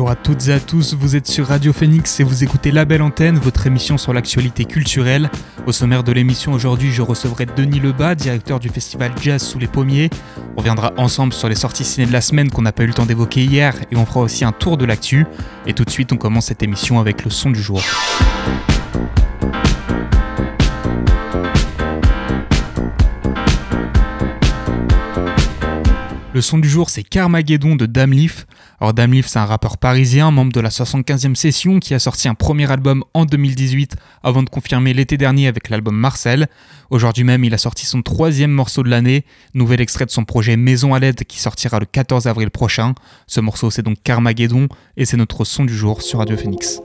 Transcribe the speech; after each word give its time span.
Bonjour 0.00 0.12
à 0.12 0.16
toutes 0.16 0.48
et 0.48 0.52
à 0.54 0.60
tous, 0.60 0.94
vous 0.94 1.14
êtes 1.14 1.26
sur 1.26 1.48
Radio 1.48 1.74
Phoenix 1.74 2.20
et 2.20 2.24
vous 2.24 2.42
écoutez 2.42 2.70
La 2.70 2.86
Belle 2.86 3.02
Antenne, 3.02 3.36
votre 3.36 3.66
émission 3.66 3.98
sur 3.98 4.14
l'actualité 4.14 4.64
culturelle. 4.64 5.30
Au 5.66 5.72
sommaire 5.72 6.02
de 6.02 6.10
l'émission 6.10 6.54
aujourd'hui, 6.54 6.90
je 6.90 7.02
recevrai 7.02 7.44
Denis 7.44 7.80
Lebas, 7.80 8.14
directeur 8.14 8.60
du 8.60 8.70
festival 8.70 9.12
Jazz 9.20 9.42
sous 9.42 9.58
les 9.58 9.66
pommiers. 9.66 10.08
On 10.56 10.60
reviendra 10.60 10.94
ensemble 10.96 11.34
sur 11.34 11.50
les 11.50 11.54
sorties 11.54 11.84
ciné 11.84 12.06
de 12.06 12.14
la 12.14 12.22
semaine 12.22 12.48
qu'on 12.48 12.62
n'a 12.62 12.72
pas 12.72 12.84
eu 12.84 12.86
le 12.86 12.94
temps 12.94 13.04
d'évoquer 13.04 13.44
hier 13.44 13.74
et 13.92 13.96
on 13.96 14.06
fera 14.06 14.20
aussi 14.20 14.42
un 14.42 14.52
tour 14.52 14.78
de 14.78 14.86
l'actu. 14.86 15.26
Et 15.66 15.74
tout 15.74 15.84
de 15.84 15.90
suite, 15.90 16.14
on 16.14 16.16
commence 16.16 16.46
cette 16.46 16.62
émission 16.62 16.98
avec 16.98 17.22
le 17.22 17.30
son 17.30 17.50
du 17.50 17.60
jour. 17.60 17.82
Le 26.32 26.40
son 26.40 26.58
du 26.58 26.70
jour, 26.70 26.88
c'est 26.88 27.02
Carmageddon 27.02 27.76
de 27.76 27.84
Damleaf. 27.84 28.46
Alors 28.80 28.94
Damleaf, 28.94 29.26
c'est 29.26 29.38
un 29.38 29.44
rappeur 29.44 29.76
parisien, 29.76 30.30
membre 30.30 30.52
de 30.52 30.60
la 30.60 30.70
75e 30.70 31.34
session, 31.34 31.80
qui 31.80 31.92
a 31.92 31.98
sorti 31.98 32.28
un 32.28 32.34
premier 32.34 32.70
album 32.70 33.04
en 33.12 33.26
2018 33.26 33.96
avant 34.22 34.42
de 34.42 34.48
confirmer 34.48 34.94
l'été 34.94 35.18
dernier 35.18 35.48
avec 35.48 35.68
l'album 35.68 35.94
Marcel. 35.94 36.48
Aujourd'hui 36.88 37.24
même, 37.24 37.44
il 37.44 37.52
a 37.52 37.58
sorti 37.58 37.84
son 37.84 38.00
troisième 38.00 38.50
morceau 38.50 38.82
de 38.82 38.88
l'année, 38.88 39.26
nouvel 39.52 39.82
extrait 39.82 40.06
de 40.06 40.10
son 40.10 40.24
projet 40.24 40.56
Maison 40.56 40.94
à 40.94 40.98
l'aide 40.98 41.24
qui 41.24 41.40
sortira 41.40 41.78
le 41.78 41.84
14 41.84 42.26
avril 42.26 42.50
prochain. 42.50 42.94
Ce 43.26 43.40
morceau, 43.40 43.70
c'est 43.70 43.82
donc 43.82 43.98
Carmageddon 44.02 44.66
et 44.96 45.04
c'est 45.04 45.18
notre 45.18 45.44
son 45.44 45.66
du 45.66 45.76
jour 45.76 46.00
sur 46.00 46.20
Radio 46.20 46.38
Phoenix. 46.38 46.80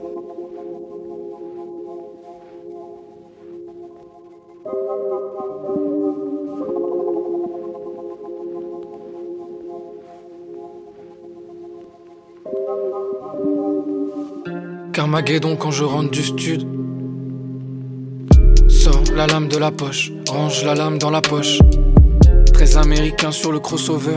Carmageddon 14.96 15.56
quand 15.56 15.72
je 15.72 15.84
rentre 15.84 16.10
du 16.10 16.22
stud. 16.22 16.66
Sors 18.66 19.02
la 19.14 19.26
lame 19.26 19.46
de 19.46 19.58
la 19.58 19.70
poche, 19.70 20.10
range 20.26 20.64
la 20.64 20.74
lame 20.74 20.96
dans 20.96 21.10
la 21.10 21.20
poche. 21.20 21.58
Très 22.54 22.78
américain 22.78 23.30
sur 23.30 23.52
le 23.52 23.60
crossover. 23.60 24.14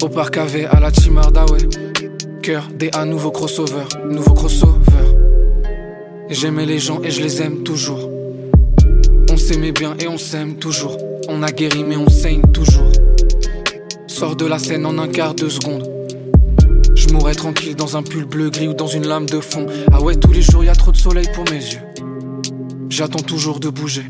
Au 0.00 0.08
parc 0.08 0.36
AV 0.36 0.68
à 0.70 0.78
la 0.78 0.92
Chimardaway. 0.92 1.68
Cœur 2.44 2.68
des 2.72 2.90
à 2.92 3.04
nouveau 3.04 3.32
crossover, 3.32 3.82
nouveau 4.08 4.34
crossover. 4.34 5.16
J'aimais 6.30 6.64
les 6.64 6.78
gens 6.78 7.02
et 7.02 7.10
je 7.10 7.20
les 7.20 7.42
aime 7.42 7.64
toujours. 7.64 8.08
On 9.32 9.36
s'aimait 9.36 9.72
bien 9.72 9.96
et 9.98 10.06
on 10.06 10.16
s'aime 10.16 10.58
toujours. 10.58 10.96
On 11.28 11.42
a 11.42 11.50
guéri 11.50 11.82
mais 11.82 11.96
on 11.96 12.08
saigne 12.08 12.42
toujours. 12.52 12.92
Sors 14.06 14.36
de 14.36 14.46
la 14.46 14.60
scène 14.60 14.86
en 14.86 14.96
un 14.98 15.08
quart 15.08 15.34
de 15.34 15.48
seconde. 15.48 15.91
Je 17.12 17.16
mourrais 17.18 17.34
tranquille 17.34 17.76
dans 17.76 17.98
un 17.98 18.02
pull 18.02 18.24
bleu 18.24 18.48
gris 18.48 18.68
ou 18.68 18.72
dans 18.72 18.86
une 18.86 19.06
lame 19.06 19.26
de 19.26 19.38
fond. 19.38 19.66
Ah 19.92 20.00
ouais, 20.00 20.16
tous 20.16 20.32
les 20.32 20.40
jours 20.40 20.64
y 20.64 20.70
a 20.70 20.74
trop 20.74 20.92
de 20.92 20.96
soleil 20.96 21.28
pour 21.34 21.44
mes 21.50 21.58
yeux. 21.58 21.82
J'attends 22.88 23.22
toujours 23.22 23.60
de 23.60 23.68
bouger. 23.68 24.06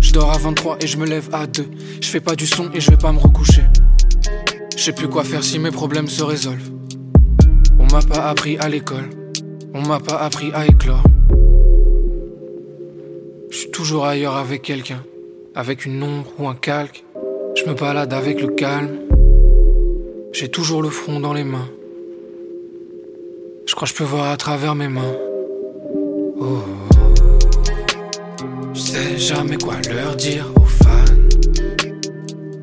Je 0.00 0.14
dors 0.14 0.32
à 0.32 0.38
23 0.38 0.78
et 0.80 0.86
je 0.86 0.96
me 0.96 1.04
lève 1.04 1.28
à 1.34 1.46
2. 1.46 1.66
Je 2.00 2.08
fais 2.08 2.22
pas 2.22 2.34
du 2.34 2.46
son 2.46 2.70
et 2.72 2.80
je 2.80 2.90
vais 2.90 2.96
pas 2.96 3.12
me 3.12 3.18
recoucher. 3.18 3.64
Je 4.74 4.82
sais 4.82 4.94
plus 4.94 5.08
quoi 5.08 5.24
faire 5.24 5.44
si 5.44 5.58
mes 5.58 5.70
problèmes 5.70 6.08
se 6.08 6.22
résolvent. 6.22 6.70
On 7.78 7.84
m'a 7.92 8.00
pas 8.00 8.30
appris 8.30 8.56
à 8.56 8.70
l'école. 8.70 9.10
On 9.74 9.82
m'a 9.82 10.00
pas 10.00 10.16
appris 10.16 10.52
à 10.54 10.66
éclore. 10.66 11.02
Je 13.50 13.56
suis 13.58 13.70
toujours 13.72 14.06
ailleurs 14.06 14.36
avec 14.36 14.62
quelqu'un. 14.62 15.04
Avec 15.54 15.84
une 15.84 16.02
ombre 16.02 16.30
ou 16.38 16.48
un 16.48 16.54
calque. 16.54 17.04
Je 17.56 17.68
me 17.68 17.74
balade 17.74 18.14
avec 18.14 18.40
le 18.40 18.48
calme. 18.48 19.00
J'ai 20.32 20.48
toujours 20.48 20.80
le 20.80 20.88
front 20.88 21.20
dans 21.20 21.34
les 21.34 21.44
mains. 21.44 21.68
Je 23.84 23.94
peux 23.94 24.04
voir 24.04 24.30
à 24.30 24.36
travers 24.36 24.76
mes 24.76 24.86
mains. 24.86 25.16
Oh. 26.38 26.62
Je 28.72 28.80
sais 28.80 29.18
jamais 29.18 29.56
quoi 29.56 29.74
leur 29.90 30.14
dire 30.14 30.46
aux 30.54 30.64
fans. 30.64 30.88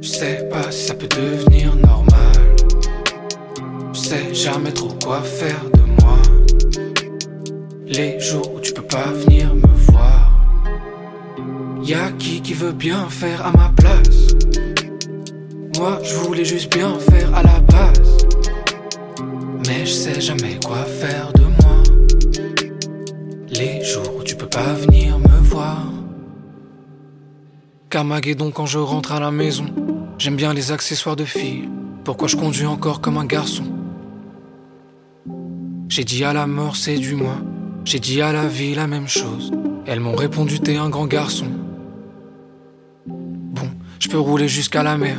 Je 0.01 0.07
sais 0.07 0.47
pas 0.49 0.71
si 0.71 0.87
ça 0.87 0.93
peut 0.93 1.09
devenir 1.09 1.75
normal. 1.75 2.55
Je 3.91 3.99
sais 3.99 4.33
jamais 4.33 4.71
trop 4.71 4.93
quoi 5.03 5.21
faire 5.21 5.61
de 5.73 6.01
moi. 6.01 6.17
Les 7.85 8.17
jours 8.21 8.55
où 8.55 8.61
tu 8.61 8.71
peux 8.71 8.81
pas 8.81 9.11
venir 9.11 9.53
me 9.53 9.91
voir. 9.91 10.31
Y'a 11.83 12.11
qui 12.17 12.41
qui 12.41 12.53
veut 12.53 12.71
bien 12.71 13.09
faire 13.09 13.45
à 13.45 13.51
ma 13.51 13.73
place? 13.75 14.35
Moi 15.77 15.99
je 16.01 16.15
voulais 16.15 16.45
juste 16.45 16.73
bien 16.73 16.97
faire 17.11 17.35
à 17.35 17.43
la 17.43 17.59
base. 17.59 18.17
Mais 19.69 19.85
je 19.85 19.91
sais 19.91 20.19
jamais 20.19 20.59
quoi 20.65 20.83
faire 20.83 21.31
de 21.33 21.43
moi. 21.43 21.83
Les 23.51 23.83
jours 23.83 24.15
où 24.17 24.23
tu 24.23 24.35
peux 24.35 24.49
pas 24.49 24.73
venir 24.73 25.19
me 25.19 25.37
voir. 25.43 25.85
Carmageddon 27.91 28.49
quand 28.49 28.65
je 28.65 28.79
rentre 28.79 29.11
à 29.11 29.19
la 29.19 29.29
maison. 29.29 29.65
J'aime 30.17 30.35
bien 30.35 30.55
les 30.55 30.71
accessoires 30.71 31.15
de 31.15 31.23
filles. 31.23 31.69
Pourquoi 32.03 32.27
je 32.27 32.35
conduis 32.35 32.65
encore 32.65 32.99
comme 32.99 33.19
un 33.19 33.25
garçon? 33.25 33.65
J'ai 35.87 36.03
dit 36.03 36.23
à 36.23 36.33
la 36.33 36.47
mort 36.47 36.75
c'est 36.75 36.97
du 36.97 37.13
moi. 37.13 37.35
J'ai 37.85 37.99
dit 37.99 38.23
à 38.23 38.33
la 38.33 38.47
vie 38.47 38.73
la 38.73 38.87
même 38.87 39.07
chose. 39.07 39.51
Elles 39.85 39.99
m'ont 39.99 40.15
répondu 40.15 40.59
t'es 40.59 40.77
un 40.77 40.89
grand 40.89 41.05
garçon. 41.05 41.47
Bon, 43.05 43.69
je 43.99 44.07
peux 44.07 44.19
rouler 44.19 44.47
jusqu'à 44.47 44.81
la 44.81 44.97
mer. 44.97 45.17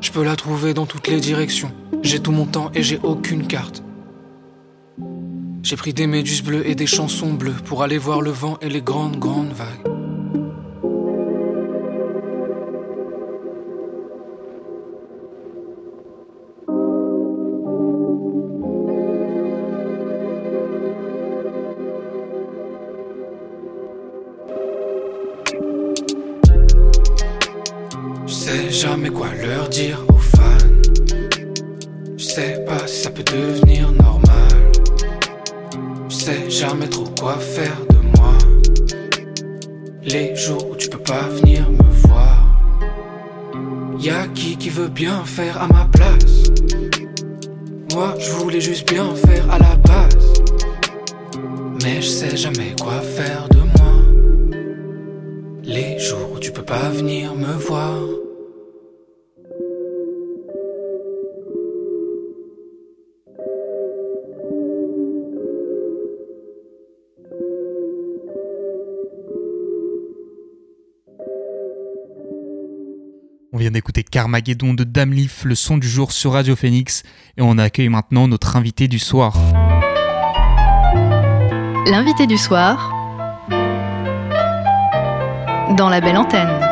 Je 0.00 0.10
peux 0.10 0.24
la 0.24 0.34
trouver 0.34 0.72
dans 0.72 0.86
toutes 0.86 1.08
les 1.08 1.20
directions. 1.20 1.72
J'ai 2.02 2.20
tout 2.20 2.32
mon 2.32 2.46
temps 2.46 2.70
et 2.74 2.82
j'ai 2.82 2.98
aucune 3.02 3.46
carte. 3.46 3.82
J'ai 5.62 5.76
pris 5.76 5.92
des 5.92 6.06
méduses 6.06 6.42
bleues 6.42 6.66
et 6.66 6.74
des 6.74 6.86
chansons 6.86 7.34
bleues 7.34 7.56
pour 7.66 7.82
aller 7.82 7.98
voir 7.98 8.22
le 8.22 8.30
vent 8.30 8.56
et 8.62 8.70
les 8.70 8.80
grandes, 8.80 9.18
grandes 9.18 9.52
vagues. 9.52 9.89
Jamais 28.80 29.10
quoi 29.10 29.28
leur 29.42 29.68
dire 29.68 30.02
aux 30.08 30.16
fans. 30.16 30.72
Je 32.16 32.24
sais 32.24 32.64
pas 32.66 32.86
si 32.86 33.02
ça 33.02 33.10
peut 33.10 33.22
devenir 33.22 33.92
normal. 33.92 34.72
Je 36.08 36.14
sais 36.14 36.48
jamais 36.48 36.88
trop 36.88 37.04
quoi 37.20 37.36
faire 37.36 37.76
de 37.90 37.98
moi. 38.16 38.32
Les 40.02 40.34
jours 40.34 40.70
où 40.70 40.76
tu 40.76 40.88
peux 40.88 41.02
pas 41.12 41.28
venir 41.28 41.70
me 41.70 41.90
voir. 42.06 42.38
Y'a 43.98 44.26
qui 44.28 44.56
qui 44.56 44.70
veut 44.70 44.88
bien 44.88 45.24
faire 45.26 45.60
à 45.60 45.66
ma 45.68 45.84
place? 45.92 46.44
Moi 47.92 48.14
je 48.18 48.30
voulais 48.30 48.62
juste 48.62 48.88
bien 48.90 49.14
faire 49.14 49.44
à 49.50 49.58
la 49.58 49.76
base. 49.76 50.32
Mais 51.82 52.00
je 52.00 52.08
sais 52.08 52.34
jamais 52.34 52.74
quoi 52.80 53.02
faire 53.02 53.46
de 53.50 53.60
moi. 53.76 53.94
Les 55.64 55.98
jours 55.98 56.32
où 56.34 56.38
tu 56.38 56.50
peux 56.50 56.64
pas 56.64 56.88
venir 56.88 57.34
me 57.34 57.52
voir. 57.68 57.99
Carmageddon 74.10 74.74
de 74.74 74.84
Damleaf, 74.84 75.44
le 75.44 75.54
son 75.54 75.78
du 75.78 75.88
jour 75.88 76.10
sur 76.10 76.32
Radio 76.32 76.56
Phoenix, 76.56 77.04
et 77.36 77.42
on 77.42 77.58
accueille 77.58 77.88
maintenant 77.88 78.26
notre 78.26 78.56
invité 78.56 78.88
du 78.88 78.98
soir. 78.98 79.36
L'invité 81.86 82.26
du 82.26 82.36
soir 82.36 82.92
dans 85.76 85.88
la 85.88 86.00
belle 86.00 86.16
antenne. 86.16 86.70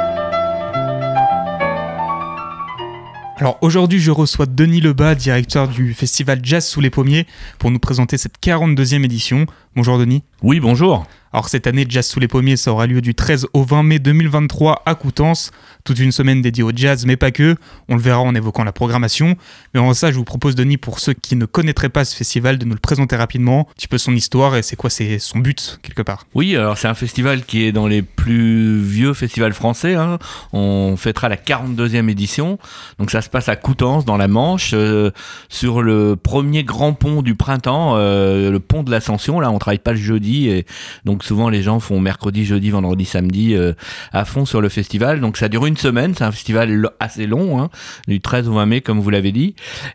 Alors 3.41 3.57
aujourd'hui, 3.61 4.01
je 4.01 4.11
reçois 4.11 4.47
Denis 4.47 4.81
Lebas, 4.81 5.15
directeur 5.15 5.69
du 5.69 5.95
festival 5.95 6.41
Jazz 6.43 6.67
sous 6.67 6.81
les 6.81 6.91
pommiers, 6.91 7.25
pour 7.61 7.71
nous 7.71 7.79
présenter 7.79 8.19
cette 8.19 8.41
42e 8.43 9.05
édition. 9.05 9.47
Bonjour 9.77 9.97
Denis. 9.97 10.25
Oui, 10.43 10.59
bonjour. 10.59 11.07
Alors 11.33 11.49
cette 11.49 11.69
année, 11.69 11.87
Jazz 11.89 12.05
sous 12.05 12.19
les 12.19 12.27
pommiers, 12.27 12.57
ça 12.57 12.73
aura 12.73 12.89
lieu 12.89 13.01
du 13.01 13.15
13 13.15 13.47
au 13.53 13.63
20 13.63 13.85
mai 13.85 13.99
2023 14.01 14.83
à 14.85 14.97
Coutances. 14.97 15.53
Toute 15.89 16.01
une 16.01 16.13
semaine 16.13 16.43
dédiée 16.43 16.63
au 16.63 16.71
jazz, 16.75 17.07
mais 17.07 17.17
pas 17.17 17.31
que. 17.31 17.57
On 17.89 17.97
le 17.97 18.03
verra 18.03 18.21
en 18.21 18.35
évoquant 18.35 18.63
la 18.63 18.73
programmation. 18.73 19.37
Mais 19.73 19.81
en 19.81 19.95
ça, 19.95 20.11
je 20.11 20.17
vous 20.17 20.25
propose, 20.25 20.55
Denis, 20.55 20.77
pour 20.77 20.99
ceux 20.99 21.15
qui 21.15 21.35
ne 21.35 21.47
connaîtraient 21.47 21.89
pas 21.89 22.05
ce 22.05 22.15
festival, 22.15 22.59
de 22.59 22.67
nous 22.67 22.75
le 22.75 22.79
présenter 22.79 23.17
rapidement, 23.17 23.61
un 23.71 23.73
petit 23.73 23.89
peu 23.89 23.97
son 23.97 24.15
histoire 24.15 24.55
et 24.55 24.63
c'est 24.63 24.77
quoi 24.77 24.91
c'est 24.91 25.19
son 25.19 25.39
but, 25.39 25.81
quelque 25.83 26.03
part. 26.03 26.27
Oui, 26.35 26.55
alors 26.55 26.77
c'est 26.77 26.89
un 26.89 26.95
festival 26.95 27.43
qui 27.43 27.65
est 27.65 27.73
dans 27.73 27.87
les 27.87 28.03
plus 28.03 28.79
vieux 28.83 29.15
festivals 29.15 29.55
français. 29.55 29.95
Hein. 29.95 30.19
On 30.53 30.99
fêtera 30.99 31.31
la 31.31 31.37
42e 31.37 32.11
édition. 32.11 32.59
Donc 32.99 33.11
ça 33.11 33.23
se 33.23 33.31
passe 33.31 33.49
à 33.49 33.57
Coutances, 33.57 34.05
dans 34.05 34.19
la 34.19 34.29
Manche, 34.29 34.73
euh, 34.75 35.11
sur 35.49 35.81
le 35.81 36.17
premier 36.17 36.65
grand 36.65 36.93
pont 36.93 37.23
du 37.23 37.35
printemps, 37.35 37.95
euh, 37.97 38.51
le 38.51 38.61
pont 38.61 38.83
de 38.83 38.91
l'Ascension. 38.91 39.41
Là, 39.41 39.51
on 39.51 39.59
travaille 39.59 39.79
pas 39.79 39.93
le 39.93 39.99
jeudi. 39.99 40.51
Et 40.51 40.67
donc 41.07 41.25
souvent, 41.25 41.49
les 41.49 41.63
gens 41.63 41.81
font 41.81 41.99
mercredi, 41.99 42.45
jeudi, 42.45 42.69
vendredi, 42.69 43.07
samedi 43.07 43.55
euh, 43.55 43.73
à 44.13 44.27
fond 44.27 44.45
sur 44.45 44.61
le 44.61 44.69
festival. 44.69 45.21
Donc 45.21 45.39
ça 45.39 45.49
dure 45.49 45.65
une 45.65 45.78
semaine, 45.79 46.15
c'est 46.17 46.25
un 46.25 46.33
festival 46.33 46.91
assez 47.01 47.27
long, 47.27 47.61
hein, 47.61 47.71
du 48.07 48.21
13 48.21 48.49
au 48.49 48.55
20 48.55 48.67
mai, 48.67 48.81
comme 48.81 49.01
vous 49.01 49.11
l'avez 49.11 49.33
dit. 49.33 49.55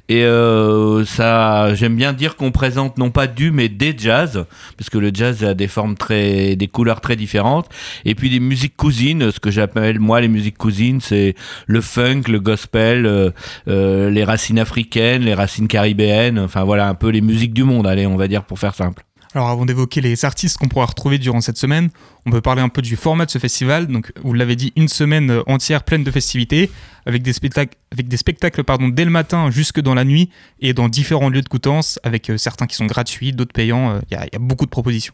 Et 0.10 0.24
euh, 0.24 1.06
ça, 1.06 1.74
j'aime 1.76 1.96
bien 1.96 2.14
dire 2.14 2.36
qu'on 2.36 2.52
présente 2.52 2.98
non 2.98 3.12
pas 3.12 3.28
du, 3.28 3.52
mais 3.52 3.70
des 3.70 3.96
jazz, 3.98 4.46
parce 4.78 4.90
que 4.90 4.98
le 4.98 5.12
jazz 5.14 5.44
a 5.44 5.54
des 5.54 5.68
formes 5.68 5.96
très, 5.96 6.56
des 6.56 6.68
couleurs 6.68 7.02
très 7.02 7.16
différentes. 7.16 7.70
Et 8.06 8.16
puis 8.16 8.30
des 8.30 8.40
musiques 8.40 8.76
cousines, 8.76 9.32
ce 9.32 9.40
que 9.40 9.52
j'appelle 9.52 10.00
moi 10.00 10.22
les 10.22 10.28
musiques 10.28 10.58
cousines, 10.58 11.02
c'est 11.02 11.36
le 11.68 11.82
funk, 11.82 12.24
le 12.28 12.40
gospel, 12.40 13.06
euh, 13.06 13.32
euh, 13.68 14.10
les 14.10 14.24
racines 14.24 14.60
africaines, 14.60 15.24
les 15.24 15.34
racines 15.34 15.68
caribéennes, 15.68 16.40
enfin 16.40 16.64
voilà, 16.64 16.88
un 16.88 16.96
peu 16.96 17.10
les 17.10 17.22
musiques 17.22 17.54
du 17.54 17.64
monde, 17.64 17.88
allez, 17.88 18.06
on 18.08 18.18
va 18.18 18.28
dire 18.28 18.44
pour 18.44 18.60
faire 18.60 18.76
simple. 18.76 19.04
Alors 19.36 19.50
avant 19.50 19.66
d'évoquer 19.66 20.00
les 20.00 20.26
artistes 20.26 20.58
qu'on 20.58 20.68
pourra 20.68 20.86
retrouver 20.86 21.18
durant 21.18 21.42
cette 21.42 21.58
semaine, 21.58 21.90
on 22.26 22.32
peut 22.32 22.42
parler 22.42 22.62
un 22.62 22.70
peu 22.70 22.84
du 22.84 22.96
format 22.96 23.26
de 23.26 23.32
ce 23.32 23.40
festival. 23.40 23.88
Donc 23.88 24.14
vous 24.24 24.34
l'avez 24.34 24.56
dit, 24.56 24.74
une 24.76 24.88
semaine 24.88 25.32
euh, 25.32 25.44
entière 25.48 25.84
pleine 25.84 26.04
de 26.04 26.12
festivités, 26.12 26.70
avec 27.08 27.24
des 27.24 27.34
spectacles, 27.34 27.76
avec 27.92 28.08
des 28.08 28.18
spectacles 28.18 28.64
pardon, 28.64 28.90
dès 28.90 29.06
le 29.06 29.12
matin 29.12 29.50
jusque 29.50 29.82
dans 29.82 29.96
la 29.96 30.06
nuit 30.06 30.30
et 30.60 30.74
dans 30.74 30.88
différents 30.88 31.30
lieux 31.30 31.42
de 31.42 31.50
Coutances, 31.50 32.00
avec 32.04 32.30
euh, 32.30 32.38
certains 32.38 32.68
qui 32.68 32.76
sont 32.76 32.86
gratuits, 32.86 33.34
d'autres 33.34 33.54
payants. 33.54 33.96
Euh, 33.96 34.00
Il 34.12 34.18
y, 34.18 34.36
a 34.36 34.40
beaucoup 34.40 34.66
de 34.66 34.72
propositions. 34.72 35.14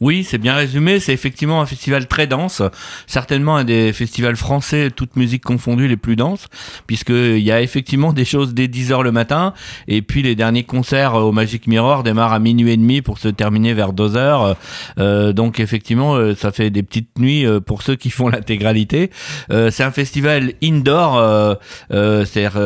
Oui, 0.00 0.24
c'est 0.24 0.38
bien 0.38 0.54
résumé. 0.54 1.00
C'est 1.00 1.12
effectivement 1.12 1.60
un 1.60 1.66
festival 1.66 2.06
très 2.06 2.26
dense, 2.26 2.62
certainement 3.06 3.56
un 3.56 3.64
des 3.64 3.92
festivals 3.92 4.36
français, 4.36 4.90
toute 4.90 5.16
musique 5.16 5.44
confondue, 5.44 5.88
les 5.88 5.96
plus 5.96 6.16
denses, 6.16 6.46
puisqu'il 6.86 7.38
y 7.38 7.52
a 7.52 7.60
effectivement 7.60 8.12
des 8.12 8.24
choses 8.24 8.54
dès 8.54 8.66
10h 8.66 9.02
le 9.02 9.12
matin, 9.12 9.54
et 9.88 10.02
puis 10.02 10.22
les 10.22 10.34
derniers 10.34 10.64
concerts 10.64 11.14
au 11.14 11.32
Magic 11.32 11.66
Mirror 11.66 12.02
démarrent 12.02 12.32
à 12.32 12.38
minuit 12.38 12.72
et 12.72 12.76
demi 12.76 13.02
pour 13.02 13.18
se 13.18 13.28
terminer 13.28 13.74
vers 13.74 13.92
2h. 13.92 14.56
Euh, 14.98 15.32
donc 15.32 15.60
effectivement, 15.60 16.14
euh, 16.14 16.34
ça 16.34 16.52
fait 16.52 16.70
des 16.70 16.82
petites 16.82 17.18
nuits 17.18 17.46
euh, 17.46 17.60
pour 17.60 17.82
ceux 17.82 17.96
qui 17.96 18.10
font 18.10 18.28
l'intégralité. 18.36 19.10
Euh, 19.50 19.70
c'est 19.70 19.84
un 19.84 19.90
festival 19.90 20.54
indoor, 20.62 21.56
c'est-à-dire 21.90 22.60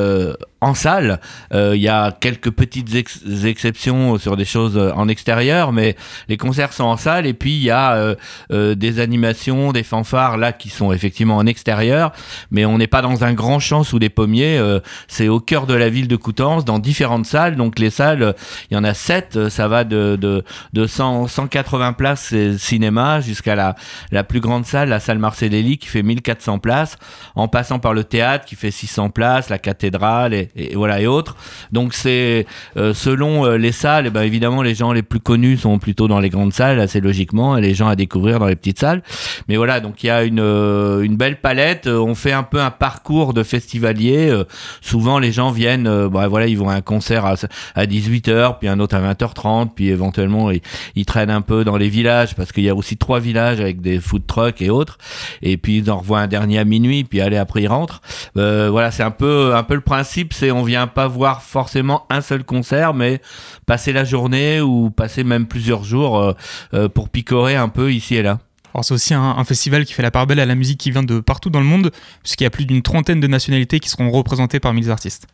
en 0.60 0.74
salle. 0.74 1.20
Il 1.52 1.80
y 1.80 1.88
a 1.88 2.12
quelques 2.12 2.50
petites 2.50 2.94
ex 2.94 3.20
exceptions 3.44 4.18
sur 4.18 4.36
des 4.36 4.44
choses 4.44 4.78
en 4.78 5.08
extérieur, 5.08 5.72
mais 5.72 5.96
les 6.28 6.36
concerts 6.36 6.72
sont 6.72 6.84
en 6.84 6.96
salle 6.96 7.26
et 7.26 7.34
puis 7.34 7.56
il 7.56 7.62
y 7.62 7.70
a 7.70 7.94
euh, 7.94 8.14
euh, 8.52 8.74
des 8.74 9.00
animations, 9.00 9.72
des 9.72 9.82
fanfares 9.82 10.36
là 10.36 10.52
qui 10.52 10.68
sont 10.68 10.92
effectivement 10.92 11.36
en 11.36 11.46
extérieur, 11.46 12.12
mais 12.50 12.64
on 12.64 12.78
n'est 12.78 12.86
pas 12.86 13.02
dans 13.02 13.24
un 13.24 13.32
grand 13.32 13.58
champ 13.58 13.82
sous 13.82 13.98
des 13.98 14.08
pommiers, 14.08 14.58
euh, 14.58 14.80
c'est 15.08 15.28
au 15.28 15.40
cœur 15.40 15.66
de 15.66 15.74
la 15.74 15.88
ville 15.88 16.08
de 16.08 16.16
Coutances, 16.16 16.64
dans 16.64 16.78
différentes 16.78 17.26
salles, 17.26 17.56
donc 17.56 17.78
les 17.78 17.90
salles, 17.90 18.34
il 18.70 18.74
y 18.74 18.76
en 18.76 18.84
a 18.84 18.94
sept, 18.94 19.48
ça 19.48 19.68
va 19.68 19.84
de, 19.84 20.16
de, 20.20 20.44
de 20.72 20.86
100, 20.86 21.28
180 21.28 21.92
places 21.94 22.34
cinéma 22.58 23.20
jusqu'à 23.20 23.54
la, 23.54 23.74
la 24.10 24.24
plus 24.24 24.40
grande 24.40 24.66
salle, 24.66 24.88
la 24.88 25.00
salle 25.00 25.18
Marcellelli 25.18 25.78
qui 25.78 25.88
fait 25.88 26.02
1400 26.02 26.58
places, 26.58 26.98
en 27.34 27.48
passant 27.48 27.78
par 27.78 27.94
le 27.94 28.04
théâtre 28.04 28.44
qui 28.44 28.56
fait 28.56 28.70
600 28.70 29.10
places, 29.10 29.48
la 29.48 29.58
cathédrale 29.58 30.34
et, 30.34 30.49
et 30.56 30.74
voilà 30.74 31.00
et 31.00 31.06
autres. 31.06 31.36
Donc 31.72 31.94
c'est 31.94 32.46
selon 32.76 33.56
les 33.56 33.72
salles, 33.72 34.06
et 34.06 34.08
eh 34.08 34.10
ben 34.10 34.22
évidemment 34.22 34.62
les 34.62 34.74
gens 34.74 34.92
les 34.92 35.02
plus 35.02 35.20
connus 35.20 35.58
sont 35.58 35.78
plutôt 35.78 36.08
dans 36.08 36.20
les 36.20 36.28
grandes 36.28 36.52
salles, 36.52 36.80
assez 36.80 37.00
logiquement, 37.00 37.56
et 37.56 37.60
les 37.60 37.74
gens 37.74 37.88
à 37.88 37.96
découvrir 37.96 38.38
dans 38.38 38.46
les 38.46 38.56
petites 38.56 38.78
salles. 38.78 39.02
Mais 39.48 39.56
voilà, 39.56 39.80
donc 39.80 40.02
il 40.02 40.06
y 40.06 40.10
a 40.10 40.24
une, 40.24 40.40
euh, 40.40 41.02
une 41.02 41.16
belle 41.16 41.40
palette. 41.40 41.86
On 41.86 42.14
fait 42.14 42.32
un 42.32 42.42
peu 42.42 42.60
un 42.60 42.70
parcours 42.70 43.34
de 43.34 43.42
festivalier. 43.42 44.28
Euh, 44.30 44.44
souvent, 44.80 45.18
les 45.18 45.32
gens 45.32 45.50
viennent, 45.50 45.86
euh, 45.86 46.08
bah, 46.08 46.28
voilà, 46.28 46.46
ils 46.46 46.58
vont 46.58 46.68
à 46.68 46.74
un 46.74 46.80
concert 46.80 47.24
à, 47.26 47.34
à 47.74 47.86
18h, 47.86 48.58
puis 48.58 48.68
un 48.68 48.80
autre 48.80 48.96
à 48.96 49.00
20h30, 49.00 49.70
puis 49.74 49.88
éventuellement, 49.88 50.50
ils, 50.50 50.60
ils 50.94 51.06
traînent 51.06 51.30
un 51.30 51.40
peu 51.40 51.64
dans 51.64 51.76
les 51.76 51.88
villages, 51.88 52.34
parce 52.34 52.52
qu'il 52.52 52.64
y 52.64 52.68
a 52.68 52.74
aussi 52.74 52.96
trois 52.96 53.20
villages 53.20 53.60
avec 53.60 53.80
des 53.80 54.00
food 54.00 54.26
trucks 54.26 54.62
et 54.62 54.70
autres. 54.70 54.98
Et 55.42 55.56
puis, 55.56 55.78
ils 55.78 55.90
en 55.90 55.98
revoient 55.98 56.20
un 56.20 56.28
dernier 56.28 56.58
à 56.58 56.64
minuit, 56.64 57.04
puis 57.04 57.20
allez, 57.20 57.36
après, 57.36 57.62
ils 57.62 57.68
rentrent. 57.68 58.00
voilà, 58.34 58.90
c'est 58.90 59.02
un 59.02 59.10
peu, 59.10 59.54
un 59.54 59.62
peu 59.62 59.74
le 59.74 59.80
principe, 59.80 60.32
c'est 60.40 60.50
on 60.50 60.62
vient 60.62 60.86
pas 60.86 61.06
voir 61.06 61.42
forcément 61.42 62.06
un 62.08 62.22
seul 62.22 62.44
concert, 62.44 62.94
mais 62.94 63.20
passer 63.66 63.92
la 63.92 64.04
journée 64.04 64.60
ou 64.62 64.90
passer 64.90 65.22
même 65.22 65.46
plusieurs 65.46 65.84
jours 65.84 66.34
euh, 66.72 66.88
pour 66.88 67.10
picorer 67.10 67.56
un 67.56 67.68
peu 67.68 67.92
ici 67.92 68.14
et 68.14 68.22
là. 68.22 68.38
Alors 68.72 68.84
c'est 68.84 68.94
aussi 68.94 69.12
un, 69.12 69.22
un, 69.22 69.44
festival 69.44 69.84
qui 69.84 69.92
fait 69.92 70.02
la 70.02 70.10
part 70.10 70.26
belle 70.26 70.40
à 70.40 70.46
la 70.46 70.54
musique 70.54 70.78
qui 70.78 70.90
vient 70.90 71.02
de 71.02 71.20
partout 71.20 71.50
dans 71.50 71.60
le 71.60 71.66
monde, 71.66 71.90
puisqu'il 72.22 72.44
y 72.44 72.46
a 72.46 72.50
plus 72.50 72.64
d'une 72.64 72.82
trentaine 72.82 73.20
de 73.20 73.26
nationalités 73.26 73.80
qui 73.80 73.90
seront 73.90 74.10
représentées 74.10 74.60
parmi 74.60 74.80
les 74.80 74.88
artistes. 74.88 75.26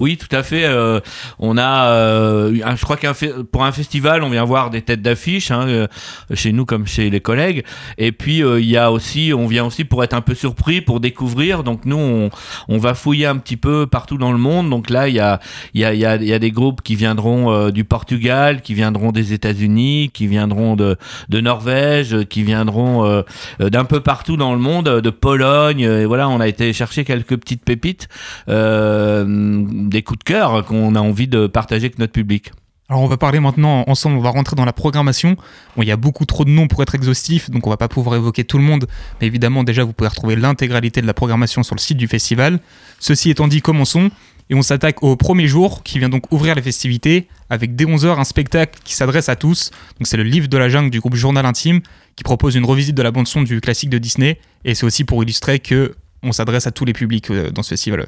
Oui, 0.00 0.16
tout 0.16 0.34
à 0.34 0.42
fait. 0.42 0.64
Euh, 0.64 1.00
on 1.38 1.56
a, 1.58 1.86
euh, 1.90 2.52
je 2.76 2.82
crois 2.82 2.96
qu'un 2.96 3.12
pour 3.50 3.64
un 3.64 3.72
festival, 3.72 4.22
on 4.22 4.30
vient 4.30 4.44
voir 4.44 4.70
des 4.70 4.82
têtes 4.82 5.02
d'affiche 5.02 5.50
hein, 5.50 5.66
euh, 5.68 5.86
chez 6.34 6.52
nous 6.52 6.64
comme 6.64 6.86
chez 6.86 7.10
les 7.10 7.20
collègues. 7.20 7.64
Et 7.98 8.12
puis 8.12 8.42
euh, 8.42 8.60
il 8.60 8.68
y 8.68 8.76
a 8.76 8.90
aussi, 8.92 9.32
on 9.36 9.46
vient 9.46 9.64
aussi 9.64 9.84
pour 9.84 10.02
être 10.04 10.14
un 10.14 10.20
peu 10.20 10.34
surpris, 10.34 10.80
pour 10.80 11.00
découvrir. 11.00 11.62
Donc 11.62 11.84
nous, 11.84 11.98
on, 11.98 12.30
on 12.68 12.78
va 12.78 12.94
fouiller 12.94 13.26
un 13.26 13.36
petit 13.36 13.56
peu 13.56 13.86
partout 13.86 14.18
dans 14.18 14.32
le 14.32 14.38
monde. 14.38 14.70
Donc 14.70 14.90
là, 14.90 15.08
il 15.08 15.14
y 15.14 15.20
a, 15.20 15.40
il 15.74 15.80
y 15.80 15.84
a, 15.84 15.94
il 15.94 16.00
y 16.00 16.32
a, 16.32 16.38
des 16.38 16.50
groupes 16.50 16.82
qui 16.82 16.96
viendront 16.96 17.52
euh, 17.52 17.70
du 17.70 17.84
Portugal, 17.84 18.62
qui 18.62 18.74
viendront 18.74 19.12
des 19.12 19.32
États-Unis, 19.32 20.10
qui 20.12 20.26
viendront 20.26 20.76
de, 20.76 20.96
de 21.28 21.40
Norvège, 21.40 22.24
qui 22.24 22.42
viendront 22.42 23.22
d'un 23.60 23.84
peu 23.84 24.00
partout 24.00 24.36
dans 24.36 24.52
le 24.52 24.58
monde, 24.58 24.88
de 25.00 25.10
Pologne. 25.10 25.80
Et 25.80 26.04
voilà, 26.04 26.28
on 26.28 26.40
a 26.40 26.48
été 26.48 26.72
chercher 26.72 27.04
quelques 27.04 27.36
petites 27.36 27.64
pépites. 27.64 28.08
Euh, 28.48 29.61
des 29.70 30.02
coups 30.02 30.18
de 30.20 30.24
cœur 30.24 30.64
qu'on 30.64 30.94
a 30.94 31.00
envie 31.00 31.28
de 31.28 31.46
partager 31.46 31.86
avec 31.86 31.98
notre 31.98 32.12
public. 32.12 32.52
Alors 32.92 33.00
on 33.00 33.06
va 33.06 33.16
parler 33.16 33.40
maintenant 33.40 33.84
ensemble, 33.86 34.18
on 34.18 34.20
va 34.20 34.28
rentrer 34.28 34.54
dans 34.54 34.66
la 34.66 34.74
programmation. 34.74 35.36
Il 35.78 35.84
y 35.84 35.90
a 35.90 35.96
beaucoup 35.96 36.26
trop 36.26 36.44
de 36.44 36.50
noms 36.50 36.68
pour 36.68 36.82
être 36.82 36.94
exhaustif, 36.94 37.48
donc 37.48 37.66
on 37.66 37.70
va 37.70 37.78
pas 37.78 37.88
pouvoir 37.88 38.16
évoquer 38.16 38.44
tout 38.44 38.58
le 38.58 38.64
monde, 38.64 38.86
mais 39.18 39.26
évidemment 39.26 39.64
déjà 39.64 39.82
vous 39.82 39.94
pouvez 39.94 40.08
retrouver 40.08 40.36
l'intégralité 40.36 41.00
de 41.00 41.06
la 41.06 41.14
programmation 41.14 41.62
sur 41.62 41.74
le 41.74 41.80
site 41.80 41.96
du 41.96 42.06
festival. 42.06 42.60
Ceci 42.98 43.30
étant 43.30 43.48
dit, 43.48 43.62
commençons 43.62 44.10
et 44.50 44.54
on 44.54 44.60
s'attaque 44.60 45.02
au 45.02 45.16
premier 45.16 45.46
jour 45.46 45.82
qui 45.82 45.98
vient 45.98 46.10
donc 46.10 46.30
ouvrir 46.32 46.54
les 46.54 46.60
festivités 46.60 47.28
avec 47.48 47.76
dès 47.76 47.86
11h 47.86 48.18
un 48.18 48.24
spectacle 48.24 48.78
qui 48.84 48.94
s'adresse 48.94 49.30
à 49.30 49.36
tous. 49.36 49.70
Donc 49.98 50.06
c'est 50.06 50.18
le 50.18 50.24
livre 50.24 50.48
de 50.48 50.58
la 50.58 50.68
jungle 50.68 50.90
du 50.90 51.00
groupe 51.00 51.14
Journal 51.14 51.46
Intime 51.46 51.80
qui 52.14 52.24
propose 52.24 52.56
une 52.56 52.66
revisite 52.66 52.94
de 52.94 53.02
la 53.02 53.10
bande 53.10 53.26
son 53.26 53.40
du 53.40 53.62
classique 53.62 53.88
de 53.88 53.96
Disney 53.96 54.38
et 54.66 54.74
c'est 54.74 54.84
aussi 54.84 55.04
pour 55.04 55.22
illustrer 55.22 55.60
que 55.60 55.94
on 56.22 56.32
s'adresse 56.32 56.66
à 56.66 56.70
tous 56.70 56.84
les 56.84 56.92
publics 56.92 57.32
dans 57.32 57.62
ce 57.62 57.70
festival. 57.70 58.06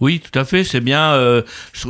Oui, 0.00 0.20
tout 0.20 0.36
à 0.38 0.44
fait, 0.44 0.64
c'est 0.64 0.80
bien. 0.80 1.12
Euh, 1.12 1.42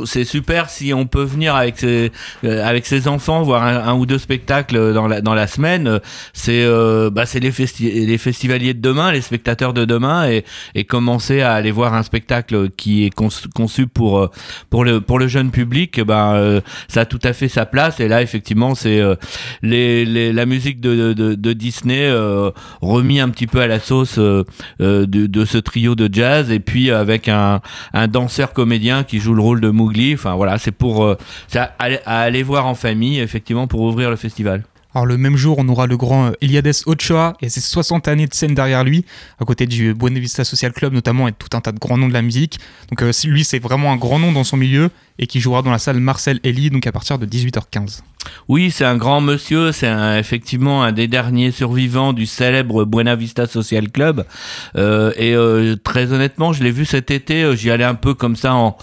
c'est 0.05 0.23
super 0.23 0.69
si 0.69 0.93
on 0.93 1.07
peut 1.07 1.23
venir 1.23 1.55
avec 1.55 1.79
ses, 1.79 2.11
euh, 2.43 2.63
avec 2.63 2.85
ses 2.85 3.07
enfants 3.07 3.41
voir 3.41 3.63
un, 3.63 3.93
ou 3.95 4.05
deux 4.05 4.19
spectacles 4.19 4.93
dans 4.93 5.07
la, 5.07 5.21
dans 5.21 5.33
la 5.33 5.47
semaine. 5.47 5.99
C'est 6.31 6.63
euh, 6.63 7.09
bah, 7.09 7.23
les, 7.33 7.51
festi 7.51 8.05
les 8.05 8.17
festivaliers 8.17 8.73
de 8.73 8.81
demain, 8.81 9.11
les 9.11 9.21
spectateurs 9.21 9.73
de 9.73 9.85
demain, 9.85 10.29
et, 10.29 10.45
et 10.75 10.83
commencer 10.83 11.41
à 11.41 11.53
aller 11.53 11.71
voir 11.71 11.93
un 11.93 12.03
spectacle 12.03 12.69
qui 12.69 13.05
est 13.05 13.09
conçu, 13.09 13.87
pour, 13.87 14.29
pour, 14.69 14.85
le, 14.85 15.01
pour 15.01 15.19
le 15.19 15.27
jeune 15.27 15.51
public, 15.51 16.01
bah, 16.01 16.61
ça 16.87 17.01
a 17.01 17.05
tout 17.05 17.19
à 17.23 17.33
fait 17.33 17.47
sa 17.47 17.65
place. 17.65 17.99
Et 17.99 18.07
là, 18.07 18.21
effectivement, 18.21 18.75
c'est 18.75 19.01
les, 19.61 20.05
les, 20.05 20.31
la 20.31 20.45
musique 20.45 20.79
de, 20.81 21.13
de, 21.13 21.33
de 21.33 21.53
Disney 21.53 22.11
remis 22.81 23.19
un 23.19 23.29
petit 23.29 23.47
peu 23.47 23.59
à 23.59 23.67
la 23.67 23.79
sauce 23.79 24.19
de, 24.19 24.45
de 25.05 25.45
ce 25.45 25.57
trio 25.57 25.95
de 25.95 26.13
jazz, 26.13 26.51
et 26.51 26.59
puis 26.59 26.91
avec 26.91 27.27
un 27.27 27.61
un 27.93 28.07
danseur 28.07 28.53
comédien 28.53 29.03
qui 29.03 29.19
joue 29.19 29.33
le 29.33 29.41
rôle 29.41 29.61
de 29.61 29.69
Mowgli. 29.69 30.13
Enfin 30.13 30.35
voilà, 30.35 30.57
c'est 30.57 30.71
pour 30.71 31.03
euh, 31.03 31.17
à, 31.55 31.67
aller 32.05 32.43
voir 32.43 32.65
en 32.65 32.75
famille, 32.75 33.19
effectivement, 33.19 33.67
pour 33.67 33.81
ouvrir 33.81 34.09
le 34.09 34.15
festival. 34.15 34.63
Alors 34.95 35.07
le 35.07 35.17
même 35.17 35.35
jour, 35.37 35.55
on 35.57 35.67
aura 35.69 35.87
le 35.87 35.97
grand 35.97 36.33
Eliades 36.39 36.71
Ochoa 36.85 37.33
et 37.41 37.49
ses 37.49 37.61
60 37.61 38.07
années 38.07 38.27
de 38.27 38.33
scène 38.33 38.53
derrière 38.53 38.83
lui, 38.83 39.05
à 39.39 39.45
côté 39.45 39.65
du 39.65 39.95
Buena 39.95 40.19
Vista 40.19 40.43
Social 40.43 40.71
Club 40.71 40.93
notamment 40.93 41.27
et 41.27 41.31
tout 41.31 41.57
un 41.57 41.61
tas 41.61 41.71
de 41.71 41.79
grands 41.79 41.97
noms 41.97 42.07
de 42.07 42.13
la 42.13 42.21
musique. 42.21 42.59
Donc 42.89 43.01
euh, 43.01 43.11
lui, 43.25 43.43
c'est 43.43 43.57
vraiment 43.57 43.91
un 43.91 43.97
grand 43.97 44.19
nom 44.19 44.31
dans 44.31 44.43
son 44.43 44.57
milieu 44.57 44.91
et 45.19 45.27
qui 45.27 45.39
jouera 45.39 45.61
dans 45.61 45.71
la 45.71 45.79
salle 45.79 45.99
Marcel 45.99 46.39
Elie 46.43 46.69
donc 46.69 46.87
à 46.87 46.91
partir 46.91 47.19
de 47.19 47.25
18h15. 47.25 48.01
Oui, 48.47 48.71
c'est 48.71 48.85
un 48.85 48.97
grand 48.97 49.21
monsieur, 49.21 49.71
c'est 49.71 49.91
effectivement 50.17 50.83
un 50.83 50.91
des 50.91 51.07
derniers 51.07 51.51
survivants 51.51 52.13
du 52.13 52.25
célèbre 52.25 52.85
Buena 52.85 53.15
Vista 53.15 53.47
Social 53.47 53.89
Club. 53.91 54.25
Euh, 54.75 55.11
et 55.17 55.35
euh, 55.35 55.75
très 55.75 56.11
honnêtement, 56.13 56.53
je 56.53 56.63
l'ai 56.63 56.71
vu 56.71 56.85
cet 56.85 57.11
été, 57.11 57.43
euh, 57.43 57.55
j'y 57.55 57.71
allais 57.71 57.83
un 57.83 57.95
peu 57.95 58.13
comme 58.13 58.35
ça 58.35 58.53
en, 58.53 58.77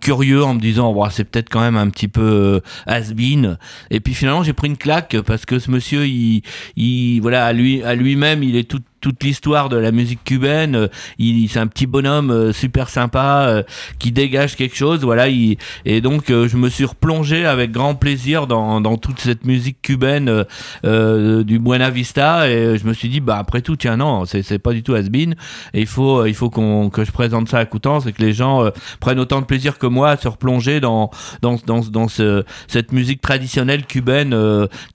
curieux, 0.00 0.44
en 0.44 0.54
me 0.54 0.60
disant, 0.60 0.94
c'est 1.10 1.24
peut-être 1.24 1.48
quand 1.48 1.60
même 1.60 1.76
un 1.76 1.90
petit 1.90 2.08
peu 2.08 2.60
has-been. 2.86 3.58
Et 3.90 4.00
puis 4.00 4.14
finalement, 4.14 4.42
j'ai 4.42 4.52
pris 4.52 4.68
une 4.68 4.76
claque 4.76 5.16
parce 5.22 5.44
que 5.44 5.58
ce 5.58 5.70
monsieur, 5.70 6.06
il, 6.06 6.42
il 6.76 7.20
voilà, 7.20 7.46
à 7.46 7.52
lui-même, 7.52 8.42
il 8.42 8.56
est 8.56 8.68
tout 8.68 8.80
toute 9.00 9.22
l'histoire 9.22 9.68
de 9.68 9.76
la 9.76 9.92
musique 9.92 10.24
cubaine. 10.24 10.74
Euh, 10.74 10.88
il, 11.18 11.48
c'est 11.48 11.58
un 11.58 11.66
petit 11.66 11.86
bonhomme 11.86 12.30
euh, 12.30 12.52
super 12.52 12.88
sympa 12.88 13.46
euh, 13.48 13.62
qui 13.98 14.12
dégage 14.12 14.56
quelque 14.56 14.76
chose. 14.76 15.00
Voilà. 15.00 15.28
Il, 15.28 15.56
et 15.84 16.00
donc 16.00 16.24
je 16.28 16.56
me 16.56 16.68
suis 16.68 16.84
replongé 16.84 17.46
avec 17.46 17.70
grand 17.70 17.94
plaisir 17.94 18.46
dans, 18.46 18.80
dans 18.80 18.96
toute 18.96 19.20
cette 19.20 19.44
musique 19.44 19.80
cubaine 19.82 20.44
euh, 20.84 21.44
du 21.44 21.58
Buena 21.58 21.90
Vista 21.90 22.48
et 22.48 22.78
je 22.78 22.86
me 22.86 22.92
suis 22.92 23.08
dit 23.08 23.20
bah 23.20 23.38
après 23.38 23.62
tout 23.62 23.76
tiens 23.76 23.96
non 23.96 24.24
c'est, 24.24 24.42
c'est 24.42 24.58
pas 24.58 24.72
du 24.72 24.82
tout 24.82 24.94
has-been 24.94 25.34
et 25.74 25.80
il 25.80 25.86
faut 25.86 26.24
il 26.26 26.34
faut 26.34 26.50
qu'on 26.50 26.90
que 26.90 27.04
je 27.04 27.12
présente 27.12 27.48
ça 27.48 27.58
à 27.58 27.64
Coutances 27.64 28.06
et 28.06 28.12
que 28.12 28.22
les 28.22 28.32
gens 28.32 28.70
prennent 29.00 29.20
autant 29.20 29.40
de 29.40 29.46
plaisir 29.46 29.78
que 29.78 29.86
moi 29.86 30.10
à 30.10 30.16
se 30.16 30.28
replonger 30.28 30.80
dans 30.80 31.10
dans 31.42 31.56
dans, 31.66 31.80
dans 31.80 32.08
ce, 32.08 32.44
cette 32.66 32.92
musique 32.92 33.20
traditionnelle 33.20 33.86
cubaine 33.86 34.36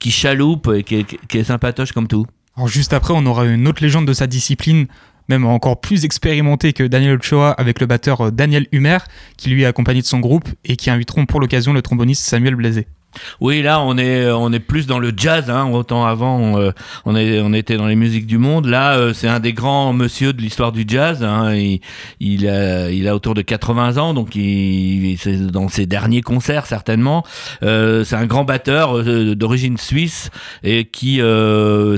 qui 0.00 0.10
chaloupe 0.10 0.70
et 0.74 0.82
qui 0.82 0.96
est, 0.96 1.26
qui 1.28 1.38
est 1.38 1.44
sympatoche 1.44 1.92
comme 1.92 2.08
tout. 2.08 2.26
Alors 2.56 2.68
juste 2.68 2.92
après, 2.92 3.12
on 3.16 3.26
aura 3.26 3.46
une 3.46 3.66
autre 3.66 3.82
légende 3.82 4.06
de 4.06 4.12
sa 4.12 4.26
discipline, 4.28 4.86
même 5.28 5.44
encore 5.44 5.80
plus 5.80 6.04
expérimentée 6.04 6.72
que 6.72 6.84
Daniel 6.84 7.18
Ochoa 7.18 7.50
avec 7.50 7.80
le 7.80 7.86
batteur 7.86 8.20
euh, 8.20 8.30
Daniel 8.30 8.66
Humer, 8.70 8.98
qui 9.36 9.50
lui 9.50 9.62
est 9.62 9.66
accompagné 9.66 10.02
de 10.02 10.06
son 10.06 10.20
groupe 10.20 10.48
et 10.64 10.76
qui 10.76 10.90
inviteront 10.90 11.26
pour 11.26 11.40
l'occasion 11.40 11.72
le 11.72 11.82
tromboniste 11.82 12.24
Samuel 12.24 12.54
Blazé. 12.54 12.86
Oui, 13.40 13.62
là, 13.62 13.80
on 13.80 13.98
est, 13.98 14.30
on 14.30 14.52
est 14.52 14.60
plus 14.60 14.86
dans 14.86 14.98
le 14.98 15.12
jazz. 15.16 15.50
Hein. 15.50 15.70
Autant 15.70 16.04
avant, 16.04 16.36
on, 16.36 16.60
euh, 16.60 17.16
est, 17.16 17.40
on 17.40 17.52
était 17.52 17.76
dans 17.76 17.86
les 17.86 17.96
musiques 17.96 18.26
du 18.26 18.38
monde. 18.38 18.66
Là, 18.66 18.96
euh, 18.96 19.12
c'est 19.12 19.28
un 19.28 19.40
des 19.40 19.52
grands 19.52 19.92
monsieur 19.92 20.32
de 20.32 20.40
l'histoire 20.40 20.72
du 20.72 20.84
jazz. 20.86 21.22
Hein. 21.22 21.54
Il, 21.54 21.80
il, 22.20 22.48
a, 22.48 22.90
il 22.90 23.08
a 23.08 23.14
autour 23.14 23.34
de 23.34 23.42
80 23.42 23.96
ans, 23.98 24.14
donc 24.14 24.34
il, 24.34 25.16
c'est 25.18 25.46
dans 25.46 25.68
ses 25.68 25.86
derniers 25.86 26.22
concerts 26.22 26.66
certainement. 26.66 27.24
Euh, 27.62 28.04
c'est 28.04 28.16
un 28.16 28.26
grand 28.26 28.44
batteur 28.44 28.98
euh, 28.98 29.34
d'origine 29.34 29.76
suisse 29.76 30.30
et 30.62 30.84
qui 30.84 31.20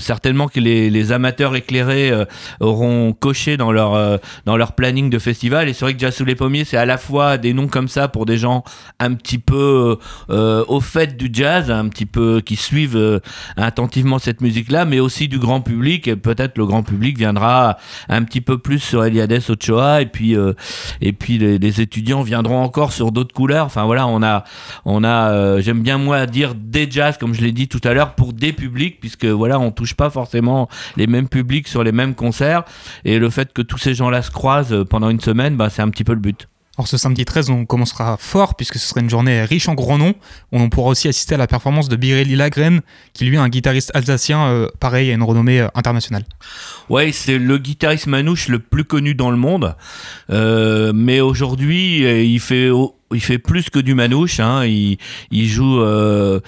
certainement 0.01 0.49
que 0.49 0.61
les, 0.61 0.91
les 0.91 1.13
amateurs 1.13 1.55
éclairés 1.57 2.13
auront 2.61 3.13
coché 3.13 3.57
dans 3.57 3.73
leur 3.73 4.21
dans 4.45 4.57
leur 4.57 4.73
planning 4.73 5.11
de 5.11 5.19
festival. 5.19 5.69
Et 5.69 5.73
c'est 5.73 5.85
vrai 5.85 5.95
que 5.95 6.01
Jazz 6.01 6.15
sous 6.15 6.25
les 6.25 6.35
pommiers, 6.35 6.65
c'est 6.65 6.77
à 6.77 6.87
la 6.87 6.99
fois 6.99 7.39
des 7.39 7.53
noms 7.53 7.69
comme 7.69 7.89
ça 7.89 8.09
pour 8.09 8.27
des 8.27 8.37
gens 8.37 8.65
un 8.99 9.15
petit 9.15 9.39
peu 9.39 9.99
au 10.29 10.81
fait 10.81 11.06
du 11.15 11.29
jazz, 11.33 11.71
un 11.71 11.89
petit 11.89 12.07
peu 12.07 12.41
qui 12.45 12.57
suivent 12.57 12.97
euh, 12.97 13.21
attentivement 13.57 14.19
cette 14.19 14.41
musique-là, 14.41 14.85
mais 14.85 14.99
aussi 14.99 15.29
du 15.29 15.39
grand 15.39 15.61
public. 15.61 16.09
Et 16.09 16.17
peut-être 16.17 16.59
le 16.59 16.67
grand 16.67 16.83
public 16.83 17.19
viendra 17.19 17.77
un 18.09 18.23
petit 18.25 18.41
peu 18.41 18.59
plus 18.59 18.79
sur 18.79 19.05
Eliades 19.05 19.43
Ochoa, 19.49 20.03
et 20.03 20.07
puis 20.07 20.37
euh, 20.37 20.55
et 21.01 21.13
puis 21.13 21.39
les, 21.39 21.81
étudiants 21.81 22.23
viendront 22.23 22.63
encore 22.63 22.93
sur 22.93 23.13
d'autres 23.13 23.35
couleurs. 23.35 23.67
Enfin 23.67 23.85
voilà, 23.85 24.07
on 24.07 24.23
a 24.23 24.45
on 24.85 25.05
a, 25.05 25.31
euh, 25.31 25.61
j'aime 25.61 25.83
bien 25.83 25.99
moi 25.99 26.27
dire 26.27 26.55
des 26.55 26.91
jazz 26.91 27.19
comme 27.19 27.35
je 27.35 27.43
l'ai 27.43 27.53
dit 27.53 27.69
tout 27.69 27.81
à 27.85 27.93
l'heure 27.93 28.15
pour 28.15 28.33
des 28.33 28.53
publics, 28.53 28.99
puisque 29.01 29.27
voilà, 29.27 29.59
on 29.59 29.71
touche 29.71 29.95
pas 29.95 30.11
forcément 30.11 30.69
les 30.97 31.07
mêmes 31.07 31.29
publics 31.29 31.69
sur 31.69 31.85
les 31.85 31.93
mêmes 31.93 32.15
concerts, 32.15 32.65
et 33.05 33.19
le 33.19 33.31
fait 33.31 33.53
que 33.53 33.63
tous 33.63 33.79
ces 33.79 33.95
gens-là 33.95 34.23
se 34.23 34.31
croisent 34.31 34.85
pendant 34.89 35.11
une 35.11 35.21
semaine, 35.21 35.57
bah, 35.57 35.71
c'est 35.71 35.83
un 35.83 35.91
petit 35.91 36.05
peu 36.05 36.15
le 36.15 36.21
but. 36.21 36.49
Alors 36.79 36.89
ce 36.89 36.99
samedi 36.99 37.25
13, 37.25 37.49
on 37.49 37.65
commencera 37.65 38.19
fort 38.19 38.55
puisque 38.55 38.75
ce 38.75 38.87
sera 38.87 39.01
une 39.01 39.09
journée 39.09 39.43
riche 39.45 39.67
en 39.69 39.75
grands 39.75 39.97
noms. 39.97 40.15
On 40.53 40.69
pourra 40.69 40.91
aussi 40.91 41.09
assister 41.09 41.35
à 41.35 41.39
la 41.39 41.47
performance 41.47 41.89
de 41.89 41.97
Birelli 41.97 42.37
Lagren, 42.37 42.83
qui 43.15 43.25
lui 43.25 43.37
est 43.37 43.39
un 43.39 43.49
guitariste 43.49 43.91
alsacien, 43.95 44.47
euh, 44.47 44.69
pareil, 44.79 45.11
à 45.11 45.15
une 45.15 45.23
renommée 45.23 45.61
euh, 45.61 45.69
internationale. 45.75 46.25
Ouais, 46.91 47.13
c'est 47.13 47.39
le 47.39 47.57
guitariste 47.57 48.09
manouche 48.09 48.49
le 48.49 48.59
plus 48.59 48.85
connu 48.85 49.15
dans 49.15 49.31
le 49.31 49.39
monde. 49.39 49.75
Euh, 50.29 50.93
mais 50.95 51.21
aujourd'hui, 51.21 52.01
il 52.31 52.41
fait 52.41 52.71
il 53.13 53.21
fait 53.21 53.39
plus 53.39 53.71
que 53.71 53.79
du 53.79 53.95
manouche. 53.95 54.41
Hein. 54.41 54.65
Il, 54.65 54.99
il, 55.31 55.49
joue 55.49 55.81
euh, 55.81 56.41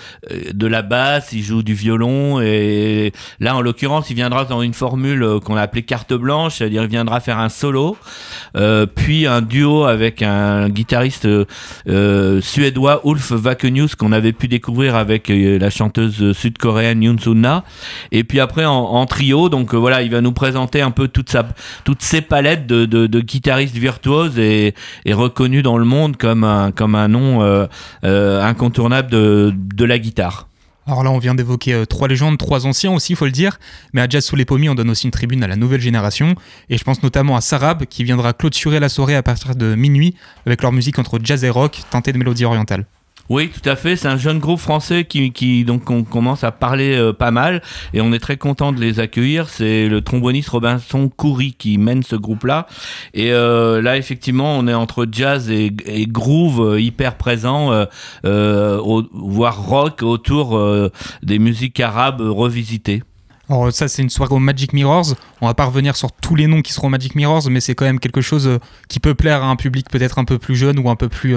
de 0.53 0.67
la 0.67 0.83
basse, 0.83 1.33
il 1.33 1.43
joue 1.43 1.63
du 1.63 1.75
violon. 1.75 2.41
Et 2.41 3.13
là, 3.41 3.57
en 3.57 3.61
l'occurrence, 3.61 4.11
il 4.11 4.15
viendra 4.15 4.45
dans 4.45 4.63
une 4.63 4.75
formule 4.75 5.41
qu'on 5.45 5.57
a 5.57 5.63
appelée 5.63 5.83
carte 5.83 6.13
blanche, 6.15 6.57
c'est-à-dire 6.57 6.83
il 6.83 6.89
viendra 6.89 7.21
faire 7.21 7.39
un 7.39 7.49
solo, 7.49 7.97
euh, 8.57 8.87
puis 8.87 9.27
un 9.27 9.43
duo 9.43 9.85
avec 9.85 10.23
un 10.23 10.69
guitariste 10.69 11.29
euh, 11.89 12.41
suédois, 12.41 13.01
Ulf 13.05 13.33
Vakenius, 13.33 13.95
qu'on 13.95 14.13
avait 14.13 14.33
pu 14.33 14.49
découvrir 14.49 14.97
avec 14.97 15.31
euh, 15.31 15.59
la 15.59 15.71
chanteuse 15.71 16.33
sud-coréenne 16.33 17.03
Yoon 17.03 17.19
Sunna. 17.19 17.65
Et 18.13 18.25
puis 18.25 18.41
après, 18.41 18.65
en, 18.65 19.07
trio, 19.07 19.49
donc 19.49 19.75
euh, 19.75 19.77
voilà, 19.77 20.03
il 20.03 20.11
va 20.11 20.21
nous 20.21 20.33
présenter 20.33 20.81
un 20.81 20.91
peu 20.91 21.09
toute 21.09 21.31
sa, 21.31 21.47
toutes 21.85 22.03
ses 22.03 22.21
palettes 22.21 22.67
de, 22.67 22.85
de, 22.85 23.07
de 23.07 23.21
guitaristes 23.21 23.77
virtuoses 23.77 24.39
et, 24.39 24.75
et 25.05 25.13
reconnus 25.13 25.63
dans 25.63 25.79
le 25.79 25.85
monde 25.85 26.17
comme 26.17 26.45
comme 26.75 26.95
un 26.95 27.09
nom 27.09 27.43
euh, 27.43 27.67
euh, 28.05 28.43
incontournable 28.43 29.11
de, 29.11 29.53
de 29.55 29.85
la 29.85 29.99
guitare. 29.99 30.49
Alors 30.89 31.03
là, 31.03 31.11
on 31.11 31.19
vient 31.19 31.35
d'évoquer 31.35 31.75
euh, 31.75 31.85
trois 31.85 32.09
légendes, 32.09 32.39
trois 32.39 32.67
anciens 32.67 32.93
aussi, 32.93 33.13
il 33.13 33.17
faut 33.17 33.27
le 33.27 33.31
dire. 33.31 33.59
Mais 33.93 34.01
à 34.01 34.09
Jazz 34.09 34.25
sous 34.25 34.37
les 34.37 34.47
pommiers, 34.47 34.71
on 34.71 34.75
donne 34.75 34.89
aussi 34.89 35.05
une 35.05 35.11
tribune 35.11 35.45
à 35.45 35.47
la 35.47 35.57
nouvelle 35.57 35.83
génération. 35.83 36.35
Et 36.71 36.79
je 36.79 36.85
pense 36.85 37.03
notamment 37.03 37.37
à 37.37 37.43
Sarab, 37.43 37.85
qui 37.85 38.05
viendra 38.05 38.33
clôturer 38.33 38.81
la 38.81 38.89
soirée 38.89 39.15
à 39.15 39.23
partir 39.23 39.55
de 39.55 39.75
minuit 39.75 40.15
avec 40.47 40.63
leur 40.63 40.73
musique 40.73 40.99
entre 40.99 41.19
jazz 41.23 41.45
et 41.45 41.51
rock, 41.51 41.83
teintée 41.91 42.13
de 42.13 42.19
mélodie 42.19 42.47
orientale. 42.47 42.87
Oui, 43.29 43.51
tout 43.51 43.69
à 43.69 43.77
fait. 43.77 43.95
C'est 43.97 44.09
un 44.09 44.17
jeune 44.17 44.39
groupe 44.39 44.59
français 44.59 45.05
qui, 45.05 45.65
donc 45.65 45.91
on 45.91 46.03
commence 46.03 46.45
à 46.45 46.53
parler 46.53 46.97
euh, 46.97 47.13
pas 47.13 47.31
mal 47.31 47.63
et 47.93 48.01
on 48.01 48.13
est 48.13 48.19
très 48.19 48.39
content 48.39 48.73
de 48.73 48.81
les 48.81 49.01
accueillir. 49.01 49.51
C'est 49.51 49.87
le 49.87 50.01
tromboniste 50.01 50.49
Robinson 50.49 51.11
Coury 51.15 51.53
qui 51.53 51.77
mène 51.77 52.03
ce 52.03 52.17
groupe-là. 52.17 52.67
Et 53.13 53.33
euh, 53.33 53.83
là, 53.83 53.99
effectivement, 53.99 54.57
on 54.57 54.67
est 54.67 54.75
entre 54.75 55.07
jazz 55.11 55.51
et, 55.51 55.71
et 55.85 56.07
groove 56.07 56.63
euh, 56.63 56.81
hyper 56.81 57.17
présent, 57.17 57.87
voire 58.25 59.63
rock 59.63 60.03
autour 60.03 60.59
des 61.23 61.39
musiques 61.39 61.81
arabes 61.81 62.21
revisitées. 62.21 63.03
Alors 63.51 63.73
ça 63.73 63.89
c'est 63.89 64.03
une 64.03 64.11
soirée 64.11 64.35
au 64.35 64.39
Magic 64.39 64.73
Mirrors. 64.73 65.15
On 65.41 65.47
va 65.47 65.55
pas 65.55 65.65
revenir 65.65 65.97
sur 65.97 66.13
tous 66.13 66.35
les 66.35 66.47
noms 66.47 66.61
qui 66.61 66.73
seront 66.73 66.89
au 66.89 66.91
Magic 66.91 67.15
Mirrors, 67.15 67.49
mais 67.51 67.61
c'est 67.61 67.75
quand 67.75 67.87
même 67.87 67.99
quelque 67.99 68.21
chose 68.21 68.59
qui 68.89 69.01
peut 69.01 69.15
plaire 69.15 69.43
à 69.43 69.47
un 69.47 69.57
public 69.57 69.89
peut-être 69.91 70.19
un 70.19 70.25
peu 70.25 70.39
plus 70.39 70.55
jeune 70.55 70.79
ou 70.79 70.91
un 70.91 70.97
peu 70.97 71.09
plus 71.09 71.35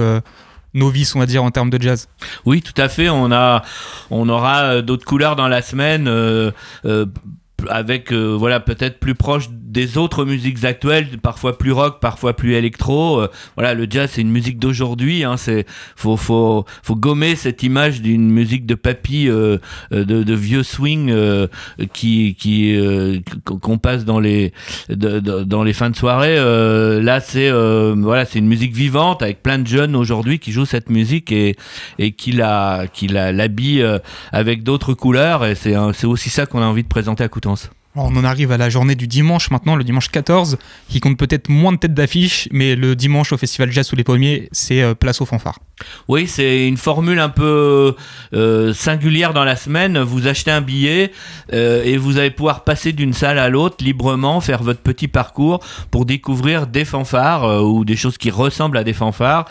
novice, 0.74 1.16
on 1.16 1.20
va 1.20 1.26
dire, 1.26 1.44
en 1.44 1.52
termes 1.52 1.70
de 1.70 1.82
jazz. 1.82 2.08
Oui, 2.46 2.62
tout 2.62 2.80
à 2.80 2.90
fait. 2.90 3.10
On, 3.10 3.32
a, 3.32 3.64
on 4.10 4.30
aura 4.30 4.64
euh, 4.64 4.82
d'autres 4.82 5.06
couleurs 5.06 5.36
dans 5.36 5.48
la 5.48 5.62
semaine. 5.62 6.08
Euh, 6.08 6.52
euh, 6.86 7.06
avec 7.70 8.12
voilà 8.12 8.60
peut-être 8.60 9.00
plus 9.00 9.14
proche 9.14 9.48
des 9.72 9.98
autres 9.98 10.26
musiques 10.26 10.66
actuelles, 10.66 11.08
parfois 11.22 11.58
plus 11.58 11.72
rock, 11.72 12.00
parfois 12.02 12.34
plus 12.34 12.56
électro. 12.56 13.22
Euh, 13.22 13.28
voilà, 13.56 13.74
le 13.74 13.88
jazz 13.90 14.10
c'est 14.14 14.22
une 14.22 14.32
musique 14.32 14.60
d'aujourd'hui. 14.60 15.24
Hein, 15.24 15.38
c'est 15.38 15.66
faut 15.96 16.18
faut 16.18 16.66
faut 16.84 16.96
gommer 16.96 17.36
cette 17.36 17.64
image 17.64 18.02
d'une 18.02 18.30
musique 18.30 18.66
de 18.66 18.76
papy, 18.76 19.30
euh, 19.30 19.58
de, 19.92 20.04
de, 20.04 20.34
vieux 20.34 20.64
swing 20.64 21.14
qui 21.94 22.36
qui 22.36 22.78
qu'on 23.46 23.78
passe 23.78 24.04
dans 24.04 24.20
les 24.20 24.52
dans 24.90 25.64
les 25.64 25.74
fins 25.74 25.90
de 25.90 25.96
soirée. 25.96 26.36
là 26.36 27.20
c'est 27.22 27.52
voilà 27.52 28.26
c'est 28.26 28.40
une 28.40 28.48
musique 28.48 28.74
vivante 28.74 29.22
avec 29.22 29.42
plein 29.42 29.60
de 29.60 29.68
jeunes 29.68 29.96
aujourd'hui 29.96 30.40
qui 30.40 30.52
jouent 30.52 30.66
cette 30.66 30.90
musique 30.90 31.32
et 31.32 31.56
et 31.98 32.12
qui 32.12 32.34
la 32.34 32.88
qui 32.92 33.08
la 33.08 33.32
l'habille 33.32 33.86
avec 34.32 34.64
d'autres 34.64 34.94
couleurs. 34.94 35.46
Et 35.46 35.56
c'est 35.56 35.76
c'est 35.94 36.08
aussi 36.08 36.30
ça 36.30 36.46
qu'on 36.46 36.62
a 36.62 36.66
envie 36.66 36.84
de 36.84 36.90
présenter 36.90 37.24
à 37.24 37.30
On 37.94 38.16
en 38.16 38.24
arrive 38.24 38.54
à 38.54 38.58
la 38.58 38.70
journée 38.70 38.96
du 38.96 39.06
dimanche 39.06 39.52
maintenant, 39.52 39.76
le 39.76 39.84
dimanche 39.84 40.08
14, 40.08 40.58
qui 40.88 41.02
compte 41.02 41.18
peut-être 41.18 41.50
moins 41.50 41.74
de 41.74 41.78
têtes 41.78 41.94
d'affiche, 41.94 42.48
mais 42.50 42.76
le 42.78 42.96
dimanche 42.96 43.34
au 43.34 43.38
Festival 43.38 43.70
Jazz 43.70 43.86
sous 43.86 43.98
les 43.98 44.06
pommiers, 44.06 44.48
c'est 44.54 44.82
euh, 44.82 44.96
place 44.96 45.20
au 45.20 45.26
fanfare. 45.26 45.60
Oui, 46.08 46.26
c'est 46.26 46.70
une 46.70 46.78
formule 46.78 47.20
un 47.20 47.28
peu 47.28 47.96
euh, 48.34 48.74
singulière 48.74 49.34
dans 49.34 49.44
la 49.44 49.58
semaine. 49.58 50.00
Vous 50.00 50.28
achetez 50.28 50.52
un 50.52 50.62
billet 50.62 51.12
euh, 51.52 51.84
et 51.84 51.98
vous 51.98 52.18
allez 52.18 52.32
pouvoir 52.32 52.64
passer 52.64 52.94
d'une 52.94 53.12
salle 53.12 53.38
à 53.38 53.50
l'autre 53.50 53.84
librement, 53.84 54.40
faire 54.40 54.64
votre 54.64 54.80
petit 54.80 55.10
parcours 55.10 55.60
pour 55.90 56.06
découvrir 56.06 56.68
des 56.68 56.86
fanfares 56.86 57.66
ou 57.66 57.84
des 57.84 57.98
choses 57.98 58.18
qui 58.18 58.32
ressemblent 58.32 58.78
à 58.78 58.86
des 58.86 58.94
fanfares, 58.94 59.50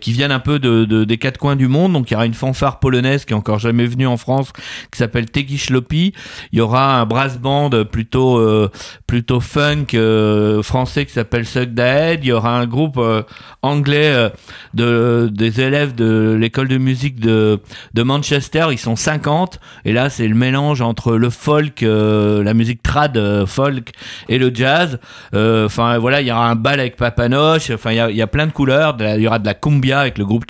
qui 0.00 0.12
viennent 0.12 0.32
un 0.32 0.40
peu 0.40 0.58
de, 0.58 1.04
des 1.04 1.18
quatre 1.18 1.36
coins 1.36 1.56
du 1.56 1.66
monde. 1.68 1.92
Donc 1.92 2.10
il 2.10 2.14
y 2.14 2.16
aura 2.16 2.26
une 2.26 2.34
fanfare 2.34 2.78
polonaise 2.78 3.24
qui 3.24 3.32
est 3.32 3.36
encore 3.36 3.58
jamais 3.58 3.86
venue 3.86 4.06
en 4.06 4.16
France, 4.16 4.52
qui 4.90 4.98
s'appelle 4.98 5.26
Tegish. 5.30 5.70
Il 5.90 6.12
y 6.52 6.60
aura 6.60 7.00
un 7.00 7.06
brass 7.06 7.38
band 7.38 7.49
plutôt 7.90 8.38
euh, 8.38 8.70
plutôt 9.06 9.40
funk 9.40 9.86
euh, 9.94 10.62
français 10.62 11.06
qui 11.06 11.12
s'appelle 11.12 11.46
Suck 11.46 11.70
Daed. 11.74 12.24
Il 12.24 12.28
y 12.28 12.32
aura 12.32 12.58
un 12.58 12.66
groupe 12.66 12.96
euh, 12.98 13.22
anglais 13.62 14.30
de 14.74 15.28
des 15.32 15.60
élèves 15.60 15.94
de 15.94 16.36
l'école 16.38 16.68
de 16.68 16.78
musique 16.78 17.20
de 17.20 17.60
de 17.94 18.02
Manchester. 18.02 18.66
Ils 18.70 18.78
sont 18.78 18.96
50 18.96 19.60
et 19.84 19.92
là 19.92 20.10
c'est 20.10 20.28
le 20.28 20.34
mélange 20.34 20.80
entre 20.80 21.16
le 21.16 21.30
folk, 21.30 21.80
la 21.82 22.54
musique 22.54 22.82
trad 22.82 23.18
folk 23.46 23.90
et 24.28 24.38
le 24.38 24.50
jazz. 24.54 24.98
Enfin 25.34 25.98
voilà, 25.98 26.20
il 26.20 26.28
y 26.28 26.32
aura 26.32 26.48
un 26.48 26.56
bal 26.56 26.80
avec 26.80 26.96
Papanoche. 26.96 27.70
Enfin 27.70 27.92
il 27.92 27.96
y 27.96 28.00
a, 28.00 28.10
y 28.10 28.22
a, 28.22 28.26
plein 28.26 28.46
de 28.46 28.52
couleurs. 28.52 28.96
Il 29.00 29.20
y 29.20 29.26
aura 29.26 29.38
de 29.38 29.46
la 29.46 29.54
cumbia 29.54 30.00
avec 30.00 30.18
le 30.18 30.24
groupe 30.24 30.44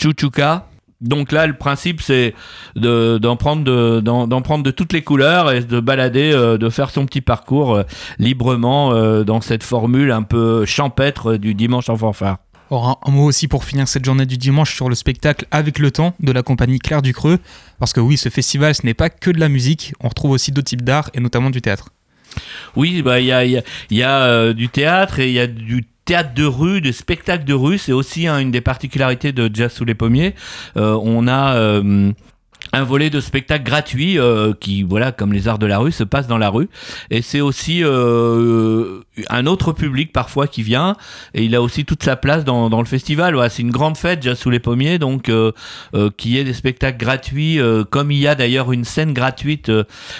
Chuchuka. 0.00 0.66
Donc 1.00 1.30
là, 1.30 1.46
le 1.46 1.52
principe, 1.52 2.00
c'est 2.00 2.34
d'en 2.74 3.36
prendre, 3.36 3.62
de, 3.62 4.00
d'en, 4.00 4.42
prendre 4.42 4.64
de 4.64 4.70
toutes 4.72 4.92
les 4.92 5.02
couleurs 5.02 5.52
et 5.52 5.60
de 5.60 5.78
balader, 5.78 6.32
euh, 6.32 6.58
de 6.58 6.68
faire 6.70 6.90
son 6.90 7.06
petit 7.06 7.20
parcours 7.20 7.76
euh, 7.76 7.82
librement 8.18 8.92
euh, 8.92 9.22
dans 9.22 9.40
cette 9.40 9.62
formule 9.62 10.10
un 10.10 10.22
peu 10.22 10.64
champêtre 10.64 11.36
du 11.36 11.54
dimanche 11.54 11.88
en 11.88 11.96
fanfare. 11.96 12.38
Alors 12.70 13.00
un, 13.06 13.10
mot 13.12 13.24
aussi 13.24 13.46
pour 13.46 13.64
finir 13.64 13.86
cette 13.86 14.04
journée 14.04 14.26
du 14.26 14.38
dimanche 14.38 14.74
sur 14.74 14.88
le 14.88 14.94
spectacle 14.94 15.46
Avec 15.52 15.78
le 15.78 15.90
temps 15.90 16.14
de 16.20 16.32
la 16.32 16.42
compagnie 16.42 16.80
Claire 16.80 17.00
du 17.00 17.14
Creux, 17.14 17.38
parce 17.78 17.92
que 17.92 18.00
oui, 18.00 18.16
ce 18.16 18.28
festival, 18.28 18.74
ce 18.74 18.84
n'est 18.84 18.92
pas 18.92 19.08
que 19.08 19.30
de 19.30 19.38
la 19.38 19.48
musique, 19.48 19.94
on 20.00 20.08
retrouve 20.08 20.32
aussi 20.32 20.50
d'autres 20.50 20.68
types 20.68 20.82
d'art 20.82 21.10
et 21.14 21.20
notamment 21.20 21.50
du 21.50 21.62
théâtre. 21.62 21.90
Oui, 22.76 23.02
bah, 23.02 23.20
il 23.20 23.26
y 23.26 23.32
a, 23.32 23.44
y 23.44 23.56
a, 23.56 23.62
y 23.90 24.02
a 24.02 24.52
du 24.52 24.68
théâtre 24.68 25.20
et 25.20 25.28
il 25.28 25.34
y 25.34 25.40
a 25.40 25.46
du 25.46 25.86
théâtre 26.08 26.32
de 26.32 26.44
rue, 26.46 26.80
de 26.80 26.90
spectacle 26.90 27.44
de 27.44 27.52
rue, 27.52 27.76
c'est 27.76 27.92
aussi 27.92 28.26
hein, 28.26 28.38
une 28.38 28.50
des 28.50 28.62
particularités 28.62 29.32
de 29.32 29.50
Jazz 29.52 29.70
sous 29.70 29.84
les 29.84 29.94
pommiers. 29.94 30.34
Euh, 30.78 30.98
on 31.02 31.28
a 31.28 31.54
euh, 31.56 32.12
un 32.78 32.84
volet 32.84 33.10
de 33.10 33.20
spectacle 33.20 33.64
gratuit 33.64 34.18
euh, 34.18 34.52
qui, 34.58 34.82
voilà, 34.84 35.12
comme 35.12 35.32
les 35.32 35.48
arts 35.48 35.58
de 35.58 35.66
la 35.66 35.78
rue, 35.78 35.92
se 35.92 36.04
passe 36.04 36.26
dans 36.26 36.38
la 36.38 36.48
rue. 36.48 36.68
Et 37.10 37.22
c'est 37.22 37.40
aussi 37.40 37.80
euh, 37.82 39.00
un 39.28 39.46
autre 39.46 39.72
public 39.72 40.12
parfois 40.12 40.46
qui 40.46 40.62
vient. 40.62 40.96
Et 41.34 41.44
il 41.44 41.54
a 41.54 41.60
aussi 41.60 41.84
toute 41.84 42.02
sa 42.02 42.16
place 42.16 42.44
dans, 42.44 42.68
le 42.68 42.84
festival. 42.86 43.36
C'est 43.50 43.62
une 43.62 43.72
grande 43.72 43.96
fête, 43.96 44.20
déjà 44.20 44.36
sous 44.36 44.50
les 44.50 44.60
pommiers, 44.60 44.98
donc 44.98 45.28
euh, 45.28 45.52
euh 45.94 46.10
qui 46.16 46.38
est 46.38 46.44
des 46.44 46.54
spectacles 46.54 46.98
gratuits, 46.98 47.58
comme 47.90 48.10
il 48.10 48.18
y 48.18 48.26
a 48.26 48.34
d'ailleurs 48.34 48.72
une 48.72 48.84
scène 48.84 49.12
gratuite 49.12 49.70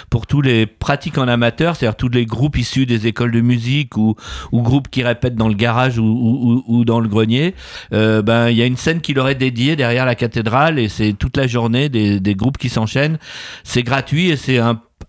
pour 0.09 0.27
tous 0.27 0.41
les 0.41 0.65
pratiques 0.65 1.17
en 1.17 1.27
amateur, 1.27 1.75
c'est-à-dire 1.75 1.95
tous 1.95 2.09
les 2.09 2.25
groupes 2.25 2.57
issus 2.57 2.85
des 2.85 3.07
écoles 3.07 3.31
de 3.31 3.41
musique 3.41 3.97
ou, 3.97 4.15
ou 4.51 4.61
groupes 4.61 4.89
qui 4.89 5.03
répètent 5.03 5.35
dans 5.35 5.47
le 5.47 5.55
garage 5.55 5.97
ou, 5.97 6.83
dans 6.85 6.99
le 6.99 7.07
grenier. 7.07 7.55
ben, 7.91 8.49
il 8.49 8.57
y 8.57 8.61
a 8.61 8.65
une 8.65 8.77
scène 8.77 9.01
qui 9.01 9.13
leur 9.13 9.29
est 9.29 9.35
dédiée 9.35 9.75
derrière 9.75 10.05
la 10.05 10.15
cathédrale 10.15 10.79
et 10.79 10.89
c'est 10.89 11.13
toute 11.13 11.37
la 11.37 11.47
journée 11.47 11.89
des 11.89 12.35
groupes 12.35 12.48
qui 12.57 12.69
s'enchaînent. 12.69 13.17
C'est 13.63 13.83
gratuit 13.83 14.29
et 14.29 14.37
c'est 14.37 14.59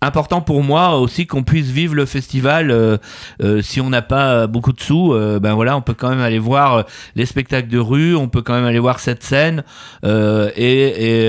important 0.01 0.41
pour 0.41 0.63
moi 0.63 0.97
aussi 0.97 1.27
qu'on 1.27 1.43
puisse 1.43 1.67
vivre 1.67 1.93
le 1.93 2.05
festival 2.05 2.71
euh, 2.71 2.97
euh, 3.43 3.61
si 3.61 3.79
on 3.81 3.89
n'a 3.89 4.01
pas 4.01 4.47
beaucoup 4.47 4.73
de 4.73 4.81
sous 4.81 5.13
euh, 5.13 5.39
ben 5.39 5.53
voilà 5.53 5.77
on 5.77 5.81
peut 5.81 5.93
quand 5.93 6.09
même 6.09 6.21
aller 6.21 6.39
voir 6.39 6.85
les 7.15 7.27
spectacles 7.27 7.67
de 7.67 7.77
rue 7.77 8.15
on 8.15 8.27
peut 8.27 8.41
quand 8.41 8.55
même 8.55 8.65
aller 8.65 8.79
voir 8.79 8.99
cette 8.99 9.23
scène 9.23 9.63
et, 10.03 11.21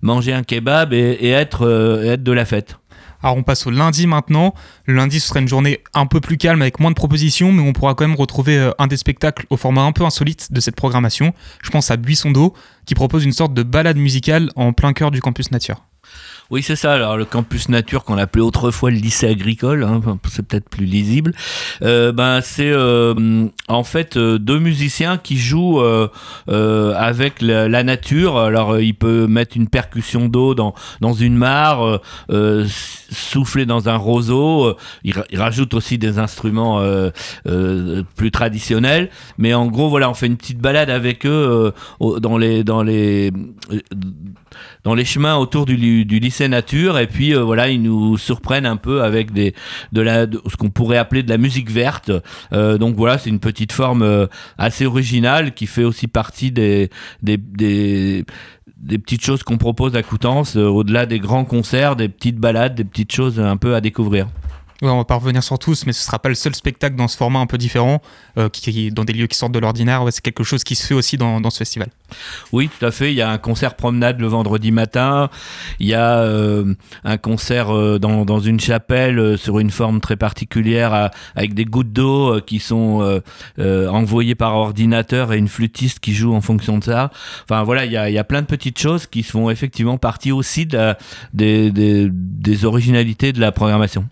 manger 0.00 0.32
un 0.32 0.42
kebab 0.42 0.92
et, 0.94 1.30
être, 1.30 1.68
être 2.04 2.22
de 2.22 2.32
la 2.32 2.44
fête 2.44 2.79
alors 3.22 3.36
on 3.36 3.42
passe 3.42 3.66
au 3.66 3.70
lundi 3.70 4.06
maintenant. 4.06 4.54
Le 4.86 4.94
lundi 4.94 5.20
ce 5.20 5.28
sera 5.28 5.40
une 5.40 5.48
journée 5.48 5.80
un 5.94 6.06
peu 6.06 6.20
plus 6.20 6.36
calme 6.36 6.62
avec 6.62 6.80
moins 6.80 6.90
de 6.90 6.96
propositions, 6.96 7.52
mais 7.52 7.62
on 7.62 7.72
pourra 7.72 7.94
quand 7.94 8.06
même 8.06 8.16
retrouver 8.16 8.70
un 8.78 8.86
des 8.86 8.96
spectacles 8.96 9.46
au 9.50 9.56
format 9.56 9.82
un 9.82 9.92
peu 9.92 10.04
insolite 10.04 10.52
de 10.52 10.60
cette 10.60 10.76
programmation. 10.76 11.34
Je 11.62 11.70
pense 11.70 11.90
à 11.90 11.96
Buisson 11.96 12.30
d'eau, 12.30 12.54
qui 12.86 12.94
propose 12.94 13.24
une 13.24 13.32
sorte 13.32 13.54
de 13.54 13.62
balade 13.62 13.96
musicale 13.96 14.50
en 14.56 14.72
plein 14.72 14.92
cœur 14.92 15.10
du 15.10 15.20
campus 15.20 15.50
nature. 15.50 15.84
Oui, 16.50 16.64
c'est 16.64 16.74
ça. 16.74 16.94
Alors, 16.94 17.16
le 17.16 17.24
campus 17.24 17.68
nature 17.68 18.02
qu'on 18.02 18.18
appelait 18.18 18.42
autrefois 18.42 18.90
le 18.90 18.96
lycée 18.96 19.28
agricole, 19.28 19.84
hein, 19.84 20.00
c'est 20.28 20.44
peut-être 20.44 20.68
plus 20.68 20.84
lisible. 20.84 21.32
Euh, 21.82 22.10
ben, 22.10 22.40
c'est 22.40 22.72
euh, 22.72 23.46
en 23.68 23.84
fait 23.84 24.16
euh, 24.16 24.36
deux 24.36 24.58
musiciens 24.58 25.16
qui 25.16 25.38
jouent 25.38 25.80
avec 26.48 27.40
la, 27.40 27.84
nature. 27.84 28.36
Alors, 28.36 28.80
il 28.80 28.94
peut 28.94 29.28
mettre 29.28 29.56
une 29.56 29.68
percussion 29.68 30.26
d'eau 30.26 30.56
dans, 30.56 30.74
dans 31.00 31.12
une 31.12 31.36
mare, 31.36 32.00
souffler 33.10 33.64
dans 33.64 33.88
un 33.88 33.96
roseau. 33.96 34.76
Il, 35.04 35.14
rajoute 35.34 35.72
aussi 35.74 35.98
des 35.98 36.18
instruments 36.18 36.82
plus 38.16 38.30
traditionnels. 38.32 39.10
Mais 39.38 39.54
en 39.54 39.66
gros, 39.66 39.88
voilà, 39.88 40.10
on 40.10 40.14
fait 40.14 40.26
une 40.26 40.36
petite 40.36 40.58
balade 40.58 40.90
avec 40.90 41.24
eux 41.26 41.72
dans 42.00 42.38
les 42.38 42.64
dans 42.64 42.82
les 42.82 43.30
dans 44.84 44.94
les 44.94 45.04
chemins 45.04 45.36
autour 45.36 45.66
du, 45.66 46.04
du 46.04 46.18
lycée 46.18 46.39
nature 46.48 46.98
et 46.98 47.06
puis 47.06 47.34
euh, 47.34 47.42
voilà 47.42 47.68
ils 47.68 47.82
nous 47.82 48.16
surprennent 48.16 48.66
un 48.66 48.76
peu 48.76 49.02
avec 49.02 49.32
des 49.32 49.54
de 49.92 50.00
la 50.00 50.26
ce 50.26 50.56
qu'on 50.56 50.70
pourrait 50.70 50.98
appeler 50.98 51.22
de 51.22 51.28
la 51.28 51.38
musique 51.38 51.70
verte 51.70 52.10
euh, 52.52 52.78
donc 52.78 52.96
voilà 52.96 53.18
c'est 53.18 53.30
une 53.30 53.40
petite 53.40 53.72
forme 53.72 54.02
euh, 54.02 54.26
assez 54.58 54.86
originale 54.86 55.54
qui 55.54 55.66
fait 55.66 55.84
aussi 55.84 56.06
partie 56.06 56.52
des 56.52 56.90
des, 57.22 57.36
des 57.36 58.24
des 58.76 58.98
petites 58.98 59.22
choses 59.22 59.42
qu'on 59.42 59.58
propose 59.58 59.94
à 59.94 60.02
Coutances, 60.02 60.56
au-delà 60.56 61.04
des 61.04 61.18
grands 61.18 61.44
concerts, 61.44 61.96
des 61.96 62.08
petites 62.08 62.38
balades, 62.38 62.74
des 62.74 62.84
petites 62.84 63.12
choses 63.12 63.38
un 63.38 63.58
peu 63.58 63.74
à 63.74 63.82
découvrir. 63.82 64.28
Ouais, 64.82 64.88
on 64.88 64.96
va 64.96 65.04
pas 65.04 65.16
revenir 65.16 65.42
sur 65.42 65.58
tous, 65.58 65.84
mais 65.84 65.92
ce 65.92 66.02
sera 66.02 66.18
pas 66.18 66.30
le 66.30 66.34
seul 66.34 66.54
spectacle 66.54 66.96
dans 66.96 67.06
ce 67.06 67.16
format 67.16 67.40
un 67.40 67.46
peu 67.46 67.58
différent, 67.58 68.00
euh, 68.38 68.48
qui, 68.48 68.90
dans 68.90 69.04
des 69.04 69.12
lieux 69.12 69.26
qui 69.26 69.36
sortent 69.36 69.52
de 69.52 69.58
l'ordinaire. 69.58 70.02
c'est 70.10 70.22
quelque 70.22 70.42
chose 70.42 70.64
qui 70.64 70.74
se 70.74 70.86
fait 70.86 70.94
aussi 70.94 71.18
dans, 71.18 71.38
dans, 71.42 71.50
ce 71.50 71.58
festival. 71.58 71.88
Oui, 72.52 72.70
tout 72.78 72.86
à 72.86 72.90
fait. 72.90 73.12
Il 73.12 73.16
y 73.16 73.20
a 73.20 73.28
un 73.28 73.36
concert 73.36 73.76
promenade 73.76 74.18
le 74.20 74.26
vendredi 74.26 74.72
matin. 74.72 75.28
Il 75.80 75.86
y 75.86 75.92
a 75.92 76.20
euh, 76.20 76.74
un 77.04 77.18
concert 77.18 77.76
euh, 77.76 77.98
dans, 77.98 78.24
dans, 78.24 78.40
une 78.40 78.58
chapelle 78.58 79.36
sur 79.36 79.58
une 79.58 79.70
forme 79.70 80.00
très 80.00 80.16
particulière 80.16 81.10
avec 81.36 81.52
des 81.52 81.66
gouttes 81.66 81.92
d'eau 81.92 82.40
qui 82.40 82.58
sont 82.58 83.20
envoyées 83.58 84.34
par 84.34 84.54
ordinateur 84.54 85.34
et 85.34 85.38
une 85.38 85.48
flûtiste 85.48 86.00
qui 86.00 86.14
joue 86.14 86.32
en 86.34 86.40
fonction 86.40 86.78
de 86.78 86.84
ça. 86.84 87.10
Enfin 87.44 87.64
voilà, 87.64 87.84
il 87.84 87.92
y 87.92 87.98
a, 87.98 88.08
il 88.08 88.14
y 88.14 88.18
a 88.18 88.24
plein 88.24 88.40
de 88.40 88.46
petites 88.46 88.78
choses 88.78 89.06
qui 89.06 89.22
font 89.22 89.50
effectivement 89.50 89.98
partie 89.98 90.32
aussi 90.32 90.64
de 90.64 90.94
des, 91.34 91.70
des, 91.70 92.08
des 92.10 92.64
originalités 92.64 93.32
de 93.32 93.40
la 93.40 93.52
programmation. 93.52 94.06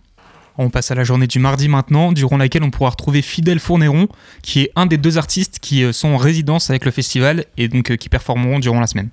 On 0.60 0.70
passe 0.70 0.90
à 0.90 0.96
la 0.96 1.04
journée 1.04 1.28
du 1.28 1.38
mardi 1.38 1.68
maintenant, 1.68 2.10
durant 2.10 2.36
laquelle 2.36 2.64
on 2.64 2.70
pourra 2.70 2.90
retrouver 2.90 3.22
Fidèle 3.22 3.60
Fournéron, 3.60 4.08
qui 4.42 4.62
est 4.62 4.72
un 4.74 4.86
des 4.86 4.96
deux 4.98 5.16
artistes 5.16 5.60
qui 5.60 5.84
euh, 5.84 5.92
sont 5.92 6.08
en 6.08 6.16
résidence 6.16 6.68
avec 6.68 6.84
le 6.84 6.90
festival 6.90 7.44
et 7.56 7.68
donc 7.68 7.92
euh, 7.92 7.96
qui 7.96 8.08
performeront 8.08 8.58
durant 8.58 8.80
la 8.80 8.88
semaine. 8.88 9.08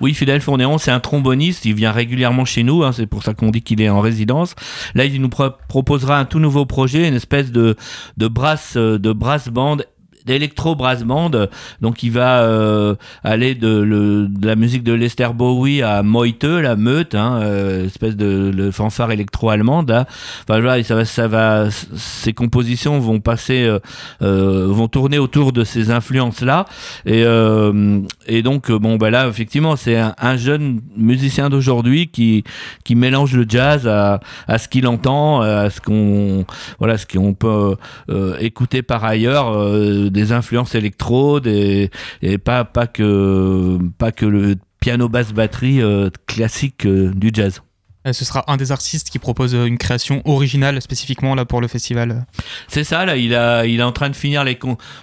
Oui, 0.00 0.14
Fidèle 0.14 0.40
Fournéron, 0.40 0.78
c'est 0.78 0.90
un 0.90 1.00
tromboniste. 1.00 1.64
Il 1.64 1.74
vient 1.74 1.92
régulièrement 1.92 2.44
chez 2.44 2.62
nous. 2.62 2.84
Hein, 2.84 2.92
c'est 2.92 3.06
pour 3.06 3.22
ça 3.22 3.34
qu'on 3.34 3.50
dit 3.50 3.62
qu'il 3.62 3.82
est 3.82 3.88
en 3.88 4.00
résidence. 4.00 4.54
Là, 4.94 5.04
il 5.04 5.20
nous 5.20 5.28
proposera 5.28 6.18
un 6.18 6.24
tout 6.24 6.38
nouveau 6.38 6.66
projet, 6.66 7.06
une 7.06 7.14
espèce 7.14 7.50
de, 7.50 7.76
de 8.16 8.28
brass, 8.28 8.74
euh, 8.76 8.98
de 8.98 9.12
brass 9.12 9.48
band 9.48 9.78
d'électro 10.26 10.74
brass 10.74 11.04
band. 11.04 11.30
Donc 11.80 12.02
il 12.02 12.10
va 12.10 12.42
euh, 12.42 12.94
aller 13.24 13.54
de, 13.54 14.28
la 14.42 14.56
musique 14.56 14.82
de 14.82 14.92
Lester 14.92 15.28
Bowie 15.34 15.82
à 15.82 16.02
Moite, 16.02 16.44
la 16.44 16.76
meute, 16.76 17.14
hein, 17.14 17.40
euh, 17.42 17.86
espèce 17.86 18.16
de 18.16 18.70
fanfare 18.70 19.12
électro-allemande. 19.12 19.90
Enfin 19.90 20.60
voilà, 20.60 20.82
ça 20.82 20.94
va, 20.94 21.04
ça 21.04 21.28
va, 21.28 21.68
ces 21.70 22.32
compositions 22.32 22.98
vont 22.98 23.20
passer, 23.20 23.70
euh, 24.22 24.66
vont 24.68 24.88
tourner 24.88 25.18
autour 25.18 25.52
de 25.52 25.64
ces 25.64 25.90
influences-là. 25.90 26.66
Et, 27.06 27.24
et 28.26 28.42
donc 28.42 28.70
bon 28.70 28.96
bah 28.96 29.10
là 29.10 29.28
effectivement 29.28 29.76
c'est 29.76 29.96
un, 29.96 30.36
jeune 30.36 30.80
musicien 30.96 31.50
d'aujourd'hui 31.50 32.08
qui 32.08 32.44
qui 32.84 32.94
mélange 32.94 33.34
le 33.34 33.44
jazz 33.48 33.86
à, 33.86 34.20
à 34.46 34.58
ce 34.58 34.68
qu'il 34.68 34.86
entend, 34.86 35.40
à 35.42 35.70
ce 35.70 35.80
qu'on 35.80 36.44
voilà 36.78 36.98
ce 36.98 37.06
qu'on 37.06 37.34
peut 37.34 37.76
écouter 38.40 38.82
par 38.82 39.04
ailleurs 39.04 39.56
des 40.10 40.32
influences 40.32 40.74
électro, 40.74 41.40
et 41.44 41.90
pas, 42.44 42.64
pas, 42.64 42.86
que, 42.86 43.78
pas 43.98 44.12
que 44.12 44.26
le 44.26 44.56
piano 44.80 45.08
basse 45.08 45.32
batterie 45.32 45.82
euh, 45.82 46.10
classique 46.26 46.86
euh, 46.86 47.12
du 47.14 47.30
jazz. 47.32 47.62
Euh, 48.06 48.14
ce 48.14 48.24
sera 48.24 48.44
un 48.50 48.56
des 48.56 48.72
artistes 48.72 49.10
qui 49.10 49.18
propose 49.18 49.54
euh, 49.54 49.66
une 49.66 49.76
création 49.76 50.22
originale 50.24 50.80
spécifiquement 50.80 51.34
là 51.34 51.44
pour 51.44 51.60
le 51.60 51.68
festival. 51.68 52.24
C'est 52.66 52.82
ça, 52.82 53.04
là, 53.04 53.18
il, 53.18 53.34
a, 53.34 53.66
il 53.66 53.80
est 53.80 53.82
en 53.82 53.92
train 53.92 54.08
de 54.08 54.16
finir 54.16 54.42
les 54.42 54.58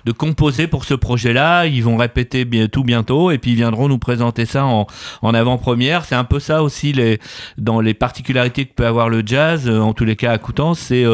de 0.06 0.12
composer 0.12 0.66
pour 0.66 0.84
ce 0.84 0.96
projet-là. 0.96 1.68
Ils 1.68 1.84
vont 1.84 1.96
répéter 1.96 2.48
tout 2.70 2.84
bientôt 2.84 3.30
et 3.30 3.38
puis 3.38 3.52
ils 3.52 3.56
viendront 3.56 3.88
nous 3.88 4.00
présenter 4.00 4.48
ça 4.48 4.66
en, 4.66 4.88
en 5.22 5.34
avant-première. 5.36 6.06
C'est 6.06 6.16
un 6.16 6.24
peu 6.24 6.40
ça 6.40 6.64
aussi 6.64 6.92
les, 6.92 7.20
dans 7.60 7.82
les 7.82 7.94
particularités 7.94 8.66
que 8.66 8.74
peut 8.74 8.88
avoir 8.88 9.10
le 9.10 9.22
jazz, 9.24 9.68
euh, 9.68 9.80
en 9.80 9.94
tous 9.94 10.06
les 10.06 10.16
cas 10.16 10.32
à 10.32 10.40
Coutances, 10.40 10.80
c'est 10.80 11.06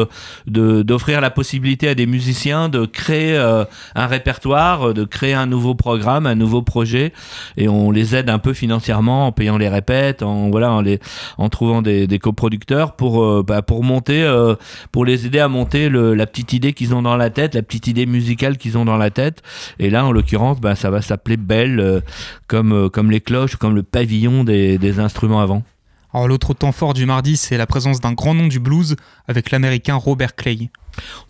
d'offrir 0.46 1.20
la 1.20 1.30
possibilité 1.30 1.88
à 1.88 1.94
des 1.94 2.06
musiciens 2.06 2.70
de 2.70 2.86
créer 2.86 3.36
un 3.36 4.06
répertoire, 4.06 4.94
de 4.94 5.04
créer 5.04 5.34
un 5.34 5.46
nouveau 5.46 5.74
programme, 5.74 6.26
un 6.26 6.34
nouveau 6.34 6.62
projet 6.62 7.12
et 7.58 7.68
on 7.68 7.90
les 7.90 8.16
aide 8.16 8.30
un 8.30 8.38
peu 8.38 8.54
financièrement 8.54 9.26
en 9.26 9.32
payant 9.32 9.58
les 9.58 9.68
répètes, 9.68 10.22
en, 10.22 10.50
voilà, 10.50 10.72
en, 10.72 10.80
les, 10.80 10.98
en 11.36 11.48
trouvant 11.48 11.73
des, 11.82 12.18
coproducteurs 12.18 12.96
pour, 12.96 13.22
euh, 13.24 13.42
bah, 13.46 13.62
pour 13.62 13.82
monter, 13.82 14.22
euh, 14.22 14.54
pour 14.92 15.04
les 15.04 15.26
aider 15.26 15.38
à 15.38 15.48
monter 15.48 15.88
la 15.88 16.26
petite 16.26 16.52
idée 16.52 16.72
qu'ils 16.72 16.94
ont 16.94 17.02
dans 17.02 17.16
la 17.16 17.30
tête, 17.30 17.54
la 17.54 17.62
petite 17.62 17.86
idée 17.86 18.06
musicale 18.06 18.56
qu'ils 18.56 18.78
ont 18.78 18.84
dans 18.84 18.96
la 18.96 19.10
tête. 19.10 19.42
Et 19.78 19.90
là, 19.90 20.04
en 20.04 20.12
l'occurrence, 20.12 20.60
bah, 20.60 20.74
ça 20.74 20.90
va 20.90 21.02
s'appeler 21.02 21.36
Belle, 21.36 21.80
euh, 21.80 22.00
comme, 22.46 22.88
comme 22.90 23.10
les 23.10 23.20
cloches, 23.20 23.56
comme 23.56 23.74
le 23.74 23.82
pavillon 23.82 24.44
des, 24.44 24.78
des 24.78 25.00
instruments 25.00 25.40
avant. 25.40 25.62
Alors 26.12 26.28
l'autre 26.28 26.54
temps 26.54 26.70
fort 26.70 26.94
du 26.94 27.06
mardi, 27.06 27.36
c'est 27.36 27.56
la 27.56 27.66
présence 27.66 28.00
d'un 28.00 28.12
grand 28.12 28.34
nom 28.34 28.46
du 28.46 28.60
blues 28.60 28.94
avec 29.26 29.50
l'américain 29.50 29.96
Robert 29.96 30.36
Clay. 30.36 30.70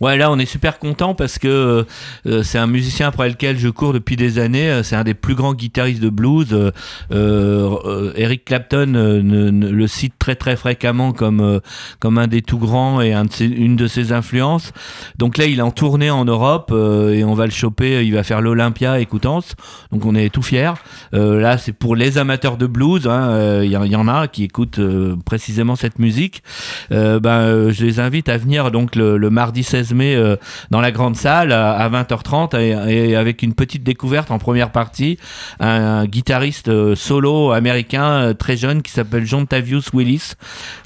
Ouais, 0.00 0.16
là 0.16 0.30
on 0.30 0.38
est 0.38 0.46
super 0.46 0.78
content 0.78 1.14
parce 1.14 1.38
que 1.38 1.86
euh, 2.26 2.42
c'est 2.42 2.58
un 2.58 2.66
musicien 2.66 3.08
après 3.08 3.28
lequel 3.28 3.58
je 3.58 3.68
cours 3.68 3.92
depuis 3.92 4.16
des 4.16 4.38
années. 4.38 4.70
Euh, 4.70 4.82
c'est 4.82 4.96
un 4.96 5.04
des 5.04 5.14
plus 5.14 5.34
grands 5.34 5.54
guitaristes 5.54 6.02
de 6.02 6.08
blues. 6.08 6.72
Euh, 7.12 8.12
Eric 8.16 8.44
Clapton 8.44 8.92
le 8.94 9.86
cite 9.86 10.14
très 10.18 10.34
très 10.34 10.56
fréquemment 10.56 11.12
comme 11.12 11.60
comme 12.00 12.18
un 12.18 12.26
des 12.26 12.42
tout 12.42 12.58
grands 12.58 13.00
et 13.00 13.12
une 13.12 13.76
de 13.76 13.86
ses 13.86 14.12
influences. 14.12 14.72
Donc 15.18 15.38
là 15.38 15.46
il 15.46 15.58
est 15.58 15.62
en 15.62 15.70
tournée 15.70 16.10
en 16.10 16.24
Europe 16.24 16.72
et 16.72 17.24
on 17.24 17.34
va 17.34 17.44
le 17.46 17.52
choper. 17.52 18.04
Il 18.04 18.14
va 18.14 18.22
faire 18.22 18.40
l'Olympia 18.40 19.00
écoutance. 19.00 19.54
Donc 19.92 20.04
on 20.04 20.14
est 20.14 20.32
tout 20.32 20.42
fiers. 20.42 20.74
là 21.12 21.58
c'est 21.58 21.72
pour 21.72 21.96
les 21.96 22.18
amateurs 22.18 22.56
de 22.56 22.66
blues. 22.66 23.06
Hein, 23.06 23.62
il 23.62 23.70
y, 23.70 23.96
en 23.96 24.08
a 24.08 24.28
qui 24.28 24.44
écoutent 24.44 24.80
précisément 25.24 25.76
cette 25.76 25.98
musique. 25.98 26.42
ben 26.90 27.70
je 27.70 27.84
les 27.84 28.00
invite 28.00 28.28
à 28.28 28.38
venir 28.38 28.70
donc 28.70 28.96
le 28.96 29.30
mardi 29.30 29.53
16 29.62 29.94
mai 29.94 30.14
euh, 30.14 30.36
dans 30.70 30.80
la 30.80 30.90
grande 30.90 31.16
salle 31.16 31.52
à 31.52 31.88
20h30 31.88 32.58
et, 32.58 33.16
avec 33.16 33.42
une 33.42 33.54
petite 33.54 33.82
découverte 33.82 34.30
en 34.30 34.38
première 34.38 34.70
partie, 34.70 35.18
un, 35.60 36.06
guitariste 36.06 36.68
euh, 36.68 36.94
solo 36.94 37.52
américain 37.52 38.04
euh, 38.04 38.34
très 38.34 38.56
jeune 38.56 38.82
qui 38.82 38.92
s'appelle 38.92 39.26
John 39.26 39.46
Tavius 39.46 39.92
Willis, 39.92 40.32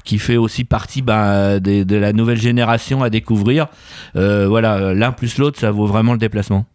qui 0.03 0.19
fait 0.19 0.37
aussi 0.37 0.63
partie 0.63 1.01
bah, 1.01 1.59
de, 1.59 1.95
la 1.95 2.13
nouvelle 2.13 2.39
génération 2.39 3.03
à 3.03 3.09
découvrir. 3.09 3.67
voilà, 4.13 4.93
l'un 4.93 5.11
plus 5.11 5.37
l'autre, 5.37 5.59
ça 5.59 5.71
vaut 5.71 5.87
vraiment 5.87 6.13
le 6.13 6.19
déplacement. 6.19 6.65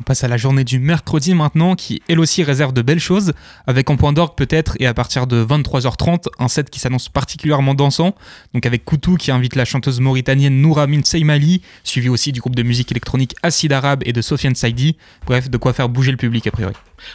On 0.00 0.02
passe 0.02 0.24
à 0.24 0.28
la 0.28 0.36
journée 0.36 0.64
du 0.64 0.80
mercredi 0.80 1.34
maintenant, 1.34 1.76
qui 1.76 2.02
elle 2.08 2.18
aussi 2.18 2.42
réserve 2.42 2.72
de 2.72 2.82
belles 2.82 2.98
choses, 2.98 3.32
avec 3.66 3.88
en 3.90 3.96
point 3.96 4.12
d'orgue 4.12 4.34
peut-être, 4.36 4.76
et 4.80 4.86
à 4.86 4.94
partir 4.94 5.26
de 5.26 5.44
23h30, 5.44 6.26
un 6.38 6.48
set 6.48 6.68
qui 6.68 6.80
s'annonce 6.80 7.08
particulièrement 7.08 7.74
dansant, 7.74 8.14
donc 8.54 8.66
avec 8.66 8.84
Koutou 8.84 9.16
qui 9.16 9.30
invite 9.30 9.54
la 9.54 9.64
chanteuse 9.64 10.00
mauritanienne 10.00 10.60
Nouramin 10.60 11.02
Seymali, 11.04 11.62
suivi 11.84 12.08
aussi 12.08 12.32
du 12.32 12.40
groupe 12.40 12.56
de 12.56 12.64
musique 12.64 12.90
électronique 12.90 13.36
Acid 13.42 13.72
Arabe 13.72 14.02
et 14.04 14.12
de 14.12 14.20
Sofiane 14.20 14.56
Saidi, 14.56 14.96
bref, 15.26 15.48
de 15.48 15.56
quoi 15.56 15.72
faire 15.72 15.88
bouger 15.88 16.10
le 16.10 16.16
public 16.16 16.46
a 16.48 16.50
priori. 16.50 16.74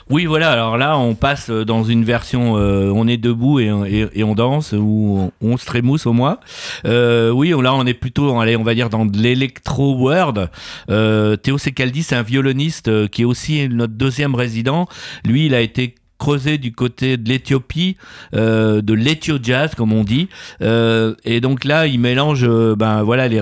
Oui, 0.09 0.25
voilà. 0.25 0.51
Alors 0.51 0.77
là, 0.77 0.97
on 0.97 1.15
passe 1.15 1.49
dans 1.49 1.83
une 1.83 2.03
version 2.03 2.57
euh, 2.57 2.91
on 2.93 3.07
est 3.07 3.17
debout 3.17 3.59
et, 3.59 4.23
on 4.23 4.35
danse 4.35 4.73
ou 4.73 5.31
on, 5.41 5.57
se 5.57 5.65
trémousse 5.65 6.05
au 6.05 6.13
moins. 6.13 6.39
Euh, 6.85 7.31
oui, 7.31 7.49
là, 7.61 7.73
on 7.73 7.85
est 7.85 7.93
plutôt, 7.93 8.39
allez, 8.39 8.55
on 8.55 8.63
va 8.63 8.75
dire 8.75 8.89
dans 8.89 9.05
l'électro 9.05 9.95
world. 9.95 10.49
Euh, 10.89 11.35
Théo 11.35 11.57
Secaldi, 11.57 12.03
c'est 12.03 12.15
un 12.15 12.23
violoniste 12.23 13.09
qui 13.09 13.23
est 13.23 13.25
aussi 13.25 13.67
notre 13.69 13.93
deuxième 13.93 14.35
résident. 14.35 14.87
Lui, 15.25 15.45
il 15.45 15.55
a 15.55 15.61
été 15.61 15.95
creuser 16.19 16.57
du 16.57 16.73
côté 16.73 17.17
de 17.17 17.27
l'Éthiopie, 17.27 17.97
euh, 18.35 18.81
de 18.81 18.93
l'Ethio 18.93 19.37
jazz 19.41 19.73
comme 19.75 19.93
on 19.93 20.03
dit. 20.03 20.27
Euh, 20.61 21.15
et 21.23 21.41
donc 21.41 21.63
là, 21.63 21.87
il 21.87 21.99
mélange 21.99 22.43
euh, 22.43 22.75
ben 22.75 23.01
voilà 23.03 23.27
les, 23.27 23.41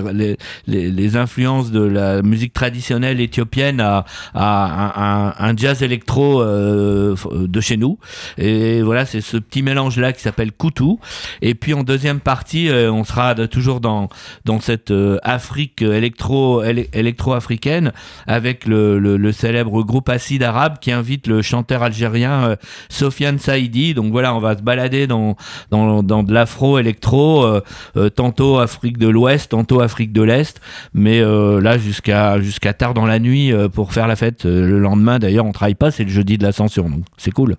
les, 0.66 0.90
les, 0.90 1.16
influences 1.16 1.70
de 1.72 1.80
la 1.80 2.22
musique 2.22 2.52
traditionnelle 2.52 3.20
éthiopienne 3.20 3.80
à, 3.80 4.04
à 4.34 5.34
un, 5.40 5.50
un, 5.50 5.56
jazz 5.56 5.82
électro 5.82 6.40
euh, 6.40 7.16
de 7.32 7.60
chez 7.60 7.76
nous. 7.76 7.98
Et 8.38 8.82
voilà, 8.82 9.04
c'est 9.04 9.20
ce 9.20 9.36
petit 9.36 9.62
mélange 9.62 9.98
là 9.98 10.12
qui 10.12 10.22
s'appelle 10.22 10.52
Koutou. 10.52 11.00
Et 11.42 11.54
puis 11.54 11.74
en 11.74 11.82
deuxième 11.82 12.20
partie, 12.20 12.68
euh, 12.68 12.92
on 12.92 13.04
sera 13.04 13.34
toujours 13.48 13.80
dans 13.80 14.08
dans 14.44 14.60
cette 14.60 14.92
Afrique 15.22 15.82
électro 15.82 16.62
électro 16.62 17.32
africaine 17.32 17.92
avec 18.26 18.66
le, 18.66 18.98
le, 18.98 19.16
le, 19.16 19.32
célèbre 19.32 19.82
groupe 19.82 20.08
Acide 20.08 20.44
Arabe 20.44 20.78
qui 20.80 20.92
invite 20.92 21.26
le 21.26 21.42
chanteur 21.42 21.82
algérien 21.82 22.56
Sofiane 22.88 23.38
Saidi. 23.38 23.94
Donc 23.94 24.12
voilà, 24.12 24.34
on 24.34 24.40
va 24.40 24.56
se 24.56 24.62
balader 24.62 25.06
dans, 25.06 25.36
dans, 25.70 26.02
dans 26.02 26.22
de 26.22 26.32
l'afro-électro, 26.32 27.44
euh, 27.44 27.60
euh, 27.96 28.10
tantôt 28.10 28.58
Afrique 28.58 28.98
de 28.98 29.08
l'Ouest, 29.08 29.50
tantôt 29.50 29.80
Afrique 29.80 30.12
de 30.12 30.22
l'Est, 30.22 30.60
mais 30.94 31.20
euh, 31.20 31.60
là 31.60 31.78
jusqu'à 31.78 32.72
tard 32.72 32.94
dans 32.94 33.06
la 33.06 33.18
nuit 33.18 33.52
pour 33.72 33.92
faire 33.92 34.06
la 34.06 34.16
fête. 34.16 34.44
Le 34.44 34.78
lendemain, 34.78 35.18
d'ailleurs, 35.18 35.46
on 35.46 35.52
travaille 35.52 35.74
pas, 35.74 35.90
c'est 35.90 36.04
le 36.04 36.10
jeudi 36.10 36.38
de 36.38 36.44
l'ascension, 36.44 36.88
donc 36.88 37.04
c'est 37.16 37.32
cool. 37.32 37.56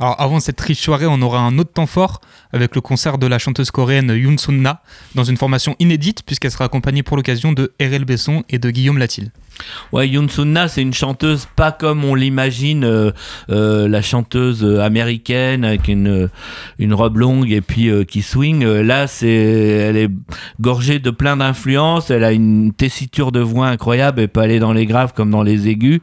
Alors 0.00 0.20
avant 0.20 0.40
cette 0.40 0.60
riche 0.60 0.80
soirée, 0.80 1.06
on 1.06 1.22
aura 1.22 1.38
un 1.40 1.56
autre 1.58 1.72
temps 1.72 1.86
fort 1.86 2.20
avec 2.52 2.74
le 2.74 2.80
concert 2.80 3.16
de 3.16 3.28
la 3.28 3.38
chanteuse 3.38 3.70
coréenne 3.70 4.10
Yoon 4.10 4.36
Sun-na 4.38 4.82
dans 5.14 5.22
une 5.22 5.36
formation 5.36 5.76
inédite 5.78 6.24
puisqu'elle 6.26 6.50
sera 6.50 6.64
accompagnée 6.64 7.04
pour 7.04 7.16
l'occasion 7.16 7.52
de 7.52 7.72
RL 7.80 8.04
Besson 8.04 8.42
et 8.50 8.58
de 8.58 8.70
Guillaume 8.70 8.98
Latil. 8.98 9.30
Ouais, 9.92 10.08
Yoon 10.08 10.28
Sun-na, 10.28 10.68
c'est 10.68 10.82
une 10.82 10.94
chanteuse 10.94 11.46
pas 11.56 11.72
comme 11.72 12.04
on 12.04 12.14
l'imagine, 12.14 12.84
euh, 12.84 13.12
euh, 13.50 13.88
la 13.88 14.02
chanteuse 14.02 14.64
américaine 14.80 15.64
avec 15.64 15.88
une, 15.88 16.28
une 16.78 16.94
robe 16.94 17.18
longue 17.18 17.52
et 17.52 17.60
puis 17.60 17.88
euh, 17.88 18.04
qui 18.04 18.22
swing. 18.22 18.64
Là, 18.64 19.06
c'est, 19.06 19.28
elle 19.28 19.96
est 19.96 20.10
gorgée 20.60 20.98
de 20.98 21.10
plein 21.10 21.36
d'influences. 21.36 22.10
Elle 22.10 22.24
a 22.24 22.32
une 22.32 22.72
tessiture 22.72 23.30
de 23.30 23.40
voix 23.40 23.68
incroyable. 23.68 24.22
Elle 24.22 24.28
peut 24.28 24.40
aller 24.40 24.58
dans 24.58 24.72
les 24.72 24.86
graves 24.86 25.12
comme 25.14 25.30
dans 25.30 25.42
les 25.42 25.68
aigus. 25.68 26.00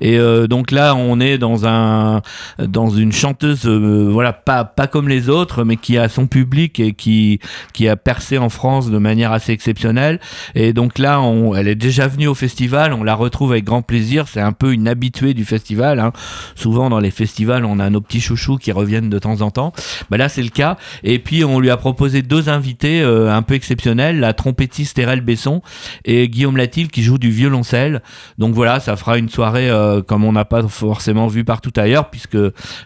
Et 0.00 0.18
donc 0.48 0.70
là, 0.70 0.94
on 0.94 1.20
est 1.20 1.38
dans 1.38 1.66
un, 1.66 2.22
dans 2.58 2.90
une 2.90 3.12
chanteuse, 3.12 3.66
voilà, 3.66 4.32
pas 4.32 4.64
pas 4.64 4.86
comme 4.86 5.08
les 5.08 5.28
autres, 5.28 5.64
mais 5.64 5.76
qui 5.76 5.98
a 5.98 6.08
son 6.08 6.26
public 6.26 6.78
et 6.80 6.92
qui 6.92 7.40
qui 7.72 7.88
a 7.88 7.96
percé 7.96 8.38
en 8.38 8.48
France 8.48 8.90
de 8.90 8.98
manière 8.98 9.32
assez 9.32 9.52
exceptionnelle. 9.52 10.20
Et 10.54 10.72
donc 10.72 10.98
là, 10.98 11.22
elle 11.56 11.68
est 11.68 11.74
déjà 11.74 12.06
venue 12.08 12.28
au 12.28 12.34
festival 12.34 12.91
on 12.92 13.02
la 13.02 13.14
retrouve 13.14 13.52
avec 13.52 13.64
grand 13.64 13.82
plaisir. 13.82 14.28
C'est 14.28 14.40
un 14.40 14.52
peu 14.52 14.72
une 14.72 14.88
habituée 14.88 15.34
du 15.34 15.44
festival. 15.44 16.00
Hein. 16.00 16.12
Souvent 16.54 16.90
dans 16.90 17.00
les 17.00 17.10
festivals, 17.10 17.64
on 17.64 17.78
a 17.78 17.90
nos 17.90 18.00
petits 18.00 18.20
chouchous 18.20 18.56
qui 18.56 18.72
reviennent 18.72 19.10
de 19.10 19.18
temps 19.18 19.40
en 19.40 19.50
temps. 19.50 19.72
Bah 20.10 20.16
là, 20.16 20.28
c'est 20.28 20.42
le 20.42 20.50
cas. 20.50 20.76
Et 21.02 21.18
puis 21.18 21.44
on 21.44 21.60
lui 21.60 21.70
a 21.70 21.76
proposé 21.76 22.22
deux 22.22 22.48
invités 22.48 23.02
euh, 23.02 23.32
un 23.32 23.42
peu 23.42 23.54
exceptionnels, 23.54 24.20
la 24.20 24.32
trompettiste 24.32 24.98
Erel 24.98 25.20
Besson 25.20 25.62
et 26.04 26.28
Guillaume 26.28 26.56
Latil 26.56 26.88
qui 26.88 27.02
joue 27.02 27.18
du 27.18 27.30
violoncelle. 27.30 28.02
Donc 28.38 28.54
voilà, 28.54 28.80
ça 28.80 28.96
fera 28.96 29.18
une 29.18 29.28
soirée 29.28 29.70
euh, 29.70 30.02
comme 30.02 30.24
on 30.24 30.32
n'a 30.32 30.44
pas 30.44 30.62
forcément 30.68 31.26
vu 31.26 31.44
partout 31.44 31.72
ailleurs, 31.76 32.10
puisque 32.10 32.38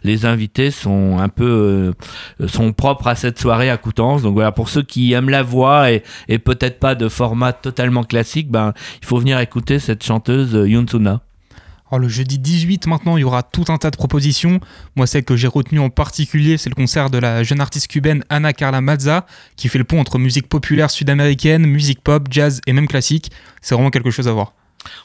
les 0.03 0.27
invités 0.27 0.71
sont 0.71 1.19
un 1.19 1.29
peu 1.29 1.95
euh, 2.40 2.47
sont 2.47 2.73
propres 2.73 3.09
à 3.09 3.14
cette 3.14 3.38
soirée 3.38 3.71
à 3.71 3.77
Coutances. 3.77 4.23
Donc 4.23 4.35
voilà, 4.35 4.53
pour 4.53 4.69
ceux 4.69 4.83
qui 4.83 5.12
aiment 5.12 5.31
la 5.31 5.42
voix 5.42 5.90
et, 5.90 6.03
peut-être 6.38 6.79
pas 6.79 6.95
de 6.95 7.09
format 7.09 7.53
totalement 7.53 8.05
classique, 8.05 8.51
ben 8.51 8.73
il 9.01 9.07
faut 9.07 9.19
venir 9.19 9.40
écouter 9.40 9.79
cette 9.79 9.95
chanteuse 10.02 10.54
euh, 10.54 10.68
Yunsuna 10.68 11.22
alors 11.88 12.00
le 12.00 12.09
jeudi 12.09 12.40
18 12.40 12.88
maintenant, 12.88 13.16
il 13.16 13.20
y 13.20 13.24
aura 13.24 13.44
tout 13.44 13.66
un 13.68 13.78
tas 13.78 13.92
de 13.92 13.96
propositions. 13.96 14.59
Moi, 14.96 15.06
celle 15.06 15.24
que 15.24 15.37
j'ai 15.37 15.46
retenue 15.46 15.78
en 15.78 15.88
particulier, 15.88 16.56
c'est 16.56 16.68
le 16.68 16.74
concert 16.74 17.11
de 17.11 17.18
la 17.18 17.44
jeune 17.44 17.61
artiste 17.61 17.87
cubaine 17.87 18.24
Ana 18.28 18.52
Carla 18.52 18.80
Mazza, 18.80 19.24
qui 19.54 19.68
fait 19.68 19.78
le 19.78 19.85
pont 19.85 20.00
entre 20.00 20.18
musique 20.18 20.48
populaire 20.48 20.90
sud-américaine, 20.90 21.64
musique 21.64 22.02
pop, 22.02 22.26
jazz 22.28 22.61
et 22.66 22.72
même 22.72 22.88
classique. 22.88 23.30
C'est 23.62 23.76
vraiment 23.76 23.90
quelque 23.90 24.11
chose 24.11 24.26
à 24.26 24.32
voir. 24.32 24.52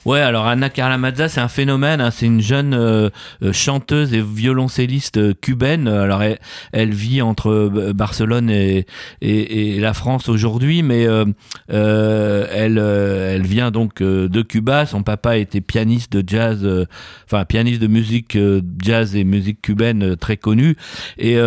Ouais, 0.05 0.19
alors 0.19 0.47
Anna 0.47 0.69
Carla 0.69 0.97
Mazza, 0.97 1.29
c'est 1.29 1.41
un 1.41 1.47
phénomène. 1.47 2.01
Hein. 2.01 2.11
c'est 2.11 2.25
une 2.25 2.41
jeune 2.41 2.73
euh, 2.73 3.09
euh, 3.43 3.53
chanteuse 3.53 4.13
et 4.13 4.21
violoncelliste 4.21 5.17
euh, 5.17 5.33
cubaine. 5.39 5.87
Alors 5.87 6.23
elle, 6.71 6.91
vit 6.91 7.21
entre 7.21 7.91
Barcelone 7.93 8.49
et, 8.49 8.85
et, 9.21 9.79
la 9.79 9.93
France 9.93 10.29
aujourd'hui, 10.29 10.83
mais 10.83 11.03
elle, 11.69 12.77
elle 12.77 13.45
vient 13.45 13.71
donc 13.71 14.01
de 14.01 14.41
Cuba. 14.41 14.85
Son 14.85 15.03
papa 15.03 15.37
était 15.37 15.61
pianiste 15.61 16.11
de 16.11 16.23
jazz, 16.27 16.67
enfin 17.25 17.45
pianiste 17.45 17.81
de 17.81 17.87
musique 17.87 18.37
jazz 18.81 19.15
et 19.15 19.23
musique 19.23 19.61
cubaine 19.61 20.15
très 20.17 20.37
connu. 20.37 20.75
Et 21.17 21.37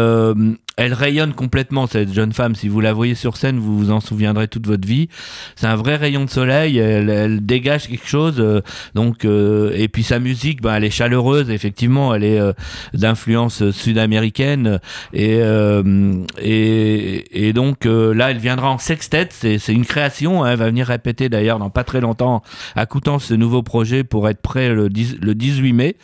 elle 0.76 0.92
rayonne 0.92 1.34
complètement 1.34 1.86
cette 1.86 2.12
jeune 2.12 2.32
femme. 2.32 2.56
Si 2.56 2.68
vous 2.68 2.80
la 2.80 2.92
voyez 2.92 3.14
sur 3.14 3.36
scène, 3.36 3.58
vous 3.58 3.78
vous 3.78 3.90
en 3.92 4.00
souviendrez 4.00 4.48
toute 4.48 4.66
votre 4.66 4.86
vie. 4.86 5.08
C'est 5.54 5.66
un 5.66 5.76
vrai 5.76 5.96
rayon 5.96 6.24
de 6.24 6.30
soleil. 6.30 6.78
Elle, 6.78 7.44
dégage 7.44 7.86
quelque 7.88 8.08
chose. 8.08 8.36
Euh, 8.38 8.60
donc 8.94 9.24
euh, 9.24 9.72
et 9.74 9.88
puis 9.88 10.02
sa 10.02 10.18
musique, 10.18 10.62
ben, 10.62 10.74
elle 10.74 10.84
est 10.84 10.90
chaleureuse. 10.90 11.50
Effectivement, 11.50 12.14
elle 12.14 12.24
est 12.24 12.40
euh, 12.40 12.52
d'influence 12.92 13.70
sud-américaine 13.70 14.80
et, 15.12 15.40
et, 16.40 17.48
et 17.48 17.52
donc 17.52 17.84
là, 17.84 18.30
elle 18.30 18.38
viendra 18.38 18.70
en 18.70 18.78
sextet. 18.78 19.28
C'est 19.30 19.72
une 19.72 19.86
création. 19.86 20.42
Hein. 20.42 20.52
Elle 20.52 20.58
va 20.58 20.66
venir 20.66 20.86
répéter 20.86 21.28
d'ailleurs 21.28 21.58
dans 21.58 21.70
pas 21.70 21.84
très 21.84 22.00
longtemps 22.00 22.42
à 22.74 22.86
Coutances 22.86 23.26
ce 23.26 23.34
nouveau 23.34 23.62
projet 23.62 24.02
pour 24.02 24.28
être 24.28 24.40
prêt 24.40 24.70
le, 24.70 24.88
le 24.88 25.34
18 25.34 25.72
mai. 25.72 25.96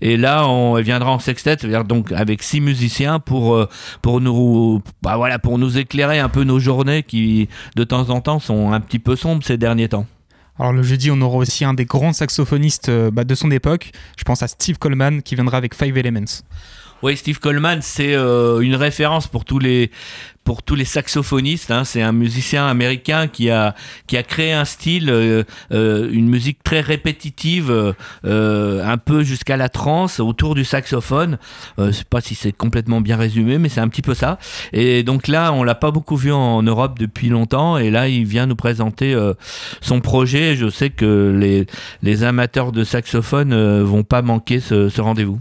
Et 0.00 0.16
là, 0.16 0.48
on, 0.48 0.76
elle 0.76 0.84
viendra 0.84 1.12
en 1.12 1.18
sextet, 1.18 1.56
c'est-à-dire 1.60 1.84
donc 1.84 2.10
avec 2.12 2.42
six 2.42 2.60
musiciens 2.60 3.20
pour 3.20 3.66
pour 4.02 4.15
pour 4.16 4.22
nous, 4.22 4.82
bah 5.02 5.18
voilà, 5.18 5.38
pour 5.38 5.58
nous 5.58 5.76
éclairer 5.76 6.20
un 6.20 6.30
peu 6.30 6.44
nos 6.44 6.58
journées 6.58 7.02
qui, 7.02 7.50
de 7.74 7.84
temps 7.84 8.08
en 8.08 8.22
temps, 8.22 8.38
sont 8.38 8.72
un 8.72 8.80
petit 8.80 8.98
peu 8.98 9.14
sombres 9.14 9.44
ces 9.44 9.58
derniers 9.58 9.90
temps. 9.90 10.06
Alors 10.58 10.72
le 10.72 10.82
jeudi, 10.82 11.10
on 11.10 11.20
aura 11.20 11.36
aussi 11.36 11.66
un 11.66 11.74
des 11.74 11.84
grands 11.84 12.14
saxophonistes 12.14 12.88
euh, 12.88 13.10
bah, 13.10 13.24
de 13.24 13.34
son 13.34 13.50
époque. 13.50 13.90
Je 14.16 14.24
pense 14.24 14.42
à 14.42 14.48
Steve 14.48 14.78
Coleman 14.78 15.20
qui 15.20 15.34
viendra 15.34 15.58
avec 15.58 15.74
Five 15.74 15.98
Elements. 15.98 16.44
Oui, 17.06 17.16
Steve 17.16 17.38
Coleman, 17.38 17.82
c'est 17.82 18.14
une 18.14 18.74
référence 18.74 19.28
pour 19.28 19.44
tous 19.44 19.60
les 19.60 19.92
pour 20.42 20.62
tous 20.62 20.76
les 20.76 20.86
saxophonistes. 20.86 21.70
Hein. 21.70 21.84
C'est 21.84 22.00
un 22.02 22.12
musicien 22.12 22.66
américain 22.66 23.26
qui 23.26 23.50
a, 23.50 23.74
qui 24.06 24.16
a 24.16 24.22
créé 24.22 24.52
un 24.52 24.64
style, 24.64 25.10
euh, 25.10 25.42
euh, 25.72 26.08
une 26.10 26.28
musique 26.28 26.62
très 26.62 26.80
répétitive, 26.80 27.94
euh, 28.24 28.84
un 28.84 28.96
peu 28.96 29.24
jusqu'à 29.24 29.56
la 29.56 29.68
trance 29.68 30.20
autour 30.20 30.54
du 30.54 30.64
saxophone. 30.64 31.38
je 31.78 31.90
sais 31.90 32.04
pas 32.08 32.20
si 32.20 32.34
c'est 32.34 32.52
complètement 32.52 33.00
bien 33.00 33.16
résumé, 33.16 33.58
mais 33.58 33.68
c'est 33.68 33.80
un 33.80 33.88
petit 33.88 34.02
peu 34.02 34.14
ça. 34.14 34.38
Et 34.72 35.02
donc 35.02 35.28
là, 35.28 35.52
on 35.52 35.64
l'a 35.64 35.74
pas 35.74 35.90
beaucoup 35.90 36.16
vu 36.16 36.32
en, 36.32 36.62
Europe 36.62 36.98
depuis 36.98 37.28
longtemps, 37.28 37.76
et 37.78 37.90
là, 37.90 38.08
il 38.08 38.24
vient 38.24 38.46
nous 38.46 38.56
présenter 38.56 39.16
son 39.80 40.00
projet. 40.00 40.54
Je 40.56 40.70
sais 40.70 40.90
que 40.90 41.36
les, 41.38 41.66
les 42.02 42.24
amateurs 42.24 42.72
de 42.72 42.84
saxophone 42.84 43.82
vont 43.82 44.04
pas 44.04 44.22
manquer 44.22 44.60
ce 44.60 45.00
rendez-vous. 45.00 45.40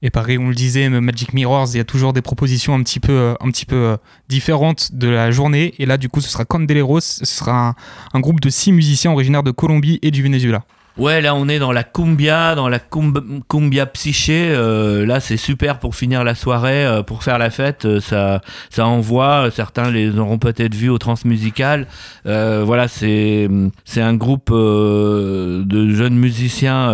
Et 0.00 0.10
pareil, 0.10 0.38
on 0.38 0.48
le 0.48 0.54
disait, 0.54 0.88
Magic 0.88 1.34
Mirrors, 1.34 1.68
il 1.74 1.78
y 1.78 1.80
a 1.80 1.84
toujours 1.84 2.12
des 2.12 2.22
propositions 2.22 2.74
un 2.74 2.82
petit 2.82 3.00
peu, 3.00 3.12
euh, 3.12 3.34
un 3.40 3.50
petit 3.50 3.66
peu 3.66 3.76
euh, 3.76 3.96
différentes 4.28 4.92
de 4.92 5.08
la 5.08 5.32
journée. 5.32 5.74
Et 5.78 5.86
là, 5.86 5.96
du 5.96 6.08
coup, 6.08 6.20
ce 6.20 6.30
sera 6.30 6.44
Candeleros, 6.44 7.00
ce 7.00 7.24
sera 7.24 7.70
un, 7.70 7.74
un 8.14 8.20
groupe 8.20 8.40
de 8.40 8.48
six 8.48 8.70
musiciens 8.70 9.10
originaires 9.10 9.42
de 9.42 9.50
Colombie 9.50 9.98
et 10.02 10.12
du 10.12 10.22
Venezuela. 10.22 10.64
Ouais, 10.98 11.20
là 11.20 11.36
on 11.36 11.48
est 11.48 11.60
dans 11.60 11.70
la 11.70 11.84
cumbia, 11.84 12.56
dans 12.56 12.68
la 12.68 12.80
cumbia 12.80 13.86
psyché. 13.86 14.48
Euh, 14.50 15.06
là 15.06 15.20
c'est 15.20 15.36
super 15.36 15.78
pour 15.78 15.94
finir 15.94 16.24
la 16.24 16.34
soirée, 16.34 16.84
euh, 16.84 17.04
pour 17.04 17.22
faire 17.22 17.38
la 17.38 17.50
fête. 17.50 17.84
Euh, 17.84 18.00
ça, 18.00 18.40
ça 18.68 18.84
envoie. 18.84 19.48
Certains 19.52 19.92
les 19.92 20.18
auront 20.18 20.38
peut-être 20.38 20.74
vus 20.74 20.88
au 20.88 20.98
transmusical. 20.98 21.86
voilà, 22.24 22.88
c'est 22.88 23.48
c'est 23.84 24.00
un 24.02 24.14
groupe 24.14 24.50
de 24.52 25.90
jeunes 25.90 26.16
musiciens, 26.16 26.92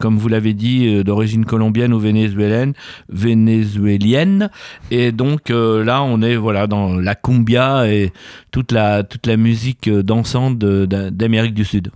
comme 0.00 0.18
vous 0.18 0.28
l'avez 0.28 0.52
dit, 0.52 1.04
d'origine 1.04 1.44
colombienne 1.44 1.92
ou 1.92 2.00
vénézuélienne, 2.00 2.72
vénézuélienne. 3.08 4.50
Et 4.90 5.12
donc 5.12 5.50
là 5.50 6.02
on 6.02 6.22
est 6.22 6.34
voilà 6.34 6.66
dans 6.66 6.96
la 6.96 7.14
cumbia 7.14 7.86
et 7.86 8.12
toute 8.50 8.72
la 8.72 9.04
toute 9.04 9.28
la 9.28 9.36
musique 9.36 9.88
dansante 9.88 10.58
d'Amérique 10.58 11.54
du 11.54 11.64
Sud. 11.64 11.92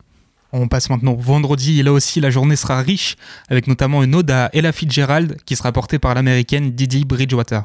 On 0.50 0.66
passe 0.66 0.88
maintenant 0.88 1.14
vendredi 1.14 1.78
et 1.78 1.82
là 1.82 1.92
aussi 1.92 2.22
la 2.22 2.30
journée 2.30 2.56
sera 2.56 2.80
riche 2.80 3.16
avec 3.50 3.66
notamment 3.66 4.02
une 4.02 4.14
ode 4.14 4.30
à 4.30 4.48
Ella 4.54 4.72
Fitzgerald 4.72 5.36
qui 5.44 5.56
sera 5.56 5.72
portée 5.72 5.98
par 5.98 6.14
l'américaine 6.14 6.70
Didi 6.70 7.04
Bridgewater. 7.04 7.64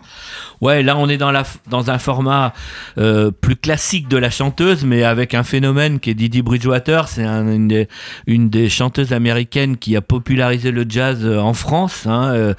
Ouais, 0.59 0.83
là 0.83 0.97
on 0.97 1.07
est 1.07 1.15
dans, 1.15 1.31
dans 1.69 1.89
un 1.91 1.97
format 1.97 2.53
euh, 2.97 3.31
plus 3.31 3.55
classique 3.55 4.09
de 4.09 4.17
la 4.17 4.29
chanteuse 4.29 4.83
mais 4.83 5.05
avec 5.05 5.33
un 5.33 5.43
phénomène 5.43 6.01
qui 6.01 6.09
est 6.09 6.13
Didi 6.13 6.41
Bridgewater. 6.41 7.07
C'est 7.07 7.23
une, 7.23 7.69
des, 7.69 7.87
une 8.27 8.49
des 8.49 8.67
chanteuses 8.67 9.13
américaines 9.13 9.77
qui 9.77 9.95
a 9.95 10.01
popularisé 10.01 10.71
le 10.71 10.85
jazz 10.87 11.19
euh, 11.23 11.39
en 11.39 11.53
France. 11.53 12.05
Hein. 12.05 12.33
Euh, 12.33 12.53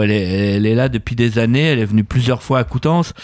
elle, 0.00 0.12
est, 0.12 0.74
là 0.76 0.88
depuis 0.88 1.16
des 1.16 1.40
années, 1.40 1.64
elle 1.64 1.80
est 1.80 1.86
venue 1.86 2.04
plusieurs 2.04 2.44
fois 2.44 2.60
à 2.60 2.64
Coutances 2.64 3.14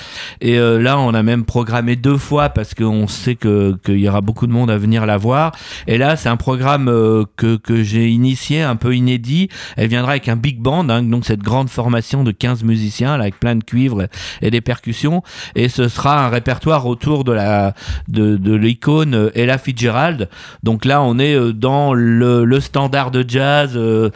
et 0.40 0.58
là 0.58 0.98
on 0.98 1.14
a 1.14 1.22
même 1.22 1.44
programmé 1.44 1.94
deux 1.94 2.16
fois 2.16 2.48
parce 2.48 2.74
qu'on 2.74 3.06
sait 3.06 3.36
qu'il 3.36 3.78
y 3.86 4.08
aura 4.08 4.20
beaucoup 4.20 4.48
de 4.48 4.52
monde 4.52 4.72
à 4.72 4.78
venir 4.78 5.06
la 5.06 5.16
voir. 5.16 5.52
Et 5.86 5.98
là 5.98 6.16
c'est 6.16 6.31
un 6.32 6.36
programme 6.36 6.88
euh, 6.88 7.24
que, 7.36 7.56
que 7.56 7.82
j'ai 7.82 8.08
initié, 8.08 8.62
un 8.62 8.76
peu 8.76 8.96
inédit. 8.96 9.48
Elle 9.76 9.88
viendra 9.88 10.12
avec 10.12 10.28
un 10.28 10.36
big 10.36 10.58
band, 10.58 10.88
hein, 10.88 11.02
donc 11.02 11.26
cette 11.26 11.42
grande 11.42 11.68
formation 11.68 12.24
de 12.24 12.32
15 12.32 12.64
musiciens 12.64 13.12
avec 13.12 13.38
plein 13.38 13.54
de 13.54 13.62
cuivres 13.62 14.06
et 14.40 14.50
des 14.50 14.62
percussions. 14.62 15.22
Et 15.54 15.68
ce 15.68 15.88
sera 15.88 16.24
un 16.26 16.30
répertoire 16.30 16.86
autour 16.86 17.24
de 17.24 17.32
la 17.32 17.74
de, 18.08 18.36
de 18.36 18.54
l'icône 18.54 19.30
Ella 19.34 19.58
Fitzgerald. 19.58 20.28
Donc 20.62 20.84
là, 20.84 21.02
on 21.02 21.18
est 21.18 21.34
euh, 21.34 21.52
dans 21.52 21.92
le, 21.92 22.44
le 22.44 22.60
standard 22.60 23.10
de 23.10 23.24
jazz, 23.26 23.72
euh, 23.76 24.10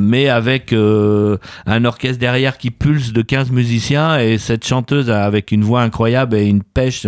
mais 0.00 0.28
avec 0.28 0.72
un 0.72 1.84
orchestre 1.84 2.18
derrière 2.18 2.56
qui 2.56 2.70
pulse 2.70 3.12
de 3.12 3.20
15 3.20 3.50
musiciens 3.50 4.18
et 4.18 4.38
cette 4.38 4.66
chanteuse 4.66 5.10
avec 5.10 5.52
une 5.52 5.64
voix 5.64 5.82
incroyable 5.82 6.34
et 6.36 6.46
une 6.46 6.62
pêche 6.62 7.06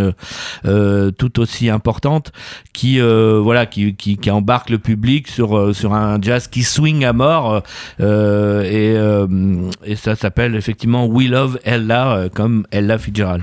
tout 0.65 1.41
aussi 1.41 1.71
importante 1.71 2.33
qui 2.73 3.01
voilà 3.01 3.67
qui, 3.67 3.95
qui, 3.95 4.17
qui 4.17 4.31
embarque 4.35 4.71
le 4.71 4.79
public 4.79 5.29
sur, 5.29 5.57
euh, 5.57 5.73
sur 5.73 5.95
un 5.95 6.21
jazz 6.21 6.49
qui 6.49 6.63
swing 6.63 7.05
à 7.05 7.13
mort. 7.13 7.63
Euh, 8.01 8.63
et, 8.63 8.97
euh, 8.97 9.71
et 9.85 9.97
ça 9.97 10.17
s'appelle 10.17 10.57
effectivement 10.57 11.07
We 11.07 11.29
Love 11.29 11.59
Ella, 11.65 12.29
comme 12.35 12.67
Ella 12.71 12.99
Fitzgerald. 12.99 13.43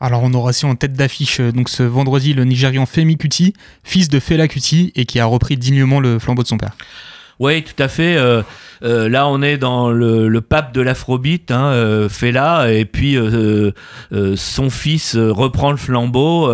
Alors 0.00 0.22
on 0.22 0.34
aura 0.34 0.50
aussi 0.50 0.66
en 0.66 0.74
tête 0.74 0.92
d'affiche 0.92 1.40
donc 1.40 1.68
ce 1.68 1.82
vendredi 1.82 2.34
le 2.34 2.44
Nigérian 2.44 2.84
Femi 2.84 3.16
Kuti, 3.16 3.54
fils 3.84 4.08
de 4.08 4.20
Fela 4.20 4.48
Kuti 4.48 4.92
et 4.96 5.06
qui 5.06 5.18
a 5.20 5.24
repris 5.24 5.56
dignement 5.56 6.00
le 6.00 6.18
flambeau 6.18 6.42
de 6.42 6.48
son 6.48 6.58
père. 6.58 6.76
Oui, 7.40 7.64
tout 7.64 7.82
à 7.82 7.88
fait. 7.88 8.16
Euh, 8.16 8.42
euh, 8.84 9.08
là, 9.08 9.26
on 9.26 9.42
est 9.42 9.56
dans 9.56 9.90
le, 9.90 10.40
pape 10.40 10.72
de 10.74 10.80
l'afrobeat, 10.80 11.50
hein, 11.50 11.66
euh, 11.66 12.08
Fela, 12.08 12.70
et 12.70 12.84
puis 12.84 13.16
son 14.36 14.70
fils 14.70 15.16
reprend 15.16 15.70
le 15.70 15.76
flambeau, 15.76 16.50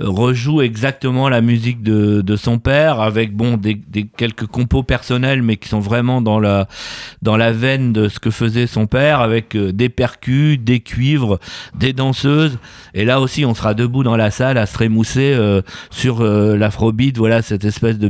rejoue 0.00 0.62
exactement 0.62 1.28
la 1.28 1.40
musique 1.40 1.82
de, 1.82 2.36
son 2.36 2.58
père, 2.58 3.00
avec 3.00 3.36
bon 3.36 3.56
des, 3.56 3.78
quelques 4.16 4.46
compos 4.46 4.82
personnels, 4.82 5.42
mais 5.42 5.56
qui 5.56 5.68
sont 5.68 5.80
vraiment 5.80 6.22
dans 6.22 6.38
la 6.40 7.52
veine 7.52 7.92
de 7.92 8.08
ce 8.08 8.18
que 8.18 8.30
faisait 8.30 8.66
son 8.66 8.86
père, 8.86 9.20
avec 9.20 9.56
des 9.56 9.88
percus, 9.88 10.58
des 10.58 10.80
cuivres, 10.80 11.38
des 11.74 11.92
danseuses. 11.92 12.58
Et 12.94 13.04
là 13.04 13.20
aussi, 13.20 13.44
on 13.44 13.54
sera 13.54 13.74
debout 13.74 14.04
dans 14.04 14.16
la 14.16 14.30
salle 14.30 14.58
à 14.58 14.66
se 14.66 15.62
sur 15.90 16.22
l'afrobeat. 16.22 17.18
Voilà 17.18 17.42
cette 17.42 17.64
espèce 17.64 17.98
de, 17.98 18.08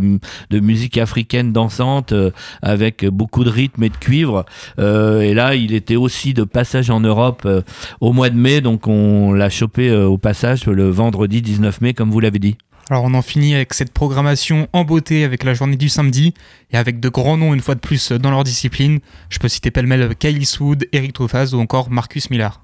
de 0.51 0.61
musique 0.61 0.99
africaine 0.99 1.53
dansante 1.53 1.88
euh, 2.13 2.31
avec 2.63 3.05
beaucoup 3.07 3.45
de 3.45 3.51
rythme 3.51 3.83
et 3.83 3.89
de 3.89 3.97
cuivre. 3.97 4.45
Euh, 4.79 5.21
et 5.21 5.35
là, 5.35 5.55
il 5.55 5.75
était 5.75 5.97
aussi 5.97 6.35
de 6.35 6.45
passage 6.45 6.91
en 6.91 7.01
Europe 7.01 7.43
euh, 7.45 7.63
au 8.01 8.13
mois 8.13 8.31
de 8.31 8.37
mai, 8.37 8.61
donc 8.61 8.87
on 8.87 9.33
l'a 9.33 9.51
chopé 9.51 9.91
au 9.93 10.19
passage 10.19 10.67
le 10.67 10.89
vendredi 10.89 11.43
19 11.43 11.81
mai, 11.81 11.95
comme 11.95 12.11
vous 12.11 12.21
l'avez 12.21 12.39
dit. 12.39 12.57
Alors 12.91 13.05
on 13.05 13.13
en 13.13 13.23
finit 13.23 13.55
avec 13.55 13.75
cette 13.75 13.93
programmation 13.93 14.67
en 14.73 14.85
beauté 14.85 15.25
avec 15.25 15.45
la 15.45 15.53
journée 15.53 15.77
du 15.77 15.91
samedi 15.91 16.33
et 16.71 16.79
avec 16.79 17.01
de 17.01 17.09
grands 17.11 17.37
noms 17.37 17.53
une 17.53 17.61
fois 17.61 17.75
de 17.75 17.81
plus 17.81 18.13
dans 18.13 18.31
leur 18.31 18.45
discipline. 18.45 19.01
Je 19.29 19.39
peux 19.39 19.49
citer 19.49 19.71
pêle-mêle 19.71 20.15
Kyle 20.19 20.43
Wood, 20.61 20.87
Eric 20.93 21.13
Truffaz 21.13 21.55
ou 21.55 21.61
encore 21.61 21.91
Marcus 21.91 22.31
Miller. 22.31 22.61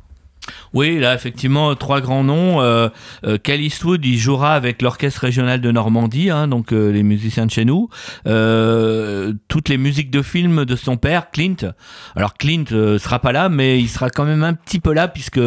Oui, 0.73 0.99
là, 0.99 1.15
effectivement, 1.15 1.75
trois 1.77 2.01
grands 2.01 2.25
noms. 2.25 2.61
Euh, 2.61 2.89
euh 3.25 3.39
Eastwood, 3.47 4.05
il 4.05 4.19
jouera 4.19 4.55
avec 4.55 4.83
l'Orchestre 4.83 5.21
régional 5.21 5.61
de 5.61 5.71
Normandie, 5.71 6.31
hein, 6.31 6.49
donc 6.49 6.73
euh, 6.73 6.91
les 6.91 7.03
musiciens 7.03 7.47
de 7.47 7.51
chez 7.51 7.65
nous. 7.65 7.89
Euh, 8.27 9.33
toutes 9.49 9.69
les 9.69 9.79
musiques 9.79 10.11
de 10.11 10.23
films 10.23 10.65
de 10.65 10.77
son 10.77 10.97
père, 10.97 11.31
Clint. 11.31 11.73
Alors, 12.17 12.35
Clint 12.35 12.65
sera 12.69 13.21
pas 13.21 13.33
là, 13.33 13.49
mais 13.49 13.81
il 13.81 13.89
sera 13.89 14.11
quand 14.11 14.25
même 14.25 14.43
un 14.43 14.55
petit 14.55 14.81
peu 14.81 14.93
là, 14.93 15.09
puisque 15.09 15.41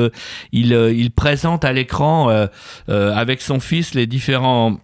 il, 0.51 0.71
il 0.71 1.11
présente 1.11 1.65
à 1.65 1.73
l'écran 1.73 2.47
avec 2.87 3.41
son 3.41 3.59
fils 3.59 3.93
les 3.93 4.07
différents 4.07 4.77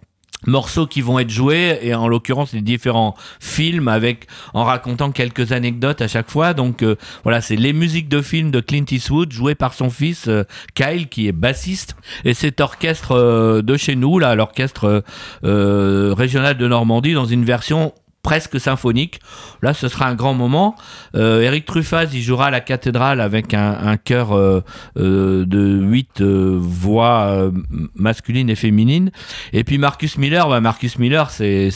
morceaux 0.46 0.86
qui 0.86 1.00
vont 1.00 1.18
être 1.18 1.30
joués 1.30 1.78
et 1.82 1.94
en 1.94 2.08
l'occurrence 2.08 2.52
les 2.52 2.60
différents 2.60 3.14
films 3.40 3.88
avec 3.88 4.26
en 4.52 4.64
racontant 4.64 5.10
quelques 5.10 5.52
anecdotes 5.52 6.00
à 6.02 6.08
chaque 6.08 6.30
fois. 6.30 6.54
Donc 6.54 6.82
euh, 6.82 6.96
voilà 7.22 7.40
c'est 7.40 7.56
les 7.56 7.72
musiques 7.72 8.08
de 8.08 8.22
films 8.22 8.50
de 8.50 8.60
Clint 8.60 8.84
Eastwood 8.90 9.32
jouées 9.32 9.54
par 9.54 9.74
son 9.74 9.90
fils 9.90 10.28
euh, 10.28 10.44
Kyle 10.74 11.08
qui 11.08 11.28
est 11.28 11.32
bassiste. 11.32 11.96
Et 12.24 12.34
cet 12.34 12.60
orchestre 12.60 13.12
euh, 13.12 13.62
de 13.62 13.76
chez 13.76 13.96
nous 13.96 14.18
là 14.18 14.34
l'orchestre 14.34 15.04
régional 15.42 16.56
de 16.56 16.68
Normandie 16.68 17.14
dans 17.14 17.24
une 17.24 17.44
version 17.44 17.92
presque 18.24 18.58
symphonique. 18.58 19.20
Là, 19.62 19.74
ce 19.74 19.86
sera 19.86 20.08
un 20.08 20.14
grand 20.14 20.34
moment. 20.34 20.74
Euh, 21.14 21.42
Eric 21.42 21.66
Truffaz, 21.66 22.08
il 22.14 22.22
jouera 22.22 22.46
à 22.46 22.50
la 22.50 22.60
cathédrale 22.60 23.20
avec 23.20 23.54
un, 23.54 23.78
un 23.80 23.96
chœur 23.98 24.32
euh, 24.32 24.62
euh, 24.98 25.44
de 25.44 25.78
huit 25.80 26.22
euh, 26.22 26.56
voix 26.58 27.26
euh, 27.28 27.50
masculines 27.94 28.48
et 28.48 28.54
féminines. 28.54 29.10
Et 29.52 29.62
puis 29.62 29.76
Marcus 29.76 30.16
Miller, 30.16 30.48
bah, 30.48 30.60
Marcus 30.60 30.98
Miller, 30.98 31.30
c'est 31.30 31.70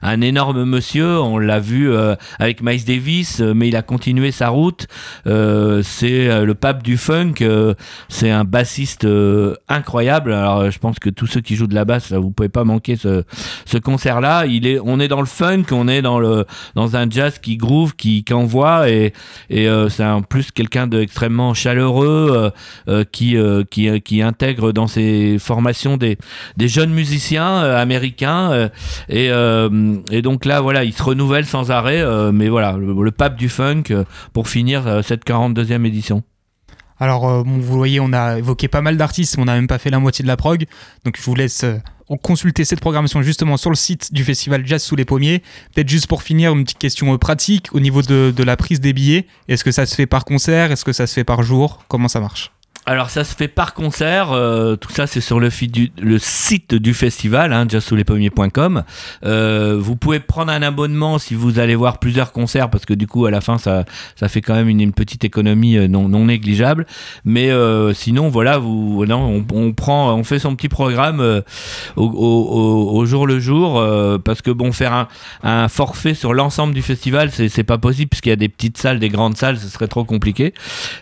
un 0.00 0.20
énorme 0.20 0.64
monsieur. 0.64 1.18
On 1.20 1.38
l'a 1.38 1.58
vu 1.58 1.92
avec 2.38 2.62
Miles 2.62 2.84
Davis, 2.84 3.40
mais 3.40 3.68
il 3.68 3.74
a 3.74 3.82
continué 3.82 4.30
sa 4.30 4.48
route. 4.48 4.86
c'est 5.24 6.44
le 6.44 6.52
pape 6.54 6.84
du 6.84 6.96
funk. 6.98 7.34
c'est 8.08 8.30
un 8.30 8.44
bassiste 8.44 9.06
incroyable. 9.68 10.32
Alors, 10.32 10.70
je 10.70 10.78
pense 10.78 11.00
que 11.00 11.10
tous 11.10 11.26
ceux 11.26 11.40
qui 11.40 11.56
jouent 11.56 11.66
de 11.66 11.74
la 11.74 11.84
basse, 11.84 12.10
là, 12.10 12.20
vous 12.20 12.30
pouvez 12.30 12.48
pas 12.48 12.62
manquer 12.62 12.94
ce, 12.94 13.24
ce 13.64 13.78
concert-là. 13.78 14.46
Il 14.46 14.68
est, 14.68 14.78
on 14.78 15.00
est 15.00 15.08
dans 15.08 15.20
le 15.20 15.26
funk 15.26 15.64
on 15.79 15.79
est 15.88 16.02
dans 16.02 16.18
le 16.18 16.46
dans 16.74 16.96
un 16.96 17.08
jazz 17.08 17.38
qui 17.38 17.56
groove, 17.56 17.94
qui, 17.96 18.24
qui 18.24 18.32
envoie 18.32 18.88
et, 18.88 19.12
et 19.48 19.68
euh, 19.68 19.88
c'est 19.88 20.04
en 20.04 20.22
plus 20.22 20.50
quelqu'un 20.50 20.86
d'extrêmement 20.86 21.54
chaleureux 21.54 22.30
euh, 22.32 22.50
euh, 22.88 23.04
qui, 23.04 23.36
qui 23.70 24.00
qui 24.00 24.22
intègre 24.22 24.72
dans 24.72 24.86
ses 24.86 25.38
formations 25.38 25.96
des 25.96 26.18
des 26.56 26.68
jeunes 26.68 26.92
musiciens 26.92 27.60
américains 27.60 28.70
et 29.08 29.30
et 30.10 30.22
donc 30.22 30.44
là 30.44 30.60
voilà, 30.60 30.84
il 30.84 30.92
se 30.92 31.02
renouvelle 31.02 31.46
sans 31.46 31.70
arrêt 31.70 32.04
mais 32.32 32.48
voilà, 32.48 32.76
le, 32.76 33.10
pape 33.10 33.36
du 33.36 33.48
funk 33.48 33.84
pour 34.32 34.48
finir 34.48 35.00
cette 35.02 35.24
42e 35.24 35.84
édition. 35.84 36.22
Alors, 36.98 37.44
vous 37.44 37.62
voyez, 37.62 37.98
on 37.98 38.12
a 38.12 38.38
évoqué 38.38 38.68
pas 38.68 38.82
mal 38.82 38.96
d'artistes, 38.96 39.36
mais 39.36 39.42
on 39.42 39.46
n'a 39.46 39.54
même 39.54 39.66
pas 39.66 39.78
fait 39.78 39.90
la 39.90 39.98
moitié 39.98 40.22
de 40.22 40.28
la 40.28 40.36
prog. 40.36 40.66
Donc, 41.04 41.16
je 41.16 41.22
vous 41.22 41.34
laisse 41.34 41.64
consulter 42.16 42.64
cette 42.64 42.80
programmation 42.80 43.22
justement 43.22 43.56
sur 43.56 43.70
le 43.70 43.76
site 43.76 44.12
du 44.12 44.24
festival 44.24 44.66
Jazz 44.66 44.82
sous 44.82 44.96
les 44.96 45.04
pommiers. 45.04 45.42
Peut-être 45.74 45.88
juste 45.88 46.06
pour 46.06 46.22
finir, 46.22 46.52
une 46.52 46.64
petite 46.64 46.78
question 46.78 47.12
euh, 47.14 47.18
pratique 47.18 47.74
au 47.74 47.80
niveau 47.80 48.02
de 48.02 48.42
la 48.42 48.56
prise 48.56 48.80
des 48.80 48.92
billets. 48.92 49.26
Est-ce 49.48 49.64
que 49.64 49.70
ça 49.70 49.86
se 49.86 49.94
fait 49.94 50.06
par 50.06 50.24
concert? 50.24 50.72
Est-ce 50.72 50.84
que 50.84 50.92
ça 50.92 51.06
se 51.06 51.14
fait 51.14 51.24
par 51.24 51.42
jour? 51.42 51.84
Comment 51.88 52.08
ça 52.08 52.20
marche? 52.20 52.52
Alors 52.86 53.10
ça 53.10 53.24
se 53.24 53.34
fait 53.34 53.46
par 53.46 53.74
concert, 53.74 54.32
euh, 54.32 54.74
tout 54.74 54.90
ça 54.90 55.06
c'est 55.06 55.20
sur 55.20 55.38
le, 55.38 55.50
site 56.18 56.74
du 56.74 56.94
festival, 56.94 57.52
hein. 57.52 57.66
Euh, 59.24 59.76
vous 59.78 59.96
pouvez 59.96 60.18
prendre 60.18 60.50
un 60.50 60.62
abonnement 60.62 61.18
si 61.18 61.34
vous 61.34 61.58
allez 61.58 61.74
voir 61.74 61.98
plusieurs 61.98 62.32
concerts, 62.32 62.70
parce 62.70 62.86
que 62.86 62.94
du 62.94 63.06
coup 63.06 63.26
à 63.26 63.30
la 63.30 63.40
fin 63.40 63.58
ça, 63.58 63.84
ça 64.16 64.28
fait 64.28 64.40
quand 64.40 64.54
même 64.54 64.68
une, 64.68 64.92
petite 64.92 65.24
économie 65.24 65.76
euh, 65.76 65.88
non, 65.88 66.08
non 66.08 66.24
négligeable. 66.24 66.86
Mais 67.24 67.50
euh, 67.50 67.92
sinon 67.92 68.28
voilà, 68.28 68.58
vous, 68.58 69.04
non, 69.06 69.44
on, 69.52 69.72
prend, 69.72 70.14
on 70.14 70.24
fait 70.24 70.38
son 70.38 70.56
petit 70.56 70.68
programme 70.68 71.20
euh, 71.20 71.42
au, 71.96 72.06
au, 72.06 72.98
au, 72.98 73.04
jour 73.04 73.26
le 73.26 73.40
jour, 73.40 73.78
euh, 73.78 74.18
parce 74.18 74.42
que 74.42 74.50
bon 74.50 74.72
faire 74.72 74.92
un, 74.92 75.08
un 75.42 75.68
forfait 75.68 76.14
sur 76.14 76.34
l'ensemble 76.34 76.74
du 76.74 76.82
festival 76.82 77.30
c'est 77.30 77.64
pas 77.64 77.78
possible 77.78 78.08
puisqu'il 78.08 78.30
y 78.30 78.32
a 78.32 78.36
des 78.36 78.48
petites 78.48 78.78
salles, 78.78 78.98
des 78.98 79.10
grandes 79.10 79.36
salles, 79.36 79.58
ce 79.58 79.68
serait 79.68 79.88
trop 79.88 80.04
compliqué. 80.04 80.54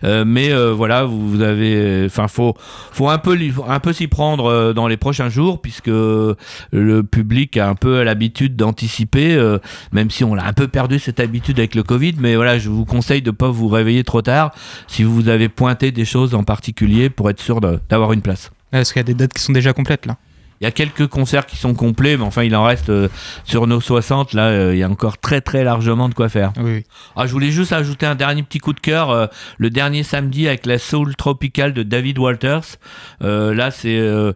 mais 0.03 0.53
voilà, 0.73 1.05
vous 1.05 1.41
avez 1.41 1.67
enfin 2.07 2.28
faut 2.28 2.54
faut 2.92 3.09
un 3.09 3.18
peu 3.18 3.37
un 3.66 3.81
peu 3.81 3.92
s'y 3.92 4.09
prendre 4.09 4.46
euh, 4.46 4.72
dans 4.72 4.88
les 4.88 4.96
prochains 4.96 5.28
jours 5.28 5.61
puisque 5.61 5.88
le 5.88 7.02
public 7.02 7.57
a 7.57 7.68
un 7.68 7.74
peu 7.74 8.02
l'habitude 8.02 8.57
d'anticiper 8.57 9.35
euh, 9.35 9.59
même 9.92 10.11
si 10.11 10.24
on 10.24 10.35
l'a 10.35 10.46
un 10.46 10.52
peu 10.52 10.68
perdu 10.68 10.98
cette 10.98 11.20
habitude 11.20 11.59
avec 11.59 11.74
le 11.74 11.83
Covid 11.83 12.14
mais 12.18 12.37
voilà 12.37 12.59
je 12.59 12.68
vous 12.68 12.85
conseille 12.85 13.22
de 13.22 13.31
pas 13.31 13.48
vous 13.48 13.68
réveiller 13.68 14.04
trop 14.04 14.22
tard 14.22 14.52
si 14.87 15.02
vous 15.02 15.28
avez 15.28 15.48
pointé 15.48 15.92
des 15.92 16.04
choses 16.04 16.35
en 16.35 16.44
particulier 16.44 17.11
pour 17.11 17.31
être 17.31 17.40
sûr 17.40 17.61
d'avoir 17.61 18.12
une 18.12 18.22
place. 18.22 18.50
Est-ce 18.72 18.92
qu'il 18.92 19.00
y 19.00 19.00
a 19.00 19.04
des 19.04 19.14
dates 19.14 19.33
qui 19.33 19.42
sont 19.42 19.52
déjà 19.52 19.72
complètes 19.72 20.07
là 20.07 20.16
il 20.61 20.64
y 20.64 20.66
a 20.66 20.71
quelques 20.73 21.07
concerts 21.07 21.47
qui 21.47 21.57
sont 21.57 21.75
complets, 21.75 22.16
mais 22.16 22.25
enfin, 22.25 22.42
il 22.42 22.55
en 22.57 22.64
reste 22.64 22.90
euh, 22.90 23.09
sur 23.44 23.66
nos 23.66 23.81
60. 23.81 24.33
Là, 24.33 24.47
euh, 24.47 24.75
il 24.75 24.79
y 24.79 24.83
a 24.83 24.88
encore 24.88 25.18
très, 25.18 25.40
très 25.40 25.62
largement 25.62 26.09
de 26.09 26.14
quoi 26.14 26.29
faire. 26.29 26.53
Oui. 26.61 26.85
Ah, 27.14 27.27
je 27.27 27.33
voulais 27.33 27.51
juste 27.51 27.73
ajouter 27.73 28.07
un 28.07 28.16
dernier 28.16 28.42
petit 28.42 28.59
coup 28.59 28.73
de 28.73 28.81
cœur. 28.81 29.11
Euh, 29.11 29.27
le 29.59 29.71
dernier 29.71 30.03
samedi 30.03 30.49
avec 30.49 30.66
la 30.66 30.79
Soul 30.79 31.14
Tropical 31.14 31.73
de 31.73 31.83
David 31.83 32.18
Walters. 32.18 32.77
Euh, 33.23 33.55
là, 33.55 33.71
c'est, 33.71 33.99
euh, 33.99 34.33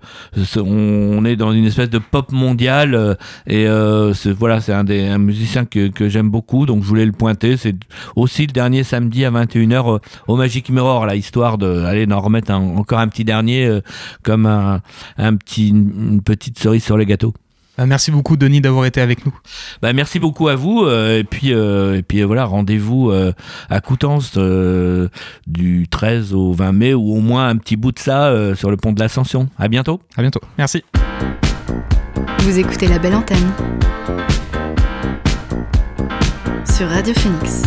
on 0.56 1.24
est 1.24 1.36
dans 1.36 1.52
une 1.52 1.64
espèce 1.64 1.90
de 1.90 1.98
pop 1.98 2.30
mondial. 2.30 3.16
et 3.46 3.66
voilà, 4.38 4.60
c'est 4.60 4.72
un, 4.72 4.84
des, 4.84 5.06
un 5.06 5.18
musicien 5.18 5.64
que, 5.64 5.88
que 5.88 6.08
j'aime 6.08 6.30
beaucoup. 6.30 6.66
Donc, 6.66 6.82
je 6.82 6.88
voulais 6.88 7.06
le 7.06 7.12
pointer. 7.12 7.56
C'est 7.56 7.74
aussi 8.14 8.46
le 8.46 8.52
dernier 8.52 8.84
samedi 8.84 9.24
à 9.24 9.30
21h 9.30 10.00
au 10.28 10.36
Magic 10.36 10.68
Mirror, 10.68 11.06
là, 11.06 11.16
histoire 11.16 11.58
d'aller 11.58 12.06
en 12.12 12.20
remettre 12.20 12.52
un, 12.52 12.76
encore 12.76 12.98
un 12.98 13.08
petit 13.08 13.24
dernier 13.24 13.80
comme 14.22 14.46
un, 14.46 14.80
un 15.18 15.36
petit 15.36 15.72
une 16.12 16.22
petite 16.22 16.58
cerise 16.58 16.84
sur 16.84 16.96
le 16.96 17.04
gâteau. 17.04 17.34
Bah, 17.78 17.86
merci 17.86 18.10
beaucoup 18.10 18.36
Denis 18.36 18.60
d'avoir 18.60 18.84
été 18.84 19.00
avec 19.00 19.24
nous. 19.24 19.34
Bah, 19.80 19.92
merci 19.94 20.18
beaucoup 20.18 20.48
à 20.48 20.54
vous 20.54 20.84
euh, 20.84 21.18
et 21.18 21.24
puis 21.24 21.54
euh, 21.54 21.96
et 21.96 22.02
puis 22.02 22.20
euh, 22.20 22.26
voilà 22.26 22.44
rendez-vous 22.44 23.10
euh, 23.10 23.32
à 23.70 23.80
Coutances 23.80 24.32
euh, 24.36 25.08
du 25.46 25.88
13 25.88 26.34
au 26.34 26.52
20 26.52 26.72
mai 26.72 26.94
ou 26.94 27.14
au 27.14 27.20
moins 27.20 27.48
un 27.48 27.56
petit 27.56 27.76
bout 27.76 27.92
de 27.92 27.98
ça 27.98 28.26
euh, 28.26 28.54
sur 28.54 28.70
le 28.70 28.76
pont 28.76 28.92
de 28.92 29.00
l'Ascension. 29.00 29.48
À 29.58 29.68
bientôt. 29.68 30.00
À 30.16 30.20
bientôt. 30.20 30.40
Merci. 30.58 30.84
Vous 32.40 32.58
écoutez 32.58 32.88
la 32.88 32.98
belle 32.98 33.14
antenne 33.14 33.52
sur 36.76 36.88
Radio 36.88 37.14
Phoenix. 37.14 37.62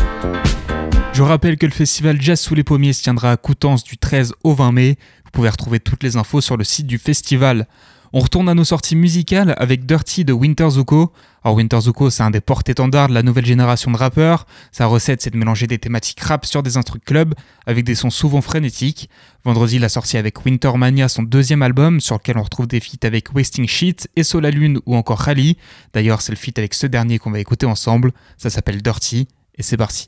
Je 1.13 1.23
rappelle 1.23 1.58
que 1.58 1.65
le 1.65 1.71
festival 1.71 2.21
Jazz 2.21 2.39
sous 2.39 2.53
les 2.55 2.63
pommiers 2.63 2.93
se 2.93 3.01
tiendra 3.01 3.31
à 3.31 3.38
Coutances 3.38 3.84
du 3.84 3.97
13 3.97 4.34
au 4.43 4.53
20 4.53 4.71
mai. 4.71 4.97
Vous 5.23 5.31
pouvez 5.31 5.49
retrouver 5.49 5.79
toutes 5.79 6.03
les 6.03 6.17
infos 6.17 6.41
sur 6.41 6.58
le 6.58 6.63
site 6.63 6.86
du 6.86 6.97
festival. 6.97 7.67
On 8.17 8.21
retourne 8.21 8.47
à 8.47 8.54
nos 8.54 8.63
sorties 8.63 8.95
musicales 8.95 9.54
avec 9.58 9.86
Dirty 9.86 10.23
de 10.23 10.32
Winter 10.32 10.69
Zuko. 10.69 11.12
Alors 11.43 11.58
Winter 11.58 11.82
Zuko, 11.82 12.10
c'est 12.10 12.23
un 12.23 12.32
des 12.32 12.39
porte-étendards 12.39 13.10
de 13.10 13.13
la 13.13 13.23
nouvelle 13.23 13.45
génération 13.45 13.91
de 13.91 13.97
rappeurs. 13.97 14.47
Sa 14.71 14.86
recette, 14.86 15.21
c'est 15.21 15.32
de 15.32 15.38
mélanger 15.38 15.67
des 15.67 15.80
thématiques 15.80 16.21
rap 16.21 16.45
sur 16.45 16.63
des 16.63 16.78
instruments 16.78 17.04
club 17.06 17.36
avec 17.65 17.84
des 17.84 17.93
sons 17.93 18.10
souvent 18.10 18.39
frénétiques. 18.39 19.10
Vendredi, 19.43 19.75
il 19.75 19.84
a 19.84 19.89
sorti 19.89 20.15
avec 20.15 20.45
Wintermania 20.45 21.10
son 21.10 21.23
deuxième 21.23 21.62
album 21.62 21.99
sur 21.99 22.15
lequel 22.15 22.38
on 22.38 22.43
retrouve 22.43 22.67
des 22.67 22.80
feats 22.80 23.06
avec 23.06 23.36
Wasting 23.36 23.67
Shit, 23.67 24.08
Esso 24.15 24.39
la 24.39 24.49
Lune 24.49 24.80
ou 24.86 24.95
encore 24.95 25.19
Rally. 25.19 25.58
D'ailleurs, 25.93 26.21
c'est 26.21 26.32
le 26.32 26.38
feat 26.38 26.58
avec 26.58 26.73
ce 26.73 26.88
dernier 26.88 27.19
qu'on 27.19 27.32
va 27.32 27.39
écouter 27.39 27.65
ensemble. 27.65 28.13
Ça 28.38 28.49
s'appelle 28.49 28.82
Dirty 28.82 29.28
et 29.58 29.62
c'est 29.62 29.75
parti. 29.75 30.08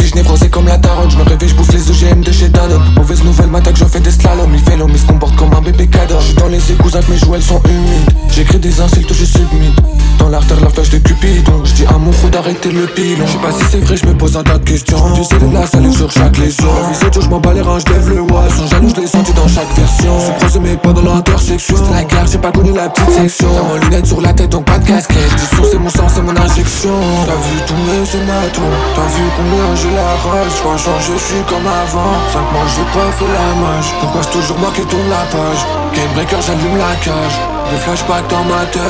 24 0.11 0.13
piges 0.13 0.15
névrosé 0.15 0.49
comme 0.49 0.67
la 0.67 0.77
daronne. 0.77 1.09
Je 1.09 1.17
me 1.17 1.23
réveille, 1.23 1.49
je 1.49 1.55
bouffe 1.55 1.71
les 1.71 1.89
OGM 1.89 2.21
de 2.21 2.31
chez 2.31 2.49
Danone. 2.49 2.81
Mauvaise 2.95 3.23
nouvelle, 3.23 3.47
m'attaque, 3.47 3.77
je 3.77 3.85
fais 3.85 3.99
des 3.99 4.11
slaloms. 4.11 4.53
Il 4.53 4.59
fait 4.59 4.77
l'homme, 4.77 4.91
il 4.93 4.99
se 4.99 5.05
comporte 5.05 5.35
comme 5.35 5.53
un 5.53 5.61
bébé 5.61 5.87
cadeau 5.87 6.15
J'suis 6.19 6.35
dans 6.35 6.47
les 6.47 6.71
égouts 6.71 6.89
avec 6.93 7.09
mes 7.09 7.17
jouets, 7.17 7.41
sont 7.41 7.61
humides. 7.65 8.09
J'écris 8.29 8.59
des 8.59 8.79
insultes, 8.79 9.13
je 9.13 9.25
submite 9.25 9.75
Dans 10.19 10.29
l'artère, 10.29 10.59
la 10.61 10.69
flèche 10.69 10.89
de 10.89 10.97
Cupidon. 10.99 11.61
Je 11.63 11.73
dis 11.73 11.85
à 11.85 11.97
mon 11.97 12.11
roux 12.11 12.29
d'arrêter 12.29 12.71
le 12.71 12.85
pilon. 12.87 13.25
Je 13.25 13.31
sais 13.31 13.37
pas 13.37 13.51
si 13.51 13.63
c'est 13.71 13.79
vrai, 13.79 13.97
je 13.97 14.05
me 14.05 14.13
pose 14.13 14.37
un 14.37 14.43
tas 14.43 14.57
de 14.57 14.69
questions. 14.69 14.97
Tu 15.15 15.23
sais, 15.23 15.37
de 15.37 15.53
la 15.53 15.67
salle 15.67 15.91
sur 15.93 16.11
chaque 16.11 16.37
lésion 16.37 16.69
Visée, 16.89 17.21
je 17.21 17.29
m'en 17.29 17.39
bats 17.39 17.53
les 17.53 17.61
reins, 17.61 17.79
je 17.79 17.93
lève 17.93 18.09
le 18.09 18.21
oiseau 18.21 18.55
Sans 18.57 18.67
jaloux, 18.67 18.89
je 18.95 19.01
l'ai 19.01 19.07
senti 19.07 19.33
dans 19.33 19.47
chaque 19.47 19.73
version. 19.75 20.19
Se 20.19 20.31
croiser 20.37 20.59
mais 20.59 20.77
pas 20.77 20.93
dans 20.93 21.01
l'intersection 21.01 21.75
C'était 21.75 21.91
la 21.91 22.03
guerre, 22.03 22.27
j'ai 22.27 22.37
pas 22.37 22.51
connu 22.51 22.71
la 22.73 22.89
petite 22.89 23.11
section. 23.11 23.47
T'as 23.53 23.63
mon 23.63 23.75
lunette 23.75 24.05
sur 24.05 24.21
la 24.21 24.33
tête, 24.33 24.49
donc 24.49 24.65
pas 24.65 24.77
de 24.77 24.87
casquette. 24.87 25.35
Du 25.35 25.67
c'est 25.69 25.79
mon 25.79 25.89
sang, 25.89 26.07
c'est 26.07 26.21
mon 26.21 26.35
injection. 26.35 26.95
T'as 27.25 27.33
vu 27.33 27.61
mais 27.85 28.05
c'est 28.05 28.25
ma 28.25 28.41
T'as 28.51 29.07
vu 29.07 29.23
combien 29.37 29.75
j'ai 29.75 30.00
la 30.01 30.13
rage 30.25 30.53
je 30.57 30.63
pas 30.63 30.77
changer, 30.77 31.13
je 31.13 31.25
suis 31.33 31.43
comme 31.43 31.67
avant. 31.67 32.17
5 32.33 32.39
mois 32.51 32.67
j'ai 32.73 32.87
pas 32.95 33.11
fait 33.17 33.31
la 33.37 33.47
mage 33.61 33.89
Pourquoi 33.99 34.21
c'est 34.23 34.31
toujours 34.31 34.57
moi 34.57 34.71
qui 34.73 34.81
tourne 34.85 35.09
la 35.09 35.23
page? 35.29 35.61
Game 35.93 36.11
breaker 36.15 36.41
j'allume 36.41 36.77
la 36.77 36.95
cage. 37.05 37.37
Des 37.69 37.77
flashbacks 37.77 38.27
dans 38.27 38.43
ma 38.43 38.65
tête 38.65 38.81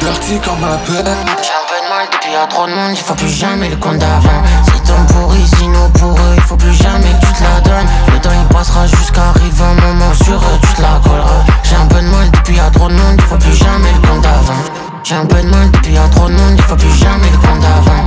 Dirty 0.00 0.38
comme 0.44 0.60
ma 0.60 0.76
peur 0.86 1.02
J'ai 1.42 1.54
un 1.56 1.66
peu 1.66 1.78
de 1.82 1.88
mal 1.88 2.06
depuis 2.12 2.32
y'a 2.32 2.46
trop 2.46 2.66
de 2.66 2.72
monde 2.72 2.92
Il 2.92 3.02
faut 3.02 3.14
plus 3.14 3.28
jamais 3.28 3.70
le 3.70 3.76
compte 3.76 3.98
d'avant. 3.98 4.40
C'est 4.66 4.82
temps 4.84 5.04
pourri 5.08 5.44
sinon 5.58 5.90
pour 5.98 6.12
eux 6.12 6.34
Il 6.36 6.42
faut 6.42 6.56
plus 6.56 6.74
jamais 6.74 7.10
que 7.20 7.26
tu 7.26 7.32
te 7.32 7.42
la 7.42 7.60
donnes. 7.60 7.88
Le 8.12 8.20
temps 8.20 8.36
il 8.38 8.46
passera 8.54 8.86
jusqu'à 8.86 9.30
arriver 9.34 9.64
un 9.64 9.80
moment 9.80 10.14
sur 10.14 10.36
eux 10.36 10.58
Tu 10.62 10.74
te 10.74 10.82
la 10.82 11.00
colleras. 11.02 11.44
J'ai 11.64 11.76
un 11.76 11.86
peu 11.86 12.00
de 12.00 12.08
mal 12.08 12.30
depuis 12.30 12.56
y'a 12.56 12.70
trop 12.70 12.88
de 12.88 12.94
monde 12.94 13.16
Il 13.18 13.24
faut 13.24 13.36
plus 13.36 13.56
jamais 13.56 13.90
le 13.92 14.08
compte 14.08 14.22
d'avant. 14.22 14.62
J'ai 15.02 15.16
un 15.16 15.26
peu 15.26 15.42
de 15.42 15.48
mal 15.48 15.70
depuis 15.70 15.94
y'a 15.94 16.08
trop 16.08 16.28
de 16.28 16.34
monde, 16.34 16.54
il 16.56 16.62
faut 16.62 16.76
plus 16.76 16.94
jamais 16.94 17.30
le 17.30 17.36
compte 17.36 17.60
d'avant 17.60 18.04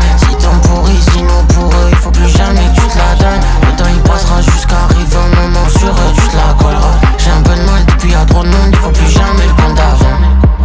Pourris, 0.63 1.01
sinon 1.13 1.43
pour 1.49 1.65
eux, 1.65 1.89
il 1.89 1.97
faut 1.97 2.11
plus 2.11 2.29
jamais 2.29 2.61
que 2.75 2.81
tu 2.81 2.87
te 2.87 2.97
la 2.97 3.15
donnes. 3.15 3.41
Le 3.63 3.75
temps 3.75 3.89
il 3.93 4.01
passera 4.01 4.41
jusqu'à 4.41 4.75
arriver 4.89 5.17
un 5.17 5.41
moment 5.41 5.69
sur 5.69 5.89
eux, 5.89 6.13
tu 6.15 6.27
te 6.27 6.35
la 6.35 6.53
colleras. 6.53 6.95
J'ai 7.17 7.31
un 7.31 7.41
peu 7.41 7.55
de 7.55 7.65
mal 7.65 7.85
depuis 7.85 8.11
y'a 8.11 8.25
trop 8.25 8.43
de 8.43 8.49
monde, 8.49 8.69
il 8.71 8.77
faut 8.77 8.91
plus 8.91 9.09
jamais 9.09 9.45
le 9.47 9.61
compte 9.61 9.75
d'avant. 9.75 10.17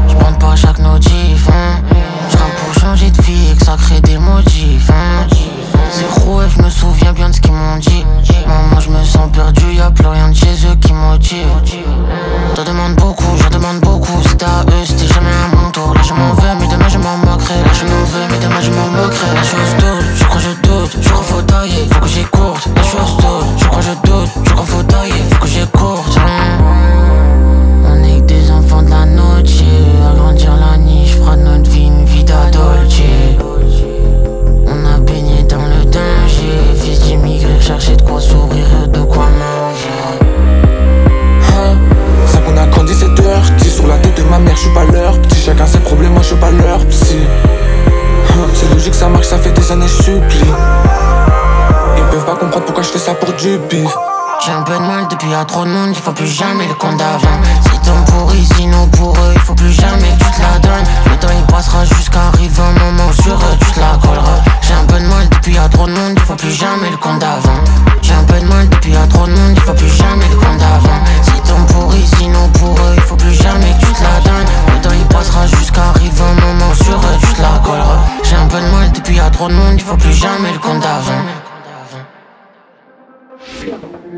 J'prends 0.08 0.32
pas 0.34 0.56
chaque 0.56 0.78
notif, 0.78 1.48
hein. 1.48 1.80
J'rappe 2.30 2.54
pour 2.56 2.82
changer 2.82 3.10
de 3.10 3.22
vie 3.22 3.50
et 3.52 3.56
que 3.56 3.64
ça 3.64 3.76
crée 3.76 4.00
des 4.00 4.18
motifs, 4.18 4.90
hein. 4.90 5.26
Zéro 5.92 6.40
je 6.48 6.62
me 6.62 6.70
souviens 6.70 7.12
bien 7.12 7.28
de 7.28 7.34
ce 7.34 7.40
qu'ils 7.40 7.52
m'ont 7.52 7.76
dit. 7.76 8.04
Maman 8.46 8.80
je 8.80 8.90
me 8.90 9.04
sens 9.04 9.30
perdu, 9.32 9.74
y'a 9.74 9.90
plus 9.90 10.06
rien 10.06 10.28
de 10.28 10.34
chez 10.34 10.54
eux 10.66 10.76
qui 10.80 10.92
motive. 10.92 11.46
T'en 12.54 12.64
demandes 12.64 12.96
beaucoup, 12.96 13.36
j'en 13.36 13.50
demande 13.50 13.80
beaucoup. 13.80 14.20
C'était 14.22 14.44
à 14.44 14.62
eux, 14.68 14.84
c'était 14.86 15.06
jamais 15.06 15.30
à 15.30 15.54
mon 15.54 15.70
tour. 15.70 15.92
Là 15.94 16.00
je 16.02 16.14
m'en 16.14 16.32
veux, 16.32 16.54
mais 16.58 16.66
demain 16.66 16.88
je 16.88 16.98
m'en 16.98 17.16
moquerai. 17.18 17.62
Là 17.64 17.72
je 17.72 17.84
m'en 17.84 18.04
veux, 18.04 18.26
faut 22.02 22.08
que 22.08 22.14
j'écoute. 22.14 22.68
La 22.74 22.82
chose 22.82 23.16
doute, 23.16 23.58
je 23.58 23.64
crois 23.66 23.82
je 23.82 24.10
doute. 24.10 24.30
Je 24.44 24.50
crois 24.50 24.64
faut 24.64 24.82
tailler, 24.82 25.12
faut 25.30 25.40
que 25.40 25.46
j'écoute 25.46 26.11
y 55.32 55.34
a 55.34 55.44
trop 55.46 55.64
de 55.64 55.70
monde, 55.70 55.90
il 55.94 55.98
faut 55.98 56.12
plus 56.12 56.26
jamais 56.26 56.66
le 56.68 56.74
compte 56.74 56.98
d'avant. 56.98 57.40
C'est 57.64 57.80
temps 57.88 58.04
pour 58.04 58.34
ici, 58.34 58.66
nous 58.66 58.86
pour 58.88 59.16
eux, 59.16 59.32
il 59.34 59.40
faut 59.40 59.54
plus 59.54 59.72
jamais 59.72 60.10
que 60.18 60.24
tu 60.24 60.30
te 60.30 60.42
la 60.42 60.58
donnes. 60.58 60.84
Le 61.06 61.16
temps 61.16 61.32
il 61.34 61.46
passera 61.46 61.86
jusqu'arriver 61.86 62.60
un 62.60 62.78
moment 62.78 63.10
sur 63.12 63.36
eux, 63.36 63.56
tu 63.58 63.70
te 63.72 63.80
la 63.80 63.96
colleras. 64.02 64.42
J'ai 64.60 64.74
un 64.74 64.84
peu 64.84 65.00
de 65.00 65.06
mal 65.06 65.26
depuis 65.30 65.54
y 65.54 65.58
a 65.58 65.68
trop 65.70 65.86
de 65.86 65.92
monde, 65.92 66.12
il 66.16 66.22
faut 66.22 66.34
plus 66.34 66.52
jamais 66.52 66.90
le 66.90 66.98
compte 66.98 67.20
d'avant. 67.20 67.64
J'ai 68.02 68.12
un 68.12 68.24
peu 68.24 68.40
de 68.40 68.44
mal 68.44 68.68
depuis 68.68 68.92
y 68.92 68.96
a 68.96 69.06
trop 69.06 69.26
de 69.26 69.32
monde, 69.32 69.52
il 69.54 69.62
faut 69.62 69.72
plus 69.72 69.88
jamais 69.88 70.28
le 70.28 70.36
compte 70.36 70.58
d'avant. 70.58 71.00
C'est 71.22 71.42
temps 71.48 71.64
pour 71.72 71.94
ici, 71.94 72.28
nous 72.28 72.48
pour 72.58 72.76
eux, 72.76 72.94
il 72.94 73.02
faut 73.02 73.16
plus 73.16 73.32
jamais 73.32 73.72
que 73.72 73.86
tu 73.86 73.92
te 73.92 74.02
la 74.02 74.20
donnes. 74.20 74.48
Le 74.74 74.80
temps 74.82 74.94
il 74.94 75.06
passera 75.06 75.46
jusqu'arriver 75.46 76.22
un 76.22 76.40
moment 76.46 76.74
sur 76.74 76.96
eux, 76.96 77.18
tu 77.20 77.32
te 77.32 77.40
la 77.40 77.58
colleras. 77.64 78.00
J'ai 78.22 78.36
un 78.36 78.48
peu 78.48 78.60
de 78.60 78.66
mal 78.66 78.92
depuis 78.92 79.16
y 79.16 79.20
a 79.20 79.30
trop 79.30 79.48
de 79.48 79.54
monde, 79.54 79.76
il 79.76 79.82
faut 79.82 79.96
plus 79.96 80.12
jamais 80.12 80.52
le 80.52 80.58
compte 80.58 80.80
d'avant. 80.80 81.41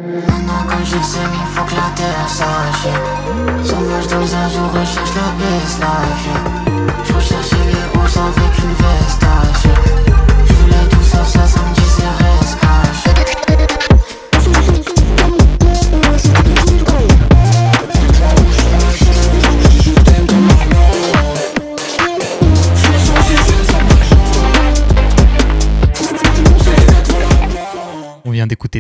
Maintenant 0.07 0.65
que 0.69 0.85
je 0.85 1.03
sais 1.03 1.19
qu'il 1.19 1.47
faut 1.55 1.65
que 1.65 1.75
la 1.75 1.91
terre 1.97 2.29
s'achète 2.29 3.67
Sauvage 3.67 4.07
dans 4.09 4.37
un 4.37 4.49
jour, 4.51 4.69
recherche 4.79 5.15
la 5.15 5.33
baisse, 5.39 5.79
la 5.81 5.87
fuite 6.19 6.75
Je 7.05 7.13
recherche 7.15 7.51
les 7.53 7.99
roses 7.99 8.19
avec 8.19 8.59
une 8.59 8.75
veste 8.75 9.25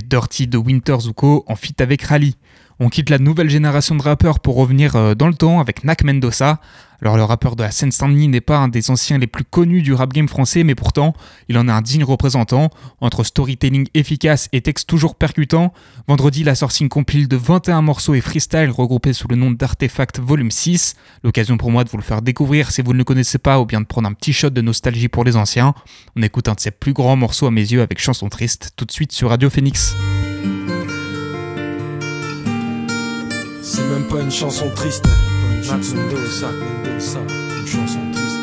Dirty 0.08 0.46
de 0.46 0.58
Winter 0.58 0.96
Zuko 1.00 1.44
en 1.46 1.56
feat 1.56 1.80
avec 1.80 2.02
Rally. 2.02 2.36
On 2.80 2.88
quitte 2.88 3.10
la 3.10 3.18
nouvelle 3.18 3.50
génération 3.50 3.94
de 3.94 4.02
rappeurs 4.02 4.40
pour 4.40 4.56
revenir 4.56 4.96
euh, 4.96 5.14
dans 5.14 5.28
le 5.28 5.34
temps 5.34 5.60
avec 5.60 5.84
Nak 5.84 6.02
Mendoza. 6.04 6.60
Alors 7.04 7.18
le 7.18 7.24
rappeur 7.24 7.54
de 7.54 7.62
la 7.62 7.70
Seine-Saint-Denis 7.70 8.28
n'est 8.28 8.40
pas 8.40 8.56
un 8.56 8.68
des 8.68 8.90
anciens 8.90 9.18
les 9.18 9.26
plus 9.26 9.44
connus 9.44 9.82
du 9.82 9.92
rap 9.92 10.10
game 10.14 10.26
français, 10.26 10.64
mais 10.64 10.74
pourtant 10.74 11.12
il 11.50 11.58
en 11.58 11.68
est 11.68 11.70
un 11.70 11.82
digne 11.82 12.02
représentant. 12.02 12.70
Entre 13.02 13.24
storytelling 13.24 13.88
efficace 13.92 14.48
et 14.52 14.62
texte 14.62 14.88
toujours 14.88 15.14
percutant, 15.14 15.74
vendredi 16.08 16.40
il 16.40 16.48
a 16.48 16.54
sorti 16.54 16.82
une 16.82 16.88
compile 16.88 17.28
de 17.28 17.36
21 17.36 17.82
morceaux 17.82 18.14
et 18.14 18.22
freestyle 18.22 18.70
regroupés 18.70 19.12
sous 19.12 19.28
le 19.28 19.36
nom 19.36 19.50
d'Artefact 19.50 20.18
Volume 20.18 20.50
6. 20.50 20.96
L'occasion 21.22 21.58
pour 21.58 21.70
moi 21.70 21.84
de 21.84 21.90
vous 21.90 21.98
le 21.98 22.02
faire 22.02 22.22
découvrir 22.22 22.70
si 22.70 22.80
vous 22.80 22.94
ne 22.94 22.98
le 22.98 23.04
connaissez 23.04 23.36
pas 23.36 23.60
ou 23.60 23.66
bien 23.66 23.82
de 23.82 23.86
prendre 23.86 24.08
un 24.08 24.14
petit 24.14 24.32
shot 24.32 24.48
de 24.48 24.62
nostalgie 24.62 25.08
pour 25.08 25.24
les 25.24 25.36
anciens. 25.36 25.74
On 26.16 26.22
écoute 26.22 26.48
un 26.48 26.54
de 26.54 26.60
ses 26.60 26.70
plus 26.70 26.94
grands 26.94 27.16
morceaux 27.16 27.46
à 27.46 27.50
mes 27.50 27.60
yeux 27.60 27.82
avec 27.82 28.00
Chanson 28.00 28.30
Triste 28.30 28.70
tout 28.76 28.86
de 28.86 28.92
suite 28.92 29.12
sur 29.12 29.28
Radio 29.28 29.50
Phoenix. 29.50 29.94
C'est 33.62 33.86
même 33.90 34.06
pas 34.08 34.22
une 34.22 34.30
chanson 34.30 34.70
triste. 34.74 35.04
Max 35.66 35.94
Mendoza, 35.94 36.48
Mendoza, 36.52 37.20
une 37.58 37.66
chanson 37.66 38.00
triste. 38.12 38.33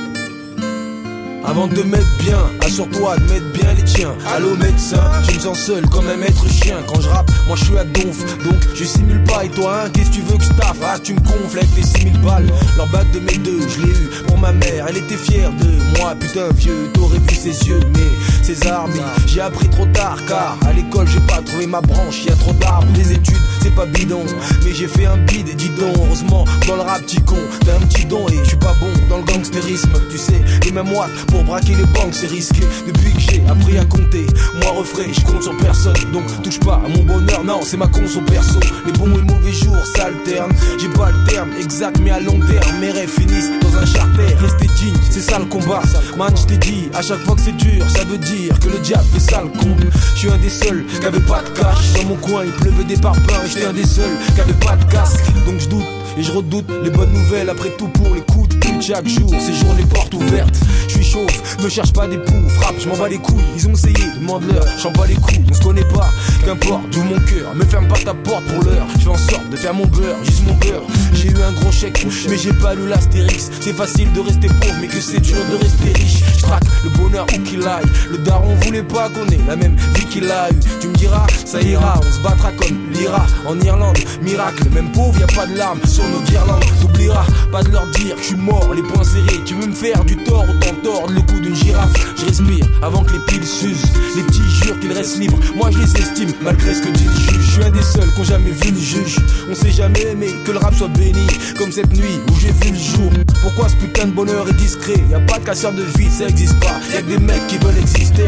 Avant 1.43 1.67
de 1.67 1.81
mettre 1.81 2.17
bien, 2.19 2.39
assure-toi 2.63 3.17
de 3.17 3.23
mettre 3.23 3.51
bien 3.53 3.73
les 3.73 3.83
tiens. 3.83 4.13
Allô 4.35 4.55
médecin, 4.55 5.01
je 5.27 5.35
me 5.35 5.39
sens 5.39 5.59
seul 5.59 5.87
comme 5.89 6.07
un 6.07 6.15
maître 6.15 6.47
chien. 6.47 6.77
Quand 6.87 7.01
je 7.01 7.09
rappe, 7.09 7.31
moi 7.47 7.55
je 7.57 7.65
suis 7.65 7.77
à 7.77 7.83
donf, 7.83 8.43
donc 8.43 8.59
je 8.75 8.83
simule 8.83 9.23
pas. 9.23 9.45
Et 9.45 9.49
toi, 9.49 9.83
hein, 9.83 9.89
qu'est-ce 9.91 10.09
que 10.11 10.15
tu 10.15 10.21
veux 10.21 10.37
que 10.37 10.43
je 10.43 10.49
taffe? 10.49 10.77
Ah, 10.83 10.97
tu 11.01 11.13
me 11.13 11.19
gonfles 11.19 11.57
avec 11.57 11.73
tes 11.73 11.83
6000 11.83 12.21
balles. 12.21 12.47
Leur 12.77 12.87
de 12.87 13.19
mes 13.19 13.37
deux, 13.39 13.59
je 13.67 13.81
l'ai 13.81 13.91
eu 13.91 14.09
pour 14.27 14.37
ma 14.37 14.51
mère, 14.51 14.85
elle 14.87 14.97
était 14.97 15.17
fière 15.17 15.51
de 15.51 15.99
moi. 15.99 16.13
Putain, 16.19 16.49
vieux, 16.55 16.91
t'aurais 16.93 17.17
vu 17.17 17.35
ses 17.35 17.67
yeux, 17.67 17.79
mais 17.93 18.43
ses 18.43 18.67
armes, 18.67 18.91
j'ai 19.25 19.41
appris 19.41 19.67
trop 19.69 19.85
tard. 19.87 20.19
Car 20.27 20.57
à 20.67 20.73
l'école, 20.73 21.07
j'ai 21.07 21.19
pas 21.21 21.41
trouvé 21.41 21.65
ma 21.65 21.81
branche, 21.81 22.23
y 22.23 22.29
a 22.29 22.35
trop 22.35 22.53
d'arbres. 22.53 22.87
Les 22.95 23.13
études, 23.13 23.35
c'est 23.63 23.73
pas 23.73 23.85
bidon, 23.87 24.23
mais 24.63 24.73
j'ai 24.73 24.87
fait 24.87 25.05
un 25.05 25.17
bide 25.17 25.49
et 25.49 25.55
dis 25.55 25.69
donc, 25.69 25.95
heureusement, 25.97 26.45
dans 26.67 26.75
le 26.75 26.81
rap, 26.81 27.01
petit 27.01 27.21
con, 27.21 27.37
t'as 27.65 27.75
un 27.75 27.87
petit 27.87 28.05
don 28.05 28.27
et 28.29 28.37
je 28.43 28.49
suis 28.49 28.57
pas 28.57 28.75
bon 28.79 28.91
dans 29.09 29.17
le 29.17 29.23
gangstérisme. 29.23 29.91
Tu 30.11 30.17
sais, 30.17 30.41
les 30.65 30.71
mêmes 30.71 30.91
watts 30.91 31.09
pour 31.31 31.43
braquer 31.43 31.75
les 31.75 31.85
banques, 31.85 32.13
c'est 32.13 32.27
risqué. 32.27 32.61
Depuis 32.85 33.13
que 33.13 33.19
j'ai 33.19 33.41
appris 33.47 33.77
à 33.77 33.85
compter, 33.85 34.27
moi 34.61 34.71
refrais, 34.77 35.07
je 35.11 35.21
compte 35.21 35.43
sur 35.43 35.57
personne. 35.57 35.95
Donc 36.13 36.23
touche 36.43 36.59
pas 36.59 36.81
à 36.85 36.87
mon 36.87 37.03
bonheur, 37.03 37.43
non, 37.43 37.61
c'est 37.63 37.77
ma 37.77 37.87
conso 37.87 38.21
perso. 38.21 38.59
Les 38.85 38.91
bons 38.91 39.17
et 39.17 39.21
mauvais 39.21 39.53
jours 39.53 39.83
s'alternent. 39.95 40.53
J'ai 40.79 40.89
pas 40.89 41.11
le 41.11 41.23
terme 41.31 41.49
exact, 41.59 41.97
mais 42.03 42.11
à 42.11 42.19
long 42.19 42.39
terme, 42.39 42.79
mes 42.79 42.91
rêves 42.91 43.09
finissent 43.09 43.51
dans 43.61 43.77
un 43.77 43.85
charter. 43.85 44.35
Rester 44.39 44.67
digne, 44.75 44.95
c'est 45.09 45.21
ça 45.21 45.39
le 45.39 45.45
combat. 45.45 45.81
Man, 46.17 46.35
je 46.35 46.45
t'ai 46.45 46.57
dit, 46.57 46.89
à 46.93 47.01
chaque 47.01 47.23
fois 47.25 47.35
que 47.35 47.41
c'est 47.41 47.55
dur, 47.55 47.89
ça 47.89 48.03
veut 48.03 48.17
dire 48.17 48.59
que 48.59 48.69
le 48.69 48.79
diable 48.79 49.05
fait 49.13 49.19
ça 49.19 49.41
le 49.41 49.49
con. 49.57 49.75
Je 50.13 50.19
suis 50.19 50.29
un 50.29 50.37
des 50.37 50.49
seuls 50.49 50.85
qui 50.99 51.05
avait 51.05 51.19
pas 51.21 51.41
de 51.41 51.49
cash. 51.49 51.93
Dans 51.93 52.09
mon 52.09 52.15
coin, 52.15 52.43
il 52.45 52.51
pleuvait 52.51 52.83
des 52.83 52.97
parpaings. 52.97 53.47
J'étais 53.47 53.65
un 53.65 53.73
des 53.73 53.85
seuls 53.85 54.17
qui 54.35 54.41
avait 54.41 54.53
pas 54.53 54.75
de 54.75 54.85
casque. 54.91 55.23
Donc 55.45 55.59
je 55.59 55.69
doute 55.69 56.00
et 56.17 56.23
je 56.23 56.31
redoute 56.31 56.69
les 56.83 56.89
bonnes 56.89 57.11
nouvelles 57.11 57.49
après 57.49 57.69
tout 57.77 57.87
pour 57.87 58.13
les 58.13 58.21
coups 58.21 58.49
de 58.49 58.81
chaque 58.81 59.07
jour. 59.07 59.29
Ces 59.39 59.53
journées 59.53 59.85
portes 59.85 60.13
ouvertes, 60.13 60.55
je 60.87 60.93
suis 60.95 61.03
chauve, 61.03 61.27
me 61.63 61.69
cherche 61.69 61.93
pas 61.93 62.07
des 62.07 62.17
poux, 62.17 62.49
frappe, 62.49 62.75
je 62.79 62.87
m'en 62.87 62.97
bats 62.97 63.09
les 63.09 63.17
couilles. 63.17 63.43
Ils 63.57 63.67
ont 63.67 63.73
essayé, 63.73 64.05
demande-leur, 64.19 64.65
j'en 64.81 64.91
bats 64.91 65.05
les 65.07 65.15
couilles, 65.15 65.43
on 65.49 65.53
se 65.53 65.61
connaît 65.61 65.85
pas, 65.85 66.09
qu'importe, 66.45 66.83
d'où 66.91 67.03
mon 67.03 67.19
cœur, 67.19 67.53
me 67.55 67.63
ferme 67.65 67.87
pas 67.87 67.99
ta 67.99 68.13
porte 68.13 68.43
pour 68.45 68.63
l'heure. 68.63 68.87
Je 68.97 69.03
fais 69.03 69.09
en 69.09 69.17
sorte 69.17 69.49
de 69.49 69.55
faire 69.55 69.73
mon 69.73 69.85
beurre, 69.85 70.17
juste 70.23 70.45
mon 70.47 70.53
beurre. 70.55 70.83
J'ai 71.13 71.29
eu 71.29 71.41
un 71.41 71.51
gros 71.51 71.71
chèque, 71.71 72.05
mais 72.29 72.37
j'ai 72.37 72.53
pas 72.53 72.73
lu 72.73 72.87
l'astérix. 72.87 73.51
C'est 73.59 73.73
facile 73.75 74.11
de 74.13 74.21
rester 74.21 74.47
pauvre, 74.47 74.75
mais 74.81 74.87
que 74.87 74.99
c'est 74.99 75.19
dur 75.19 75.37
de 75.51 75.55
rester 75.55 75.93
riche. 75.93 76.23
Je 76.35 76.41
traque 76.41 76.63
le 76.83 76.89
bonheur 76.89 77.27
où 77.33 77.41
qu'il 77.43 77.61
aille. 77.67 77.85
Le 78.09 78.17
daron 78.17 78.55
voulait 78.61 78.83
pas 78.83 79.09
qu'on 79.09 79.27
ait 79.27 79.39
la 79.47 79.55
même 79.55 79.75
vie 79.93 80.05
qu'il 80.05 80.31
a 80.31 80.49
eu. 80.49 80.59
Tu 80.79 80.87
me 80.87 80.95
diras, 80.95 81.27
ça 81.45 81.61
ira, 81.61 81.99
on 81.99 82.11
se 82.11 82.19
battra 82.21 82.51
comme 82.53 82.75
l'Ira 82.91 83.25
en 83.47 83.59
Irlande. 83.59 83.99
Miracle, 84.23 84.63
même 84.73 84.91
pauvre, 84.91 85.19
y 85.19 85.23
a 85.23 85.27
pas 85.27 85.45
de 85.45 85.55
larmes 85.55 85.79
sur 86.01 86.09
nos 86.09 86.25
guirlandes. 86.25 86.63
T'oublieras 86.81 87.25
pas 87.51 87.63
de 87.63 87.69
leur 87.69 87.85
dire 87.87 88.15
que 88.15 88.21
je 88.21 88.27
suis 88.27 88.35
mort, 88.35 88.73
les 88.73 88.81
poings 88.81 89.03
serrés. 89.03 89.41
Tu 89.45 89.53
veux 89.55 89.67
me 89.67 89.73
faire 89.73 90.03
du 90.05 90.17
tort, 90.17 90.45
autant 90.49 90.75
tordre 90.83 91.13
le 91.13 91.21
cou 91.21 91.39
d'une 91.39 91.55
girafe. 91.55 91.91
Je 92.17 92.25
respire 92.25 92.65
avant 92.81 93.03
que 93.03 93.13
les 93.13 93.19
piles 93.27 93.45
s'usent. 93.45 93.91
Les 94.15 94.23
petits 94.23 94.49
jurent 94.63 94.79
qu'ils 94.79 94.93
restent 94.93 95.19
libres. 95.19 95.39
Moi 95.55 95.69
je 95.71 95.79
les 95.79 96.01
estime, 96.01 96.31
malgré 96.41 96.73
ce 96.73 96.81
que 96.81 96.89
dit 96.89 97.05
le 97.05 97.11
juge. 97.11 97.41
Je 97.41 97.51
suis 97.51 97.63
un 97.63 97.71
des 97.71 97.83
seuls 97.83 98.11
qu'on 98.15 98.23
jamais 98.23 98.51
vu 98.51 98.71
le 98.71 98.79
juge. 98.79 99.17
On 99.49 99.55
s'est 99.55 99.71
jamais 99.71 100.01
aimé 100.01 100.27
que 100.45 100.51
le 100.51 100.57
rap 100.57 100.73
soit 100.73 100.87
béni. 100.87 101.27
Comme 101.57 101.71
cette 101.71 101.91
nuit 101.93 102.19
où 102.29 102.39
j'ai 102.39 102.51
vu 102.51 102.71
le 102.71 102.79
jour. 102.79 103.11
Pourquoi 103.41 103.69
ce 103.69 103.75
putain 103.75 104.07
de 104.07 104.11
bonheur 104.11 104.47
est 104.47 104.53
discret? 104.53 104.95
Y 105.09 105.13
a 105.13 105.19
pas 105.19 105.39
de 105.39 105.45
casseur 105.45 105.73
de 105.73 105.83
vie, 105.97 106.09
ça 106.09 106.27
existe 106.27 106.59
pas. 106.59 106.79
Y'a 106.93 107.01
que 107.01 107.07
des 107.07 107.17
mecs 107.17 107.45
qui 107.47 107.57
veulent 107.57 107.77
exister. 107.79 108.27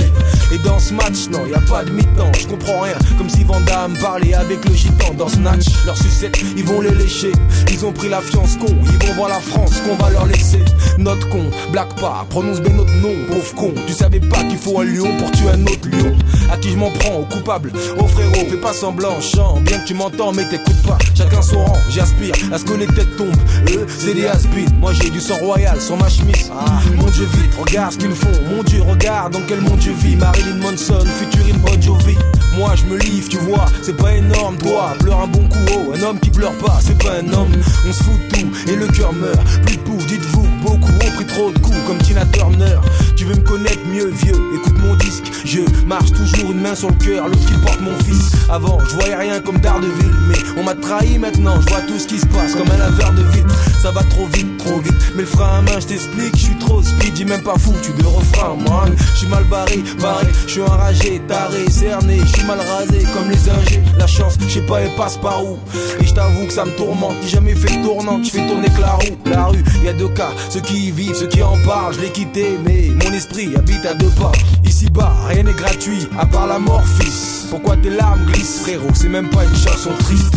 Et 0.51 0.57
dans 0.59 0.79
ce 0.79 0.93
match, 0.93 1.29
non, 1.31 1.45
y 1.45 1.53
a 1.53 1.59
pas 1.61 1.83
de 1.83 1.91
mi-temps. 1.91 2.31
Je 2.39 2.47
comprends 2.47 2.81
rien. 2.81 2.97
Comme 3.17 3.29
si 3.29 3.43
Vandame 3.43 3.93
parlait 4.01 4.33
avec 4.33 4.65
le 4.67 4.73
gitan 4.75 5.13
dans 5.17 5.29
Snatch. 5.29 5.67
Leurs 5.85 5.97
sucettes, 5.97 6.39
ils 6.57 6.63
vont 6.63 6.81
les 6.81 6.91
lécher. 6.91 7.31
Ils 7.71 7.85
ont 7.85 7.91
pris 7.91 8.09
la 8.09 8.21
fiance 8.21 8.57
con. 8.57 8.67
Ils 8.85 9.07
vont 9.07 9.13
voir 9.15 9.29
la 9.29 9.39
France 9.39 9.81
qu'on 9.81 9.95
va 9.95 10.09
leur 10.09 10.25
laisser. 10.25 10.63
Notre 10.97 11.27
con, 11.29 11.45
blague 11.71 11.93
pas, 11.99 12.25
prononce 12.29 12.61
bien 12.61 12.73
notre 12.73 12.93
nom, 12.95 13.13
pauvre 13.27 13.55
con. 13.55 13.73
Tu 13.87 13.93
savais 13.93 14.19
pas 14.19 14.43
qu'il 14.43 14.57
faut 14.57 14.79
un 14.79 14.85
lion 14.85 15.17
pour 15.17 15.31
tuer 15.31 15.49
un 15.49 15.63
autre 15.63 15.87
lion. 15.89 16.15
À 16.51 16.57
qui 16.57 16.69
je 16.69 16.77
m'en 16.77 16.91
prends, 16.91 17.19
au 17.19 17.25
coupable, 17.25 17.71
au 17.97 18.07
frérot, 18.07 18.45
fais 18.49 18.57
pas 18.57 18.73
semblant, 18.73 19.19
chant. 19.19 19.59
Bien 19.61 19.79
que 19.79 19.87
tu 19.87 19.93
m'entends, 19.93 20.31
mais 20.31 20.47
t'écoutes 20.47 20.81
pas. 20.83 20.97
Chacun 21.15 21.41
son 21.41 21.63
rang, 21.63 21.77
j'aspire 21.89 22.35
à 22.51 22.57
ce 22.57 22.65
que 22.65 22.73
les 22.73 22.87
têtes 22.87 23.15
tombent. 23.17 23.29
Eux, 23.71 23.85
c'est 23.87 24.13
des 24.13 24.27
has 24.27 24.43
Moi 24.79 24.93
j'ai 24.93 25.09
du 25.09 25.19
sang 25.19 25.37
royal 25.37 25.79
sur 25.81 25.97
ma 25.97 26.09
chemise. 26.09 26.51
Ah, 26.53 26.79
mon 26.95 27.07
dieu, 27.07 27.25
vite, 27.25 27.55
regarde 27.59 27.93
ce 27.93 27.97
qu'ils 27.97 28.11
font. 28.11 28.29
Mon 28.55 28.63
dieu, 28.63 28.81
regarde 28.81 29.33
dans 29.33 29.41
quel 29.47 29.61
monde 29.61 29.81
je 29.81 29.91
vis. 29.91 30.15
Marilyn 30.15 30.57
Manson, 30.57 30.99
futurine 31.19 31.57
Bon 31.57 31.81
Jovi. 31.81 32.15
Moi 32.55 32.73
je 32.75 32.85
me 32.85 32.97
livre, 32.97 33.27
tu 33.29 33.37
vois, 33.37 33.65
c'est 33.81 33.97
pas 33.97 34.13
énorme, 34.13 34.57
toi. 34.57 34.93
Pleure 34.99 35.21
un 35.21 35.27
bon 35.27 35.47
coup, 35.47 35.57
oh, 35.73 35.93
un 35.97 36.01
homme 36.03 36.19
qui 36.19 36.29
pleure 36.29 36.57
pas, 36.59 36.79
c'est 36.81 36.97
pas 37.03 37.13
un 37.13 37.33
homme. 37.33 37.51
On 37.87 37.91
se 37.91 38.03
fout 38.03 38.13
de 38.29 38.37
tout 38.37 38.71
et 38.71 38.75
le 38.75 38.87
cœur 38.87 39.13
meurt. 39.13 39.43
Plus 39.65 39.77
de 39.77 39.81
pouf, 39.81 40.05
dites-vous, 40.05 40.47
beaucoup 40.61 40.91
ont 40.91 41.11
pris 41.15 41.25
trop 41.25 41.51
de 41.51 41.59
coups 41.59 41.77
comme 41.87 41.97
Tina 41.99 42.25
Turner. 42.25 42.77
Tu 43.15 43.25
veux 43.25 43.35
me 43.35 43.41
connaître 43.41 43.85
mieux, 43.91 44.07
vieux, 44.07 44.35
écoute 44.55 44.77
mon 44.79 44.95
disque. 44.95 45.31
Je 45.45 45.61
marche 45.85 46.11
toujours 46.11 46.51
une 46.51 46.61
main 46.61 46.75
sur 46.75 46.89
le 46.89 46.95
cœur, 46.95 47.27
l'autre 47.27 47.45
qui 47.45 47.53
porte 47.53 47.81
mon 47.81 47.97
fils. 48.03 48.31
Avant, 48.49 48.79
je 48.87 48.95
voyais 48.95 49.15
rien 49.15 49.39
comme 49.39 49.57
Daredevil, 49.57 50.11
mais 50.27 50.37
on 50.57 50.63
m'a 50.63 50.75
trahi 50.75 51.17
maintenant, 51.17 51.59
je 51.61 51.69
vois 51.69 51.81
tout 51.81 51.97
ce 51.97 52.07
qui 52.07 52.19
se 52.19 52.25
passe 52.27 52.53
comme 52.55 52.69
un 52.71 52.77
laveur 52.77 53.13
de 53.13 53.23
vitre. 53.35 53.53
Ça 53.81 53.91
va 53.91 54.03
trop 54.03 54.27
vite, 54.27 54.57
trop 54.57 54.79
vite, 54.79 54.93
mais 55.15 55.21
le 55.21 55.27
frein 55.27 55.59
à 55.59 55.61
main, 55.61 55.79
je 55.79 55.87
t'explique, 55.87 56.35
je 56.35 56.43
suis 56.43 56.57
trop 56.57 56.81
speed, 56.81 57.15
j'ai 57.15 57.25
même 57.25 57.43
pas 57.43 57.57
foutu 57.57 57.91
de 57.93 58.05
refrain, 58.05 58.55
man. 58.55 58.95
Je 59.13 59.19
suis 59.19 59.27
mal 59.27 59.43
barré, 59.45 59.83
barré, 59.99 60.27
je 60.45 60.51
suis 60.51 60.61
enragé, 60.61 61.21
taré, 61.27 61.69
cerné, 61.69 62.19
mal 62.43 62.59
rasé 62.59 63.05
comme 63.13 63.29
les 63.29 63.49
ingés. 63.49 63.81
La 63.97 64.07
chance, 64.07 64.37
je 64.39 64.53
sais 64.53 64.61
pas, 64.61 64.81
elle 64.81 64.93
passe 64.95 65.17
par 65.17 65.43
où. 65.43 65.57
Et 65.99 66.05
je 66.05 66.13
t'avoue 66.13 66.45
que 66.45 66.53
ça 66.53 66.65
me 66.65 66.71
tourmente, 66.71 67.15
j'ai 67.23 67.29
jamais 67.29 67.55
fait 67.55 67.77
de 67.77 67.83
tournante, 67.83 68.25
je 68.25 68.31
fais 68.31 68.47
tourner 68.47 68.69
que 68.69 68.81
la 68.81 68.93
roue. 68.93 69.17
La 69.25 69.45
rue, 69.45 69.63
y 69.83 69.87
a 69.87 69.93
deux 69.93 70.09
cas, 70.09 70.31
ceux 70.49 70.61
qui 70.61 70.87
y 70.87 70.91
vivent, 70.91 71.15
ceux 71.15 71.27
qui 71.27 71.41
en 71.41 71.57
parlent, 71.65 71.93
je 71.93 72.01
l'ai 72.01 72.11
quitté, 72.11 72.57
mais 72.65 72.89
mon 73.03 73.13
esprit 73.13 73.55
habite 73.55 73.85
à 73.85 73.93
deux 73.93 74.11
pas. 74.21 74.31
Ici 74.65 74.89
bas, 74.89 75.13
rien 75.27 75.43
n'est 75.43 75.53
gratuit, 75.53 76.07
à 76.19 76.25
part 76.25 76.47
la 76.47 76.59
mort, 76.59 76.83
fils. 76.99 77.47
Pourquoi 77.49 77.77
tes 77.77 77.89
larmes 77.89 78.25
glissent, 78.25 78.61
frérot? 78.61 78.89
C'est 78.93 79.09
même 79.09 79.29
pas 79.29 79.43
une 79.43 79.55
chanson 79.55 79.91
triste. 79.99 80.35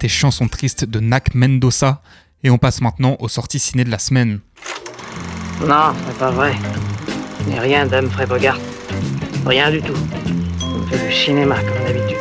C'était 0.00 0.14
Chanson 0.14 0.46
triste 0.46 0.84
de 0.84 1.00
Nak 1.00 1.34
Mendoza. 1.34 2.02
Et 2.44 2.50
on 2.50 2.58
passe 2.58 2.80
maintenant 2.80 3.16
aux 3.18 3.26
sorties 3.26 3.58
ciné 3.58 3.82
de 3.82 3.90
la 3.90 3.98
semaine. 3.98 4.38
Non, 5.66 5.92
c'est 6.06 6.16
pas 6.16 6.30
vrai. 6.30 6.54
Rien 7.58 7.84
Bogart. 8.28 8.60
Rien 9.44 9.72
du 9.72 9.82
tout. 9.82 9.98
On 10.62 10.86
fait 10.86 11.04
du 11.04 11.12
cinéma 11.12 11.56
comme 11.56 11.84
d'habitude. 11.84 12.16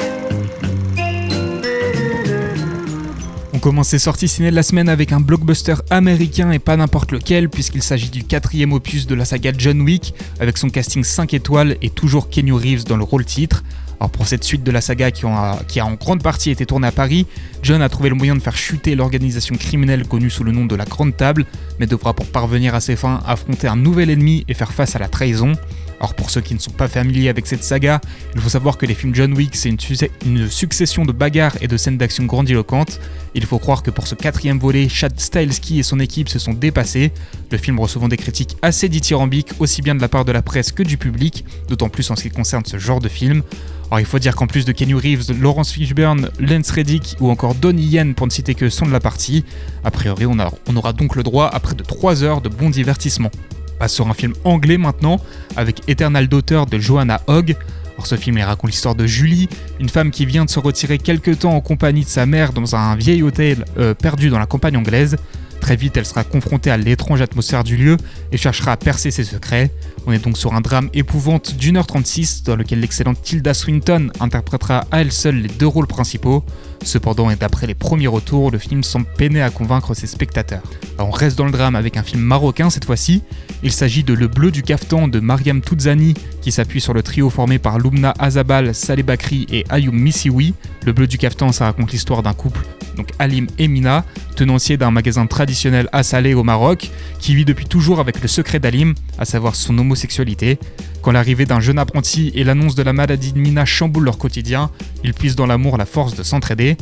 On 3.54 3.60
commence 3.60 3.90
ces 3.90 4.00
sorties 4.00 4.28
ciné 4.28 4.50
de 4.50 4.56
la 4.56 4.64
semaine 4.64 4.90
avec 4.90 5.12
un 5.12 5.20
blockbuster 5.20 5.76
américain 5.92 6.50
et 6.50 6.58
pas 6.58 6.78
n'importe 6.78 7.12
lequel, 7.12 7.48
puisqu'il 7.48 7.84
s'agit 7.84 8.10
du 8.10 8.24
quatrième 8.24 8.74
opus 8.74 9.06
de 9.06 9.14
la 9.14 9.24
saga 9.24 9.52
John 9.56 9.82
Wick, 9.82 10.16
avec 10.40 10.58
son 10.58 10.72
casting 10.72 11.04
5 11.04 11.36
étoiles 11.36 11.78
et 11.84 11.92
toujours 11.92 12.32
Kenny 12.32 12.52
Reeves 12.52 12.86
dans 12.86 12.98
le 12.98 13.04
rôle 13.04 13.26
titre. 13.26 13.64
Alors 14.00 14.12
pour 14.12 14.28
cette 14.28 14.44
suite 14.44 14.64
de 14.64 14.72
la 14.72 14.82
saga 14.82 15.12
qui, 15.12 15.26
a, 15.26 15.60
qui 15.68 15.80
a 15.80 15.86
en 15.86 15.94
grande 15.94 16.22
partie 16.22 16.52
été 16.52 16.66
tournée 16.66 16.88
à 16.88 16.92
Paris, 16.92 17.26
John 17.64 17.82
a 17.82 17.90
trouvé 17.90 18.10
le 18.10 18.16
moyen 18.16 18.36
de 18.36 18.42
faire 18.42 18.56
chuter 18.56 18.96
l'organisation 18.96 19.56
criminelle 19.56 20.08
connue 20.08 20.30
sous 20.30 20.44
le 20.44 20.52
nom 20.52 20.66
de 20.66 20.76
la 20.76 20.86
Grande 20.86 21.18
Table, 21.18 21.46
mais 21.80 21.88
devra 21.88 22.14
pour 22.14 22.28
parvenir 22.28 22.76
à 22.76 22.80
ses 22.80 22.96
fins 22.96 23.22
affronter 23.26 23.68
un 23.68 23.76
nouvel 23.76 24.10
ennemi 24.10 24.46
et 24.48 24.54
faire 24.54 24.72
face 24.72 24.96
à 24.96 25.00
la 25.00 25.08
trahison. 25.08 25.54
Alors 26.00 26.14
pour 26.14 26.30
ceux 26.30 26.42
qui 26.42 26.54
ne 26.54 26.60
sont 26.60 26.72
pas 26.72 26.88
familiers 26.88 27.30
avec 27.30 27.48
cette 27.48 27.64
saga, 27.64 28.00
il 28.36 28.42
faut 28.42 28.50
savoir 28.50 28.78
que 28.78 28.86
les 28.86 28.94
films 28.94 29.16
John 29.16 29.34
Wick 29.34 29.56
c'est 29.56 29.70
une, 29.70 30.48
succession 30.50 31.06
de 31.06 31.12
bagarres 31.12 31.58
et 31.62 31.68
de 31.68 31.78
scènes 31.78 31.98
d'action 31.98 32.26
grandiloquentes. 32.26 33.00
Il 33.34 33.46
faut 33.46 33.58
croire 33.60 33.84
que 33.84 33.92
pour 33.92 34.08
ce 34.08 34.16
quatrième 34.16 34.60
volet, 34.60 34.90
Chad 34.90 35.20
Stahelski 35.20 35.80
et 35.80 35.84
son 35.84 36.00
équipe 36.00 36.30
se 36.30 36.40
sont 36.40 36.54
dépassés, 36.54 37.12
le 37.52 37.58
film 37.58 37.80
recevant 37.80 38.08
des 38.08 38.18
critiques 38.18 38.58
assez 38.62 38.90
dithyrambiques 38.90 39.54
aussi 39.60 39.82
bien 39.82 39.96
de 39.96 40.02
la 40.02 40.08
part 40.08 40.26
de 40.26 40.32
la 40.32 40.42
presse 40.42 40.72
que 40.72 40.84
du 40.84 40.98
public, 40.98 41.46
d'autant 41.68 41.90
plus 41.90 42.10
en 42.12 42.16
ce 42.16 42.24
qui 42.24 42.30
concerne 42.30 42.66
ce 42.66 42.78
genre 42.78 43.00
de 43.00 43.10
film. 43.10 43.42
Alors 43.90 44.00
il 44.00 44.06
faut 44.06 44.20
dire 44.20 44.36
qu'en 44.36 44.48
plus 44.48 44.66
de 44.66 44.74
Kenny 44.74 44.94
Reeves, 44.94 45.32
Lawrence 45.42 45.72
Fishburne, 45.72 46.30
Lance 46.40 46.72
Reddick 46.72 47.16
ou 47.20 47.30
encore 47.30 47.56
Donnie 47.56 47.86
Yen 47.86 48.16
pour 48.16 48.28
ne 48.28 48.32
citer 48.32 48.54
que 48.54 48.70
sont 48.70 48.86
de 48.86 48.92
la 48.92 49.00
partie, 49.00 49.46
a 49.84 49.92
priori 49.92 50.26
on, 50.26 50.38
on 50.68 50.76
aura 50.76 50.94
donc 50.94 51.16
le 51.16 51.24
droit 51.24 51.48
à 51.48 51.60
près 51.60 51.74
de 51.74 51.84
3 51.84 52.24
heures 52.24 52.42
de 52.42 52.50
bon 52.50 52.70
divertissement 52.70 53.32
passe 53.78 53.94
sur 53.94 54.08
un 54.08 54.14
film 54.14 54.34
anglais 54.44 54.78
maintenant, 54.78 55.20
avec 55.56 55.82
Eternal 55.88 56.28
Daughter 56.28 56.64
de 56.70 56.80
Joanna 56.80 57.22
Hogg. 57.28 57.56
Alors 57.94 58.06
ce 58.06 58.16
film 58.16 58.38
raconte 58.40 58.70
l'histoire 58.70 58.96
de 58.96 59.08
Julie, 59.08 59.50
une 59.80 59.90
femme 59.90 60.12
qui 60.12 60.26
vient 60.26 60.46
de 60.46 60.50
se 60.50 60.60
retirer 60.60 61.00
quelque 61.00 61.32
temps 61.32 61.56
en 61.56 61.62
compagnie 61.62 62.04
de 62.04 62.10
sa 62.10 62.26
mère 62.26 62.54
dans 62.54 62.76
un 62.76 62.96
vieil 62.96 63.24
hôtel 63.24 63.66
euh, 63.78 63.94
perdu 63.94 64.30
dans 64.30 64.40
la 64.40 64.46
campagne 64.46 64.78
anglaise. 64.78 65.18
Très 65.60 65.76
vite, 65.76 65.98
elle 65.98 66.06
sera 66.06 66.24
confrontée 66.24 66.70
à 66.70 66.78
l'étrange 66.78 67.22
atmosphère 67.22 67.64
du 67.64 67.76
lieu 67.76 67.98
et 68.32 68.38
cherchera 68.38 68.74
à 68.74 68.78
percer 68.78 69.10
ses 69.10 69.24
secrets. 69.24 69.72
On 70.06 70.12
est 70.12 70.24
donc 70.24 70.38
sur 70.38 70.54
un 70.54 70.62
drame 70.62 70.90
épouvante 70.94 71.56
d'une 71.56 71.78
heure 71.78 71.88
36 71.88 72.44
dans 72.44 72.56
lequel 72.56 72.80
l'excellente 72.80 73.22
Tilda 73.22 73.54
Swinton 73.54 74.10
interprétera 74.20 74.86
à 74.92 75.02
elle 75.02 75.12
seule 75.12 75.36
les 75.36 75.50
deux 75.50 75.68
rôles 75.68 75.88
principaux. 75.88 76.44
Cependant, 76.84 77.30
et 77.30 77.36
d'après 77.36 77.68
les 77.68 77.74
premiers 77.74 78.08
retours, 78.08 78.52
le 78.52 78.58
film 78.58 78.84
semble 78.84 79.06
peiner 79.18 79.42
à 79.42 79.50
convaincre 79.50 79.94
ses 79.94 80.08
spectateurs. 80.08 80.64
on 81.00 81.12
reste 81.12 81.38
dans 81.38 81.46
le 81.46 81.52
drame 81.52 81.76
avec 81.76 81.98
un 81.98 82.04
film 82.04 82.22
marocain 82.22 82.70
cette 82.70 82.86
fois-ci. 82.86 83.24
Il 83.64 83.72
s'agit 83.72 84.04
de 84.04 84.14
Le 84.14 84.28
Bleu 84.28 84.52
du 84.52 84.64
Caftan 84.64 85.08
de 85.08 85.20
Mariam 85.20 85.62
Touzani, 85.62 86.14
qui 86.42 86.52
s'appuie 86.52 86.82
sur 86.82 86.94
le 86.94 87.04
trio 87.04 87.30
formé 87.30 87.60
par 87.60 87.80
Lumna 87.80 88.14
Azabal, 88.20 88.74
Saleh 88.74 89.04
Bakri 89.04 89.48
et 89.52 89.66
Ayoub 89.70 89.94
Missiwi. 89.94 90.54
Le 90.86 90.94
Bleu 90.94 91.08
du 91.08 91.18
Caftan, 91.18 91.52
ça 91.52 91.66
raconte 91.66 91.92
l'histoire 91.92 92.24
d'un 92.24 92.34
couple, 92.34 92.62
donc 92.96 93.10
Alim 93.20 93.48
et 93.58 93.68
Mina, 93.68 94.06
tenancier 94.36 94.78
d'un 94.78 94.92
magasin 94.92 95.26
traditionnel 95.26 95.90
à 95.92 96.04
Salé 96.04 96.34
au 96.34 96.44
Maroc, 96.44 96.92
qui 97.20 97.36
vit 97.36 97.46
depuis 97.46 97.66
toujours 97.66 98.00
avec 98.00 98.22
le 98.22 98.28
secret 98.28 98.60
d'Alim, 98.60 98.94
à 99.18 99.26
savoir 99.26 99.56
son 99.56 99.78
homosexualité. 99.78 100.60
Quand 101.08 101.14
l'arrivée 101.14 101.46
d'un 101.46 101.62
jeune 101.62 101.80
apprenti 101.80 102.34
et 102.36 102.44
l'annonce 102.44 102.76
de 102.76 102.84
la 102.84 102.92
maladie 102.92 103.32
de 103.32 103.40
Mina 103.40 103.64
chamboulent 103.64 104.04
leur 104.04 104.18
quotidien, 104.18 104.70
ils 105.06 105.14
puissent 105.14 105.38
dans 105.38 105.46
l'amour 105.46 105.78
la 105.78 105.86
force 105.86 106.16
de 106.16 106.22
s'entraider. 106.22 106.76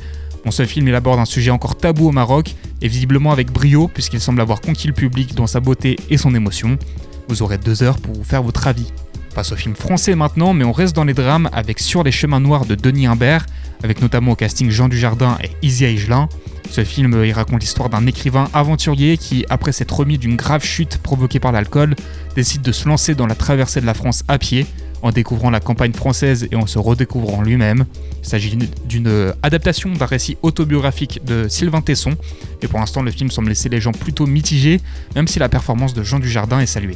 Bon, 0.44 0.50
ce 0.50 0.66
film 0.66 0.88
il 0.88 0.96
aborde 0.96 1.20
un 1.20 1.26
sujet 1.26 1.52
encore 1.52 1.78
tabou 1.78 2.08
au 2.08 2.12
Maroc, 2.12 2.56
et 2.82 2.88
visiblement 2.88 3.32
avec 3.32 3.52
brio, 3.52 3.88
puisqu'il 3.88 4.20
semble 4.20 4.42
avoir 4.42 4.62
conquis 4.62 4.88
le 4.88 4.94
public 4.94 5.36
dans 5.36 5.46
sa 5.46 5.60
beauté 5.60 5.96
et 6.10 6.18
son 6.18 6.34
émotion. 6.34 6.80
Vous 7.28 7.44
aurez 7.44 7.60
deux 7.60 7.84
heures 7.84 8.00
pour 8.00 8.16
vous 8.16 8.24
faire 8.24 8.42
votre 8.42 8.66
avis. 8.66 8.92
Passe 9.36 9.52
au 9.52 9.58
film 9.58 9.76
français 9.76 10.16
maintenant, 10.16 10.54
mais 10.54 10.64
on 10.64 10.72
reste 10.72 10.96
dans 10.96 11.04
les 11.04 11.14
drames 11.14 11.50
avec 11.52 11.82
Sur 11.82 12.04
les 12.04 12.12
chemins 12.14 12.40
noirs 12.40 12.66
de 12.66 12.74
Denis 12.74 13.06
Imbert, 13.06 13.46
avec 13.84 14.02
notamment 14.02 14.32
au 14.32 14.36
casting 14.36 14.70
Jean 14.70 14.88
Dujardin 14.88 15.38
et 15.44 15.50
Isia 15.62 15.90
Higelin. 15.90 16.30
Ce 16.72 16.86
film 16.86 17.22
il 17.22 17.34
raconte 17.34 17.60
l'histoire 17.60 17.90
d'un 17.90 18.08
écrivain 18.08 18.48
aventurier 18.54 19.18
qui, 19.18 19.46
après 19.50 19.74
s'être 19.74 19.94
remis 19.94 20.18
d'une 20.18 20.38
grave 20.38 20.64
chute 20.64 21.00
provoquée 21.00 21.42
par 21.42 21.52
l'alcool, 21.52 21.96
décide 22.34 22.62
de 22.62 22.72
se 22.72 22.88
lancer 22.88 23.14
dans 23.14 23.28
la 23.28 23.36
traversée 23.36 23.82
de 23.82 23.86
la 23.86 23.94
France 23.94 24.24
à 24.30 24.38
pied, 24.38 24.66
en 25.02 25.12
découvrant 25.12 25.50
la 25.50 25.60
campagne 25.60 25.92
française 25.92 26.48
et 26.50 26.56
en 26.56 26.66
se 26.66 26.80
redécouvrant 26.80 27.42
lui-même. 27.42 27.84
Il 28.24 28.30
s'agit 28.30 28.58
d'une 28.86 29.34
adaptation 29.44 29.92
d'un 29.92 30.06
récit 30.06 30.38
autobiographique 30.44 31.20
de 31.26 31.50
Sylvain 31.50 31.82
Tesson, 31.82 32.16
et 32.62 32.70
pour 32.70 32.80
l'instant 32.80 33.04
le 33.04 33.12
film 33.12 33.30
semble 33.30 33.50
laisser 33.50 33.68
les 33.68 33.82
gens 33.82 33.92
plutôt 33.92 34.28
mitigés, 34.28 34.80
même 35.14 35.28
si 35.28 35.40
la 35.40 35.50
performance 35.50 35.94
de 35.94 36.04
Jean 36.04 36.20
Dujardin 36.20 36.62
est 36.62 36.68
saluée. 36.68 36.96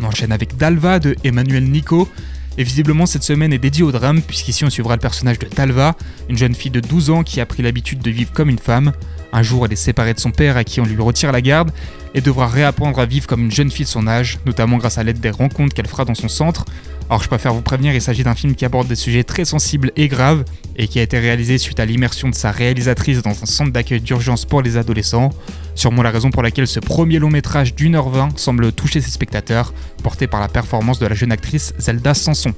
On 0.00 0.04
enchaîne 0.04 0.32
avec 0.32 0.56
Dalva 0.56 0.98
de 0.98 1.16
Emmanuel 1.24 1.64
Nico, 1.64 2.08
et 2.58 2.64
visiblement, 2.64 3.06
cette 3.06 3.22
semaine 3.22 3.52
est 3.52 3.58
dédiée 3.58 3.84
au 3.84 3.92
drame, 3.92 4.20
puisqu'ici 4.20 4.64
on 4.64 4.70
suivra 4.70 4.96
le 4.96 5.00
personnage 5.00 5.38
de 5.38 5.46
Talva, 5.46 5.94
une 6.28 6.36
jeune 6.36 6.56
fille 6.56 6.72
de 6.72 6.80
12 6.80 7.10
ans 7.10 7.22
qui 7.22 7.40
a 7.40 7.46
pris 7.46 7.62
l'habitude 7.62 8.00
de 8.00 8.10
vivre 8.10 8.32
comme 8.32 8.50
une 8.50 8.58
femme. 8.58 8.92
Un 9.32 9.44
jour, 9.44 9.64
elle 9.64 9.72
est 9.72 9.76
séparée 9.76 10.12
de 10.12 10.18
son 10.18 10.32
père 10.32 10.56
à 10.56 10.64
qui 10.64 10.80
on 10.80 10.84
lui 10.84 11.00
retire 11.00 11.30
la 11.30 11.40
garde 11.40 11.70
et 12.14 12.20
devra 12.20 12.48
réapprendre 12.48 12.98
à 12.98 13.06
vivre 13.06 13.28
comme 13.28 13.42
une 13.42 13.52
jeune 13.52 13.70
fille 13.70 13.84
de 13.84 13.90
son 13.90 14.08
âge, 14.08 14.40
notamment 14.44 14.78
grâce 14.78 14.98
à 14.98 15.04
l'aide 15.04 15.20
des 15.20 15.30
rencontres 15.30 15.72
qu'elle 15.72 15.86
fera 15.86 16.04
dans 16.04 16.16
son 16.16 16.26
centre. 16.26 16.64
Alors 17.08 17.22
je 17.22 17.28
préfère 17.28 17.54
vous 17.54 17.62
prévenir, 17.62 17.94
il 17.94 18.02
s'agit 18.02 18.24
d'un 18.24 18.34
film 18.34 18.56
qui 18.56 18.64
aborde 18.64 18.88
des 18.88 18.96
sujets 18.96 19.22
très 19.22 19.44
sensibles 19.44 19.92
et 19.94 20.08
graves 20.08 20.44
et 20.76 20.88
qui 20.88 20.98
a 20.98 21.02
été 21.02 21.18
réalisé 21.18 21.58
suite 21.58 21.78
à 21.78 21.86
l'immersion 21.86 22.28
de 22.28 22.34
sa 22.34 22.50
réalisatrice 22.50 23.22
dans 23.22 23.30
un 23.30 23.46
centre 23.46 23.70
d'accueil 23.70 24.00
d'urgence 24.00 24.44
pour 24.44 24.62
les 24.62 24.76
adolescents. 24.76 25.30
Sûrement 25.78 26.02
la 26.02 26.10
raison 26.10 26.30
pour 26.30 26.42
laquelle 26.42 26.66
ce 26.66 26.80
premier 26.80 27.20
long 27.20 27.30
métrage 27.30 27.72
d'une 27.72 27.94
heure 27.94 28.08
vingt 28.08 28.36
semble 28.36 28.72
toucher 28.72 29.00
ses 29.00 29.12
spectateurs, 29.12 29.72
porté 30.02 30.26
par 30.26 30.40
la 30.40 30.48
performance 30.48 30.98
de 30.98 31.06
la 31.06 31.14
jeune 31.14 31.30
actrice 31.30 31.72
Zelda 31.78 32.14
Sanson. 32.14 32.52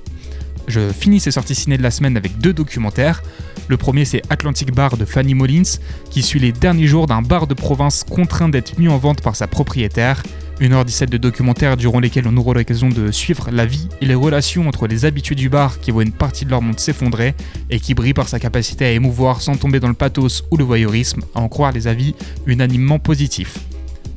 Je 0.68 0.90
finis 0.90 1.20
ces 1.20 1.30
sorties 1.30 1.54
ciné 1.54 1.76
de 1.76 1.82
la 1.82 1.90
semaine 1.90 2.16
avec 2.16 2.38
deux 2.38 2.54
documentaires. 2.54 3.22
Le 3.68 3.76
premier, 3.76 4.06
c'est 4.06 4.22
Atlantic 4.30 4.74
Bar 4.74 4.96
de 4.96 5.04
Fanny 5.04 5.34
Mullins, 5.34 5.80
qui 6.08 6.22
suit 6.22 6.40
les 6.40 6.50
derniers 6.50 6.86
jours 6.86 7.06
d'un 7.06 7.20
bar 7.20 7.46
de 7.46 7.52
province 7.52 8.04
contraint 8.04 8.48
d'être 8.48 8.78
mis 8.78 8.88
en 8.88 8.96
vente 8.96 9.20
par 9.20 9.36
sa 9.36 9.46
propriétaire. 9.46 10.22
1h17 10.60 11.08
de 11.08 11.16
documentaire 11.16 11.78
durant 11.78 12.00
lesquels 12.00 12.28
on 12.28 12.36
aura 12.36 12.52
l'occasion 12.52 12.90
de 12.90 13.10
suivre 13.10 13.50
la 13.50 13.64
vie 13.64 13.88
et 14.02 14.06
les 14.06 14.14
relations 14.14 14.68
entre 14.68 14.86
les 14.86 15.06
habitués 15.06 15.34
du 15.34 15.48
bar 15.48 15.80
qui 15.80 15.90
voient 15.90 16.02
une 16.02 16.12
partie 16.12 16.44
de 16.44 16.50
leur 16.50 16.60
monde 16.60 16.78
s'effondrer 16.78 17.34
et 17.70 17.80
qui 17.80 17.94
brillent 17.94 18.12
par 18.12 18.28
sa 18.28 18.38
capacité 18.38 18.84
à 18.84 18.90
émouvoir 18.90 19.40
sans 19.40 19.56
tomber 19.56 19.80
dans 19.80 19.88
le 19.88 19.94
pathos 19.94 20.44
ou 20.50 20.58
le 20.58 20.64
voyeurisme, 20.64 21.22
à 21.34 21.40
en 21.40 21.48
croire 21.48 21.72
les 21.72 21.86
avis 21.86 22.14
unanimement 22.46 22.98
positifs. 22.98 23.58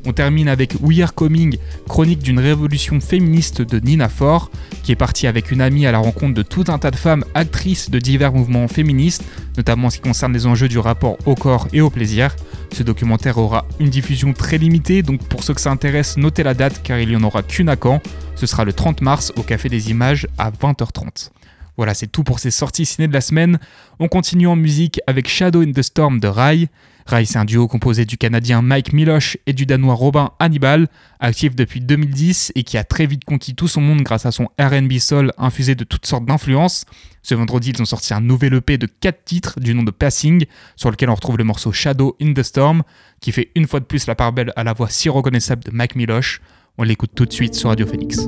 On 0.06 0.12
termine 0.12 0.49
avec 0.49 0.76
We 0.82 0.99
Are 0.99 1.14
Coming, 1.14 1.58
chronique 1.88 2.20
d'une 2.20 2.39
révolution 2.39 2.99
féministe 2.99 3.62
de 3.62 3.80
Nina 3.80 4.10
Ford, 4.10 4.51
qui 4.84 4.91
est 4.91 4.97
partie 4.97 5.28
avec 5.28 5.49
une 5.51 5.62
amie 5.62 5.86
à 5.86 5.93
la 5.93 5.99
rencontre 5.99 6.34
de 6.34 6.43
tout 6.43 6.66
un 6.68 6.78
tas 6.78 6.91
de 6.91 6.97
femmes 6.97 7.24
actrices 7.34 7.89
de 7.89 7.99
divers 7.99 8.34
mouvements 8.34 8.68
féministes, 8.68 9.24
notamment 9.56 9.88
en 9.88 9.89
ce 9.89 9.97
qui 9.97 10.04
concerne 10.04 10.34
les 10.34 10.45
enjeux 10.45 10.68
du 10.68 10.78
rapport 10.78 11.18
au 11.26 11.36
corps 11.36 11.68
et 11.72 11.80
au 11.80 11.89
plaisir. 11.89 12.36
Ce 12.74 12.84
documentaire 12.84 13.38
aura 13.38 13.66
une 13.80 13.89
diffusion 13.89 14.34
très 14.34 14.58
limitée, 14.58 15.04
donc 15.04 15.24
pour 15.24 15.43
ceux 15.43 15.54
que 15.54 15.62
ça 15.62 15.72
intéresse, 15.72 16.18
notez 16.18 16.43
la 16.43 16.54
date 16.54 16.82
car 16.84 16.99
il 16.99 17.08
n'y 17.08 17.16
en 17.16 17.24
aura 17.24 17.41
qu'une 17.41 17.70
à 17.70 17.78
Caen. 17.82 18.01
Ce 18.36 18.45
sera 18.45 18.66
le 18.66 18.74
30 18.74 19.01
mars 19.01 19.32
au 19.38 19.41
Café 19.41 19.70
des 19.70 19.89
Images 19.89 20.28
à 20.38 20.51
20h30. 20.51 21.30
Voilà, 21.78 21.93
c'est 21.93 22.08
tout 22.08 22.24
pour 22.24 22.39
ces 22.39 22.51
sorties 22.51 22.86
ciné 22.86 23.08
de 23.08 23.14
la 23.14 23.22
semaine. 23.22 23.58
On 23.99 24.08
continue 24.08 24.47
en 24.47 24.56
musique 24.56 24.99
avec 25.08 25.28
Shadow 25.28 25.62
in 25.62 25.72
the 25.72 25.82
Storm 25.82 26.20
de 26.20 26.28
Rai. 26.28 26.70
Rai, 27.06 27.26
c'est 27.26 27.38
un 27.38 27.45
duo 27.45 27.68
composé 27.68 28.06
du 28.06 28.18
Canadien 28.18 28.62
Mike 28.62 28.93
Miloche 28.93 29.38
et 29.45 29.54
du 29.54 29.66
Danois 29.66 29.93
Robin 29.93 30.32
Hannibal, 30.39 30.88
actif 31.20 31.56
depuis 31.56 31.82
2010 31.82 32.54
et 32.56 32.64
qui 32.64 32.78
a 32.78 32.84
très 32.84 33.06
vite 33.06 33.26
conquis 33.26 33.56
tout 33.56 33.68
son 33.68 33.82
monde 33.82 34.01
grâce 34.01 34.26
à 34.26 34.32
son 34.32 34.49
RB 34.60 34.97
soul 34.99 35.32
infusé 35.38 35.76
de 35.76 35.84
toutes 35.84 36.06
sortes 36.06 36.26
d'influences. 36.26 36.86
Ce 37.22 37.36
vendredi, 37.36 37.72
ils 37.72 37.82
ont 37.82 37.86
sorti 37.86 38.14
un 38.14 38.22
nouvel 38.22 38.54
EP 38.54 38.78
de 38.78 38.86
4 38.88 39.24
titres 39.26 39.60
du 39.60 39.74
nom 39.74 39.84
de 39.84 39.91
Passing, 39.91 40.45
sur 40.76 40.91
lequel 40.91 41.10
on 41.10 41.16
retrouve 41.16 41.38
le 41.38 41.43
morceau 41.43 41.72
Shadow 41.72 42.16
in 42.22 42.34
the 42.34 42.43
Storm, 42.43 42.84
qui 43.22 43.32
fait 43.32 43.51
une 43.56 43.68
fois 43.68 43.80
de 43.80 43.86
plus 43.86 44.08
la 44.08 44.16
part 44.16 44.34
belle 44.34 44.54
à 44.56 44.64
la 44.64 44.74
voix 44.74 44.89
si 44.89 45.10
reconnaissable 45.10 45.64
de 45.64 45.72
Mike 45.72 45.95
Miloche. 45.95 46.41
On 46.78 46.84
l'écoute 46.84 47.12
tout 47.16 47.26
de 47.26 47.34
suite 47.34 47.56
sur 47.56 47.70
Radio 47.70 47.86
Phoenix. 47.86 48.28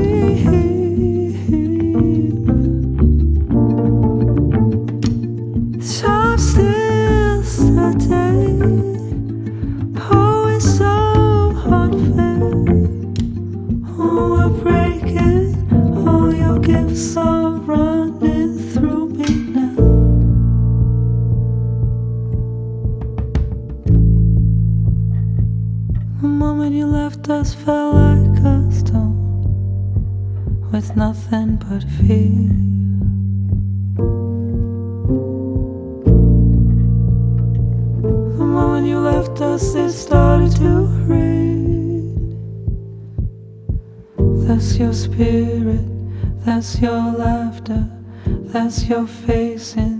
your 48.79 49.05
face 49.05 49.75
in 49.75 49.90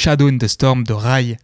Shadow 0.00 0.28
in 0.28 0.38
the 0.38 0.48
Storm 0.48 0.84
de 0.84 0.94
Rai. 0.94 1.36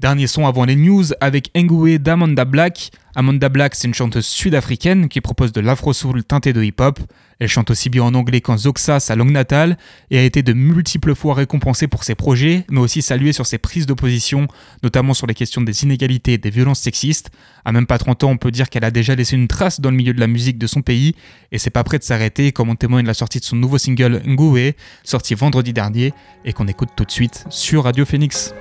Dernier 0.00 0.28
son 0.28 0.46
avant 0.46 0.64
les 0.64 0.76
news 0.76 1.06
avec 1.20 1.50
Ngoué 1.56 1.98
d'Amanda 1.98 2.44
Black. 2.44 2.92
Amanda 3.16 3.48
Black, 3.48 3.74
c'est 3.74 3.88
une 3.88 3.94
chanteuse 3.94 4.26
sud-africaine 4.26 5.08
qui 5.08 5.20
propose 5.20 5.50
de 5.50 5.60
l'afro-soul 5.60 6.22
teinté 6.22 6.52
de 6.52 6.62
hip-hop. 6.62 7.00
Elle 7.40 7.48
chante 7.48 7.72
aussi 7.72 7.90
bien 7.90 8.04
en 8.04 8.14
anglais 8.14 8.40
qu'en 8.40 8.56
Zoxa, 8.56 9.00
sa 9.00 9.16
langue 9.16 9.32
natale, 9.32 9.76
et 10.12 10.18
a 10.18 10.22
été 10.22 10.44
de 10.44 10.52
multiples 10.52 11.16
fois 11.16 11.34
récompensée 11.34 11.88
pour 11.88 12.04
ses 12.04 12.14
projets, 12.14 12.64
mais 12.70 12.78
aussi 12.78 13.02
saluée 13.02 13.32
sur 13.32 13.44
ses 13.44 13.58
prises 13.58 13.86
d'opposition, 13.86 14.46
notamment 14.84 15.14
sur 15.14 15.26
les 15.26 15.34
questions 15.34 15.62
des 15.62 15.82
inégalités 15.82 16.34
et 16.34 16.38
des 16.38 16.50
violences 16.50 16.78
sexistes. 16.78 17.30
À 17.64 17.72
même 17.72 17.86
pas 17.86 17.98
30 17.98 18.22
ans, 18.22 18.30
on 18.30 18.36
peut 18.36 18.52
dire 18.52 18.70
qu'elle 18.70 18.84
a 18.84 18.92
déjà 18.92 19.16
laissé 19.16 19.34
une 19.34 19.48
trace 19.48 19.80
dans 19.80 19.90
le 19.90 19.96
milieu 19.96 20.14
de 20.14 20.20
la 20.20 20.28
musique 20.28 20.58
de 20.58 20.68
son 20.68 20.80
pays, 20.80 21.16
et 21.50 21.58
c'est 21.58 21.70
pas 21.70 21.82
prêt 21.82 21.98
de 21.98 22.04
s'arrêter, 22.04 22.52
comme 22.52 22.70
en 22.70 22.76
témoigne 22.76 23.06
la 23.06 23.14
sortie 23.14 23.40
de 23.40 23.44
son 23.44 23.56
nouveau 23.56 23.78
single 23.78 24.22
Ngoué, 24.24 24.76
sorti 25.02 25.34
vendredi 25.34 25.72
dernier, 25.72 26.12
et 26.44 26.52
qu'on 26.52 26.68
écoute 26.68 26.90
tout 26.94 27.04
de 27.04 27.10
suite 27.10 27.46
sur 27.50 27.82
Radio 27.82 28.04
Phoenix. 28.04 28.54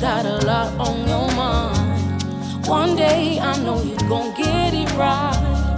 Got 0.00 0.26
a 0.26 0.44
lot 0.46 0.72
on 0.78 1.08
your 1.08 1.28
mind. 1.34 2.66
One 2.66 2.96
day 2.96 3.38
I 3.38 3.56
know 3.62 3.82
you're 3.82 3.96
gonna 4.08 4.34
get 4.36 4.74
it 4.74 4.92
right. 4.94 5.76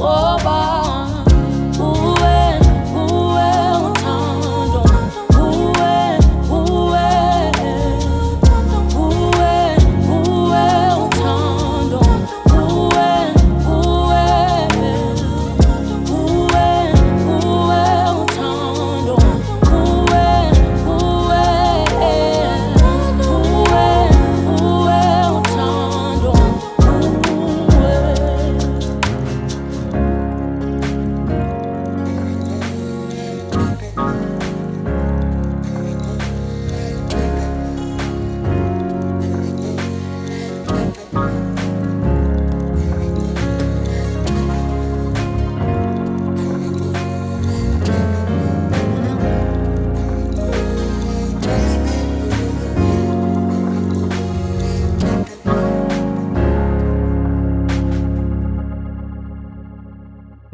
Oh, 0.00 0.38
bye. 0.42 1.17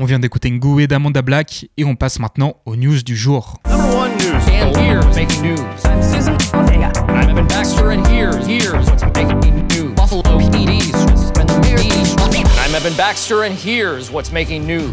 On 0.04 0.06
vient 0.06 0.18
d'écouter 0.18 0.50
Ngoué 0.50 0.86
d'Amanda 0.86 1.22
Black 1.22 1.70
et 1.78 1.84
on 1.86 1.96
passe 1.96 2.18
maintenant 2.18 2.56
aux 2.66 2.76
news 2.76 3.00
du 3.02 3.16
jour. 3.16 3.58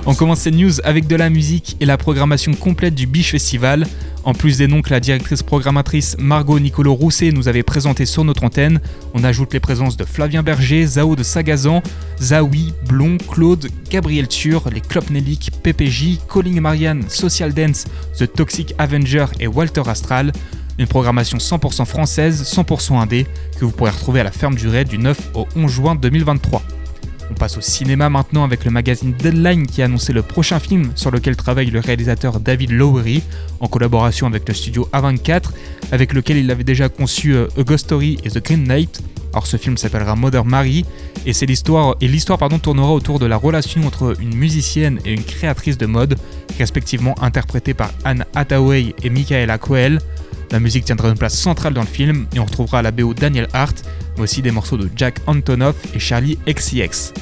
On 0.06 0.16
commence 0.16 0.40
ces 0.40 0.52
news 0.52 0.72
avec 0.86 1.08
de 1.08 1.16
la 1.18 1.30
musique 1.30 1.76
et 1.82 1.86
la 1.86 1.98
programmation 1.98 2.54
complète 2.54 2.96
du 2.96 3.06
Biche 3.06 3.32
Festival. 3.32 3.86
En 4.24 4.34
plus 4.34 4.60
des 4.60 4.68
noms 4.68 4.82
que 4.82 4.92
la 4.92 5.02
directrice 5.02 5.44
programmatrice 5.44 6.16
Margot 6.18 6.58
Nicolo 6.58 6.94
Rousset 6.94 7.34
nous 7.34 7.50
avait 7.50 7.64
présentés 7.64 8.06
sur 8.06 8.24
notre 8.24 8.46
antenne, 8.46 8.80
on 9.14 9.26
ajoute 9.26 9.52
les 9.52 9.60
présences 9.60 9.98
de 9.98 10.06
Flavien 10.06 10.42
Berger, 10.42 10.86
Zao 10.86 11.18
de 11.18 11.24
Sagazan, 11.24 11.82
Zawi, 12.22 12.74
Blond, 12.88 13.18
Claude, 13.30 13.68
Gabriel 13.90 14.30
Tur, 14.30 14.70
les 14.74 14.80
Klopnelik, 14.80 15.52
PPJ, 15.62 16.18
Calling 16.34 16.62
Marianne, 16.62 17.04
Social 17.10 17.54
Dance, 17.54 17.84
The 18.18 18.32
Toxic 18.32 18.74
Avenger 18.78 19.26
et 19.42 19.48
Walter 19.48 19.84
Astral. 19.88 20.32
Une 20.80 20.88
programmation 20.88 21.40
100% 21.40 21.84
française, 21.84 22.42
100% 22.56 23.02
indé, 23.02 23.28
que 23.60 23.66
vous 23.66 23.72
pourrez 23.72 23.92
retrouver 23.92 24.22
à 24.22 24.24
la 24.24 24.32
ferme 24.32 24.56
du 24.56 24.70
Raid 24.70 24.88
du 24.88 24.98
9 24.98 25.32
au 25.34 25.46
11 25.58 25.70
juin 25.70 25.96
2023. 25.96 26.62
On 27.32 27.34
passe 27.34 27.58
au 27.58 27.62
cinéma 27.62 28.10
maintenant 28.10 28.44
avec 28.44 28.66
le 28.66 28.72
magazine 28.72 29.14
Deadline 29.14 29.66
qui 29.66 29.82
a 29.82 29.86
annoncé 29.86 30.12
le 30.12 30.22
prochain 30.22 30.60
film 30.60 30.92
sur 30.96 31.12
lequel 31.12 31.38
travaille 31.38 31.72
le 31.72 31.80
réalisateur 31.80 32.42
David 32.42 32.72
Lowery 32.72 33.24
en 33.62 33.70
collaboration 33.70 34.28
avec 34.28 34.46
le 34.50 34.54
studio 34.54 34.90
A24 34.92 35.44
avec 35.94 36.12
lequel 36.12 36.36
il 36.36 36.52
avait 36.52 36.66
déjà 36.66 36.90
conçu 36.90 37.34
euh, 37.34 37.48
A 37.58 37.64
Ghost 37.64 37.86
Story 37.86 38.18
et 38.26 38.30
The 38.30 38.44
Green 38.44 38.66
Knight. 38.66 39.02
Alors 39.32 39.48
ce 39.48 39.56
film 39.56 39.78
s'appellera 39.78 40.18
Mother 40.18 40.44
Mary 40.44 40.86
et 41.26 41.32
c'est 41.32 41.46
l'histoire 41.46 41.96
et 42.02 42.10
l'histoire 42.10 42.38
pardon 42.38 42.60
tournera 42.60 42.92
autour 42.92 43.18
de 43.18 43.26
la 43.26 43.38
relation 43.38 43.88
entre 43.88 44.14
une 44.20 44.36
musicienne 44.36 45.00
et 45.06 45.14
une 45.14 45.24
créatrice 45.24 45.78
de 45.78 45.86
mode 45.86 46.18
respectivement 46.58 47.16
interprétée 47.24 47.74
par 47.74 47.92
Anne 48.04 48.26
Hathaway 48.36 48.94
et 49.04 49.10
Michaela 49.10 49.58
Coel. 49.58 50.00
La 50.52 50.60
musique 50.60 50.84
tiendra 50.84 51.08
une 51.08 51.18
place 51.18 51.38
centrale 51.38 51.74
dans 51.74 51.82
le 51.82 51.88
film 51.88 52.28
et 52.36 52.40
on 52.40 52.46
retrouvera 52.46 52.82
la 52.82 52.92
BO 52.92 53.14
Daniel 53.14 53.48
Hart, 53.54 53.84
mais 54.18 54.24
aussi 54.24 54.42
des 54.42 54.52
morceaux 54.52 54.78
de 54.78 54.90
Jack 54.98 55.20
Antonoff 55.26 55.78
et 55.96 56.00
Charlie 56.00 56.38
XCX. 56.46 57.14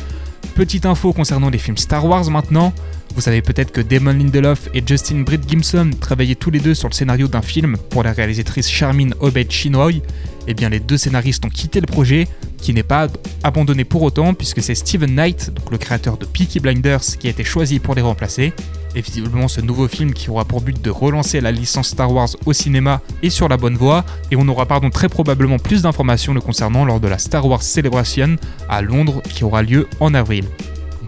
Petite 0.55 0.87
info 0.87 1.13
concernant 1.13 1.51
les 1.51 1.59
films 1.59 1.77
Star 1.77 2.05
Wars 2.05 2.29
maintenant. 2.31 2.73
Vous 3.15 3.21
savez 3.21 3.41
peut-être 3.41 3.71
que 3.71 3.81
Damon 3.81 4.13
Lindelof 4.13 4.69
et 4.73 4.81
Justin 4.85 5.21
Britt 5.21 5.47
Gimson 5.47 5.91
travaillaient 5.99 6.35
tous 6.35 6.51
les 6.51 6.59
deux 6.59 6.73
sur 6.73 6.87
le 6.87 6.93
scénario 6.93 7.27
d'un 7.27 7.41
film 7.41 7.75
pour 7.89 8.03
la 8.03 8.13
réalisatrice 8.13 8.69
Charmin 8.69 9.09
Obed 9.19 9.51
Chinoy. 9.51 10.01
Eh 10.47 10.53
bien, 10.53 10.69
les 10.69 10.79
deux 10.79 10.97
scénaristes 10.97 11.43
ont 11.45 11.49
quitté 11.49 11.81
le 11.81 11.85
projet, 11.85 12.27
qui 12.61 12.73
n'est 12.73 12.83
pas 12.83 13.07
abandonné 13.43 13.83
pour 13.83 14.03
autant, 14.03 14.33
puisque 14.33 14.63
c'est 14.63 14.75
Steven 14.75 15.13
Knight, 15.13 15.51
donc 15.53 15.69
le 15.71 15.77
créateur 15.77 16.17
de 16.17 16.25
Peaky 16.25 16.59
Blinders, 16.59 17.01
qui 17.19 17.27
a 17.27 17.29
été 17.29 17.43
choisi 17.43 17.79
pour 17.79 17.93
les 17.93 18.01
remplacer. 18.01 18.53
Et 18.95 19.01
visiblement, 19.01 19.47
ce 19.47 19.61
nouveau 19.61 19.87
film 19.87 20.13
qui 20.13 20.29
aura 20.29 20.45
pour 20.45 20.61
but 20.61 20.81
de 20.81 20.89
relancer 20.89 21.41
la 21.41 21.51
licence 21.51 21.89
Star 21.89 22.11
Wars 22.11 22.29
au 22.45 22.53
cinéma 22.53 23.01
est 23.21 23.29
sur 23.29 23.47
la 23.47 23.57
bonne 23.57 23.75
voie, 23.75 24.05
et 24.31 24.35
on 24.35 24.47
aura 24.47 24.65
pardon 24.65 24.89
très 24.89 25.09
probablement 25.09 25.59
plus 25.59 25.83
d'informations 25.83 26.33
le 26.33 26.41
concernant 26.41 26.85
lors 26.85 26.99
de 26.99 27.07
la 27.07 27.17
Star 27.17 27.45
Wars 27.45 27.61
Celebration 27.61 28.37
à 28.69 28.81
Londres, 28.81 29.21
qui 29.29 29.43
aura 29.43 29.61
lieu 29.61 29.87
en 29.99 30.13
avril. 30.13 30.45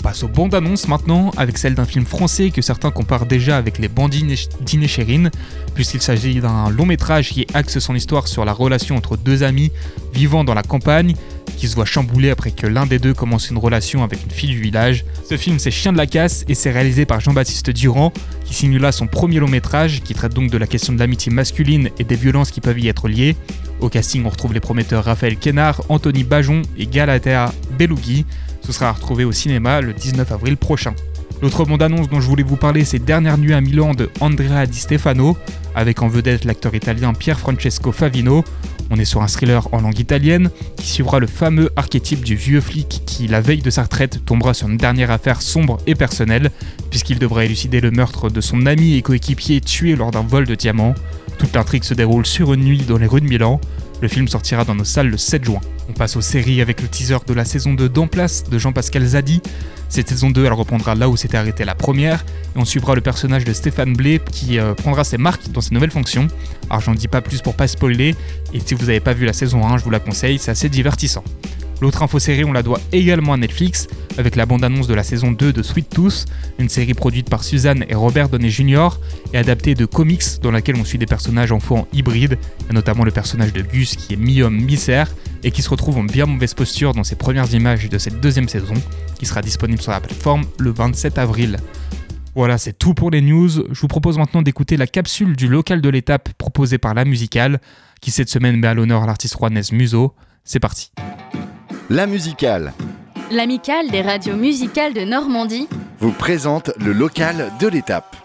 Passe 0.04 0.24
aux 0.24 0.28
bandes 0.28 0.56
annonces 0.56 0.88
maintenant, 0.88 1.32
avec 1.38 1.60
celle 1.60 1.76
d'un 1.76 1.86
film 1.86 2.06
français 2.06 2.50
que 2.50 2.64
certains 2.64 2.90
comparent 2.90 3.28
déjà 3.28 3.58
avec 3.58 3.78
les 3.78 3.88
bandits 3.88 4.26
d'Inéchérine, 4.62 5.30
puisqu'il 5.76 6.02
s'agit 6.02 6.40
d'un 6.40 6.72
long 6.72 6.88
métrage 6.88 7.30
qui 7.30 7.46
axe 7.54 7.78
son 7.78 7.94
histoire 7.94 8.28
sur 8.28 8.44
la 8.44 8.52
relation 8.52 8.96
entre 8.96 9.16
deux 9.16 9.44
amis 9.44 9.72
vivant 10.12 10.44
dans 10.44 10.56
la 10.56 10.64
campagne, 10.64 11.14
qui 11.56 11.68
se 11.68 11.76
voit 11.76 11.86
chambouler 11.86 12.32
après 12.32 12.50
que 12.50 12.66
l'un 12.66 12.88
des 12.88 12.98
deux 12.98 13.14
commence 13.14 13.52
une 13.52 13.60
relation 13.60 14.04
avec 14.04 14.24
une 14.24 14.32
fille 14.32 14.50
du 14.50 14.60
village. 14.60 15.06
Ce 15.30 15.38
film 15.38 15.60
c'est 15.60 15.70
Chien 15.70 15.94
de 15.94 15.98
la 15.98 16.08
casse 16.08 16.46
et 16.48 16.56
c'est 16.56 16.72
réalisé 16.72 17.06
par 17.06 17.20
Jean-Baptiste 17.20 17.70
Durand, 17.70 18.12
qui 18.44 18.56
signe 18.56 18.80
son 18.92 19.06
premier 19.06 19.40
long 19.40 19.48
métrage, 19.48 20.02
qui 20.02 20.16
traite 20.16 20.34
donc 20.34 20.50
de 20.50 20.58
la 20.58 20.66
question 20.66 20.94
de 20.94 21.00
l'amitié 21.00 21.32
masculine 21.32 21.90
et 22.00 22.04
des 22.04 22.16
violences 22.16 22.50
qui 22.50 22.62
peuvent 22.62 22.80
y 22.80 22.88
être 22.88 23.08
liées. 23.08 23.36
Au 23.80 23.90
casting 23.90 24.26
on 24.26 24.30
retrouve 24.30 24.54
les 24.54 24.60
prometteurs 24.60 25.06
Raphaël 25.06 25.38
Kénard, 25.38 25.84
Anthony 25.90 26.24
Bajon 26.24 26.64
et 26.76 26.88
Galatea 26.88 27.54
Belougui. 27.78 28.26
Ce 28.62 28.72
sera 28.72 28.90
à 28.90 28.92
retrouver 28.92 29.26
au 29.26 29.32
cinéma 29.32 29.82
le 29.82 29.94
19 29.94 30.32
avril 30.32 30.58
prochain. 30.58 30.94
L'autre 31.42 31.66
bande-annonce 31.66 32.08
dont 32.08 32.22
je 32.22 32.28
voulais 32.28 32.44
vous 32.44 32.56
parler, 32.56 32.86
c'est 32.86 33.00
Dernière 33.00 33.40
nuit 33.40 33.54
à 33.54 33.62
Milan 33.62 33.96
de 33.96 34.12
Andrea 34.20 34.68
Di 34.68 34.78
Stefano, 34.78 35.36
avec 35.74 36.04
en 36.04 36.08
vedette 36.08 36.46
l'acteur 36.46 36.76
italien 36.76 37.14
Pier 37.14 37.34
Francesco 37.34 37.92
Favino. 37.92 38.44
On 38.92 38.98
est 38.98 39.06
sur 39.06 39.24
un 39.24 39.28
thriller 39.28 39.68
en 39.72 39.82
langue 39.82 39.98
italienne 39.98 40.52
qui 40.76 40.88
suivra 40.88 41.18
le 41.18 41.26
fameux 41.26 41.72
archétype 41.76 42.24
du 42.24 42.36
vieux 42.36 42.62
flic 42.62 43.02
qui, 43.08 43.28
la 43.28 43.42
veille 43.42 43.64
de 43.64 43.72
sa 43.72 43.84
retraite, 43.84 44.24
tombera 44.24 44.54
sur 44.54 44.70
une 44.70 44.78
dernière 44.78 45.10
affaire 45.10 45.42
sombre 45.42 45.80
et 45.88 45.96
personnelle, 45.96 46.52
puisqu'il 46.92 47.18
devra 47.18 47.44
élucider 47.46 47.82
le 47.82 47.90
meurtre 47.90 48.30
de 48.30 48.42
son 48.42 48.68
ami 48.68 48.96
et 48.96 49.02
coéquipier 49.02 49.62
tué 49.62 49.96
lors 49.96 50.12
d'un 50.12 50.22
vol 50.22 50.46
de 50.46 50.54
diamants. 50.54 50.94
Toute 51.40 51.56
l'intrigue 51.56 51.84
se 51.84 51.96
déroule 51.96 52.28
sur 52.28 52.54
une 52.54 52.64
nuit 52.64 52.84
dans 52.88 53.00
les 53.00 53.08
rues 53.08 53.22
de 53.22 53.28
Milan. 53.28 53.60
Le 54.02 54.08
film 54.08 54.28
sortira 54.28 54.64
dans 54.64 54.76
nos 54.76 54.84
salles 54.84 55.10
le 55.10 55.18
7 55.18 55.44
juin. 55.44 55.62
On 55.92 55.94
passe 55.94 56.16
aux 56.16 56.22
séries 56.22 56.62
avec 56.62 56.82
le 56.82 56.88
teaser 56.88 57.18
de 57.28 57.34
la 57.34 57.44
saison 57.44 57.74
2 57.74 57.90
d'En 57.90 58.08
Place 58.08 58.46
de 58.50 58.58
Jean-Pascal 58.58 59.06
Zadi. 59.06 59.42
Cette 59.90 60.08
saison 60.08 60.30
2, 60.30 60.46
elle 60.46 60.54
reprendra 60.54 60.96
là 60.96 61.10
où 61.10 61.18
s'était 61.18 61.36
arrêtée 61.36 61.66
la 61.66 61.76
première, 61.76 62.24
et 62.56 62.60
on 62.60 62.64
suivra 62.64 62.96
le 62.96 63.02
personnage 63.02 63.44
de 63.44 63.52
Stéphane 63.52 63.92
Blé 63.92 64.22
qui 64.32 64.58
euh, 64.58 64.74
prendra 64.74 65.04
ses 65.04 65.18
marques 65.18 65.52
dans 65.52 65.60
ses 65.60 65.74
nouvelles 65.74 65.92
fonctions. 65.92 66.30
Alors 66.70 66.80
j'en 66.80 66.94
dis 66.94 67.10
pas 67.10 67.20
plus 67.20 67.42
pour 67.42 67.56
pas 67.56 67.68
spoiler, 67.68 68.16
et 68.54 68.62
si 68.66 68.74
vous 68.74 68.86
n'avez 68.86 69.02
pas 69.02 69.12
vu 69.12 69.26
la 69.26 69.34
saison 69.34 69.68
1, 69.68 69.80
je 69.80 69.84
vous 69.84 69.90
la 69.90 70.00
conseille, 70.00 70.40
c'est 70.40 70.52
assez 70.52 70.70
divertissant. 70.70 71.26
L'autre 71.82 72.04
info 72.04 72.20
série, 72.20 72.44
on 72.44 72.54
la 72.54 72.62
doit 72.62 72.80
également 72.92 73.34
à 73.34 73.38
Netflix, 73.38 73.88
avec 74.20 74.36
la 74.36 74.46
bande-annonce 74.46 74.86
de 74.86 74.94
la 74.94 75.02
saison 75.02 75.32
2 75.32 75.52
de 75.52 75.64
Sweet 75.64 75.90
Tooth, 75.90 76.26
une 76.60 76.70
série 76.70 76.94
produite 76.94 77.28
par 77.28 77.44
Suzanne 77.44 77.86
et 77.90 77.96
Robert 77.96 78.30
Downey 78.30 78.52
Jr. 78.52 78.90
et 79.34 79.40
adaptée 79.40 79.74
de 79.74 79.88
comics 79.88 80.24
dans 80.44 80.52
laquelle 80.52 80.76
on 80.76 80.86
suit 80.86 81.00
des 81.00 81.08
personnages 81.08 81.52
enfants 81.52 81.88
hybrides, 81.92 82.38
et 82.70 82.74
notamment 82.74 83.04
le 83.04 83.10
personnage 83.10 83.52
de 83.52 83.64
Gus 83.64 83.96
qui 83.96 84.14
est 84.14 84.18
mi-homme, 84.18 84.62
mi-cerf, 84.62 85.12
et 85.44 85.50
qui 85.50 85.64
se 85.64 85.70
retrouve 85.72 85.98
en 85.98 86.04
bien 86.04 86.28
mauvaise 86.28 86.54
posture 86.54 86.94
dans 86.94 87.04
ses 87.04 87.16
premières 87.16 87.52
images 87.52 87.90
de 87.90 87.98
cette 87.98 88.20
deuxième 88.20 88.48
saison, 88.48 88.76
qui 89.18 89.26
sera 89.26 89.42
disponible 89.42 89.82
sur 89.82 89.92
la 89.92 90.02
plateforme 90.02 90.44
le 90.60 90.70
27 90.70 91.18
avril. 91.18 91.58
Voilà, 92.36 92.60
c'est 92.60 92.78
tout 92.78 92.94
pour 92.94 93.10
les 93.10 93.22
news. 93.22 93.50
Je 93.50 93.82
vous 93.82 93.88
propose 93.88 94.20
maintenant 94.20 94.44
d'écouter 94.44 94.78
la 94.78 94.86
capsule 94.86 95.36
du 95.36 95.48
local 95.48 95.82
de 95.82 95.90
l'étape 95.90 96.30
proposée 96.38 96.78
par 96.78 96.94
la 96.94 97.06
musicale, 97.06 97.60
qui 98.02 98.12
cette 98.12 98.30
semaine 98.30 98.58
met 98.58 98.68
à 98.68 98.76
l'honneur 98.76 99.04
l'artiste 99.08 99.34
rouennaise 99.34 99.72
Muso. 99.72 100.14
C'est 100.44 100.60
parti. 100.60 100.92
La 101.90 102.06
musicale 102.06 102.74
L'amicale 103.32 103.90
des 103.90 104.02
radios 104.02 104.36
musicales 104.36 104.94
de 104.94 105.02
Normandie 105.02 105.68
vous 106.00 106.12
présente 106.12 106.72
le 106.80 106.94
local 106.94 107.52
de 107.60 107.68
l'étape. 107.68 108.16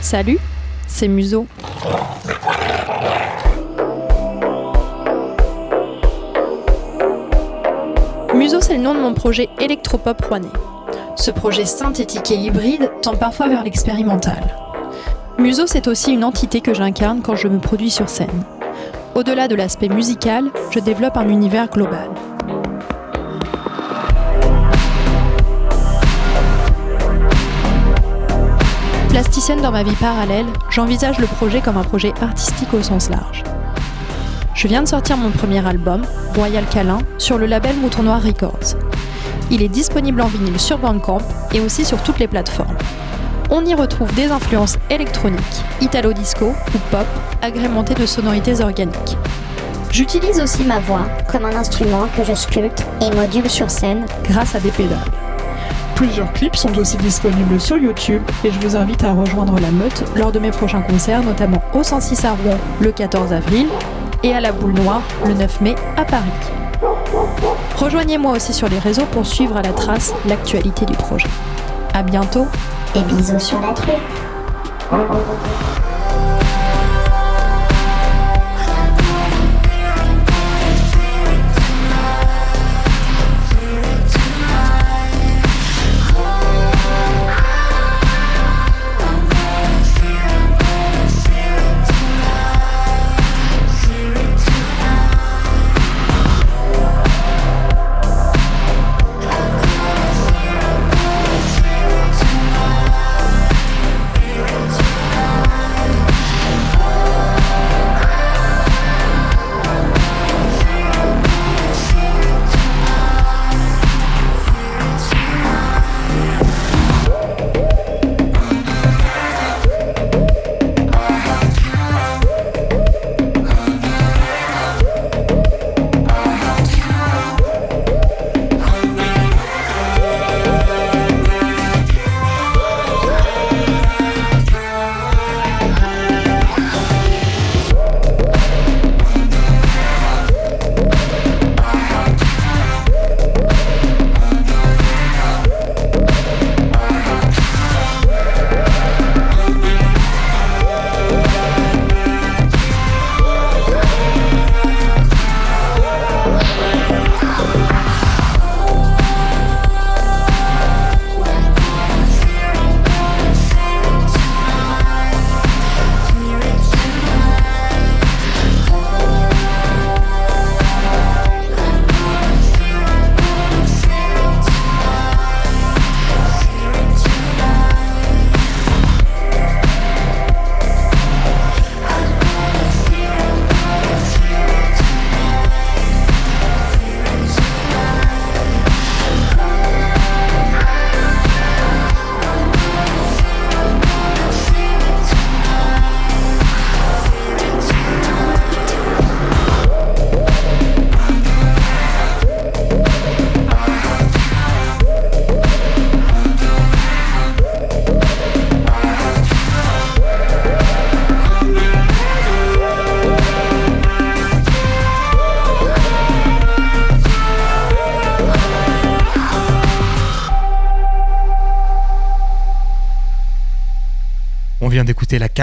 Salut, 0.00 0.38
c'est 0.86 1.08
Muso. 1.08 1.46
C'est 8.60 8.76
le 8.76 8.82
nom 8.82 8.94
de 8.94 9.00
mon 9.00 9.14
projet 9.14 9.48
électropop 9.60 10.24
rouennais. 10.24 10.48
Ce 11.16 11.30
projet 11.30 11.64
synthétique 11.64 12.30
et 12.30 12.36
hybride 12.36 12.90
tend 13.00 13.14
parfois 13.14 13.48
vers 13.48 13.64
l'expérimental. 13.64 14.42
Muso, 15.38 15.66
c'est 15.66 15.88
aussi 15.88 16.12
une 16.12 16.24
entité 16.24 16.60
que 16.60 16.74
j'incarne 16.74 17.22
quand 17.22 17.36
je 17.36 17.48
me 17.48 17.58
produis 17.58 17.90
sur 17.90 18.08
scène. 18.08 18.44
Au-delà 19.14 19.48
de 19.48 19.54
l'aspect 19.54 19.88
musical, 19.88 20.50
je 20.70 20.80
développe 20.80 21.16
un 21.16 21.28
univers 21.28 21.68
global. 21.68 22.10
Plasticienne 29.08 29.60
dans 29.60 29.72
ma 29.72 29.82
vie 29.82 29.96
parallèle, 29.96 30.46
j'envisage 30.70 31.18
le 31.18 31.26
projet 31.26 31.60
comme 31.60 31.76
un 31.76 31.84
projet 31.84 32.12
artistique 32.20 32.72
au 32.74 32.82
sens 32.82 33.08
large. 33.08 33.44
Je 34.54 34.68
viens 34.68 34.82
de 34.82 34.88
sortir 34.88 35.16
mon 35.16 35.30
premier 35.30 35.66
album, 35.66 36.02
Royal 36.34 36.64
Câlin, 36.66 36.98
sur 37.16 37.38
le 37.38 37.46
label 37.46 37.74
Mouton 37.76 38.02
Noir 38.02 38.22
Records. 38.22 38.76
Il 39.50 39.62
est 39.62 39.68
disponible 39.68 40.20
en 40.20 40.26
vinyle 40.26 40.60
sur 40.60 40.78
Bandcamp 40.78 41.22
et 41.54 41.60
aussi 41.60 41.84
sur 41.84 42.02
toutes 42.02 42.18
les 42.18 42.28
plateformes. 42.28 42.76
On 43.50 43.64
y 43.64 43.74
retrouve 43.74 44.14
des 44.14 44.30
influences 44.30 44.78
électroniques, 44.90 45.40
italo-disco 45.80 46.46
ou 46.46 46.78
pop, 46.90 47.06
agrémentées 47.40 47.94
de 47.94 48.04
sonorités 48.04 48.60
organiques. 48.60 49.16
J'utilise 49.90 50.40
aussi 50.40 50.64
ma 50.64 50.80
voix 50.80 51.06
comme 51.30 51.46
un 51.46 51.56
instrument 51.56 52.06
que 52.16 52.24
je 52.24 52.34
sculpte 52.34 52.84
et 53.00 53.14
module 53.14 53.48
sur 53.48 53.70
scène 53.70 54.04
grâce 54.24 54.54
à 54.54 54.60
des 54.60 54.70
pédales. 54.70 54.98
Plusieurs 55.94 56.32
clips 56.32 56.56
sont 56.56 56.76
aussi 56.78 56.96
disponibles 56.98 57.60
sur 57.60 57.78
YouTube 57.78 58.22
et 58.44 58.50
je 58.50 58.58
vous 58.60 58.76
invite 58.76 59.04
à 59.04 59.12
rejoindre 59.12 59.58
la 59.60 59.70
meute 59.70 60.04
lors 60.16 60.32
de 60.32 60.38
mes 60.38 60.50
prochains 60.50 60.82
concerts, 60.82 61.22
notamment 61.22 61.62
au 61.74 61.82
106 61.82 62.24
à 62.24 62.32
Rouen 62.32 62.58
le 62.80 62.92
14 62.92 63.32
avril 63.32 63.66
et 64.22 64.34
à 64.34 64.40
la 64.40 64.52
Boule 64.52 64.72
Noire 64.72 65.02
le 65.26 65.34
9 65.34 65.60
mai 65.60 65.74
à 65.96 66.04
Paris. 66.04 66.30
Rejoignez-moi 67.76 68.32
aussi 68.32 68.52
sur 68.52 68.68
les 68.68 68.78
réseaux 68.78 69.06
pour 69.06 69.26
suivre 69.26 69.56
à 69.56 69.62
la 69.62 69.72
trace 69.72 70.14
l'actualité 70.26 70.86
du 70.86 70.94
projet. 70.94 71.28
A 71.94 72.02
bientôt 72.02 72.46
et 72.94 73.00
bisous 73.02 73.38
sur 73.38 73.60
la 73.60 73.72
truffe. 73.72 74.22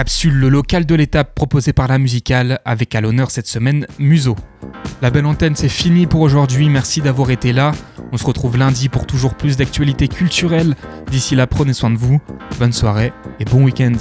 Capsule 0.00 0.32
Le 0.32 0.48
local 0.48 0.86
de 0.86 0.94
l'étape 0.94 1.34
proposée 1.34 1.74
par 1.74 1.86
la 1.86 1.98
musicale 1.98 2.60
avec 2.64 2.94
à 2.94 3.02
l'honneur 3.02 3.30
cette 3.30 3.46
semaine 3.46 3.86
Muso. 3.98 4.34
La 5.02 5.10
belle 5.10 5.26
antenne 5.26 5.54
c'est 5.54 5.68
fini 5.68 6.06
pour 6.06 6.22
aujourd'hui, 6.22 6.70
merci 6.70 7.02
d'avoir 7.02 7.30
été 7.30 7.52
là. 7.52 7.72
On 8.10 8.16
se 8.16 8.24
retrouve 8.24 8.56
lundi 8.56 8.88
pour 8.88 9.06
toujours 9.06 9.34
plus 9.34 9.58
d'actualités 9.58 10.08
culturelles. 10.08 10.74
D'ici 11.10 11.36
là 11.36 11.46
prenez 11.46 11.74
soin 11.74 11.90
de 11.90 11.98
vous, 11.98 12.18
bonne 12.58 12.72
soirée 12.72 13.12
et 13.40 13.44
bon 13.44 13.62
week-end. 13.62 13.92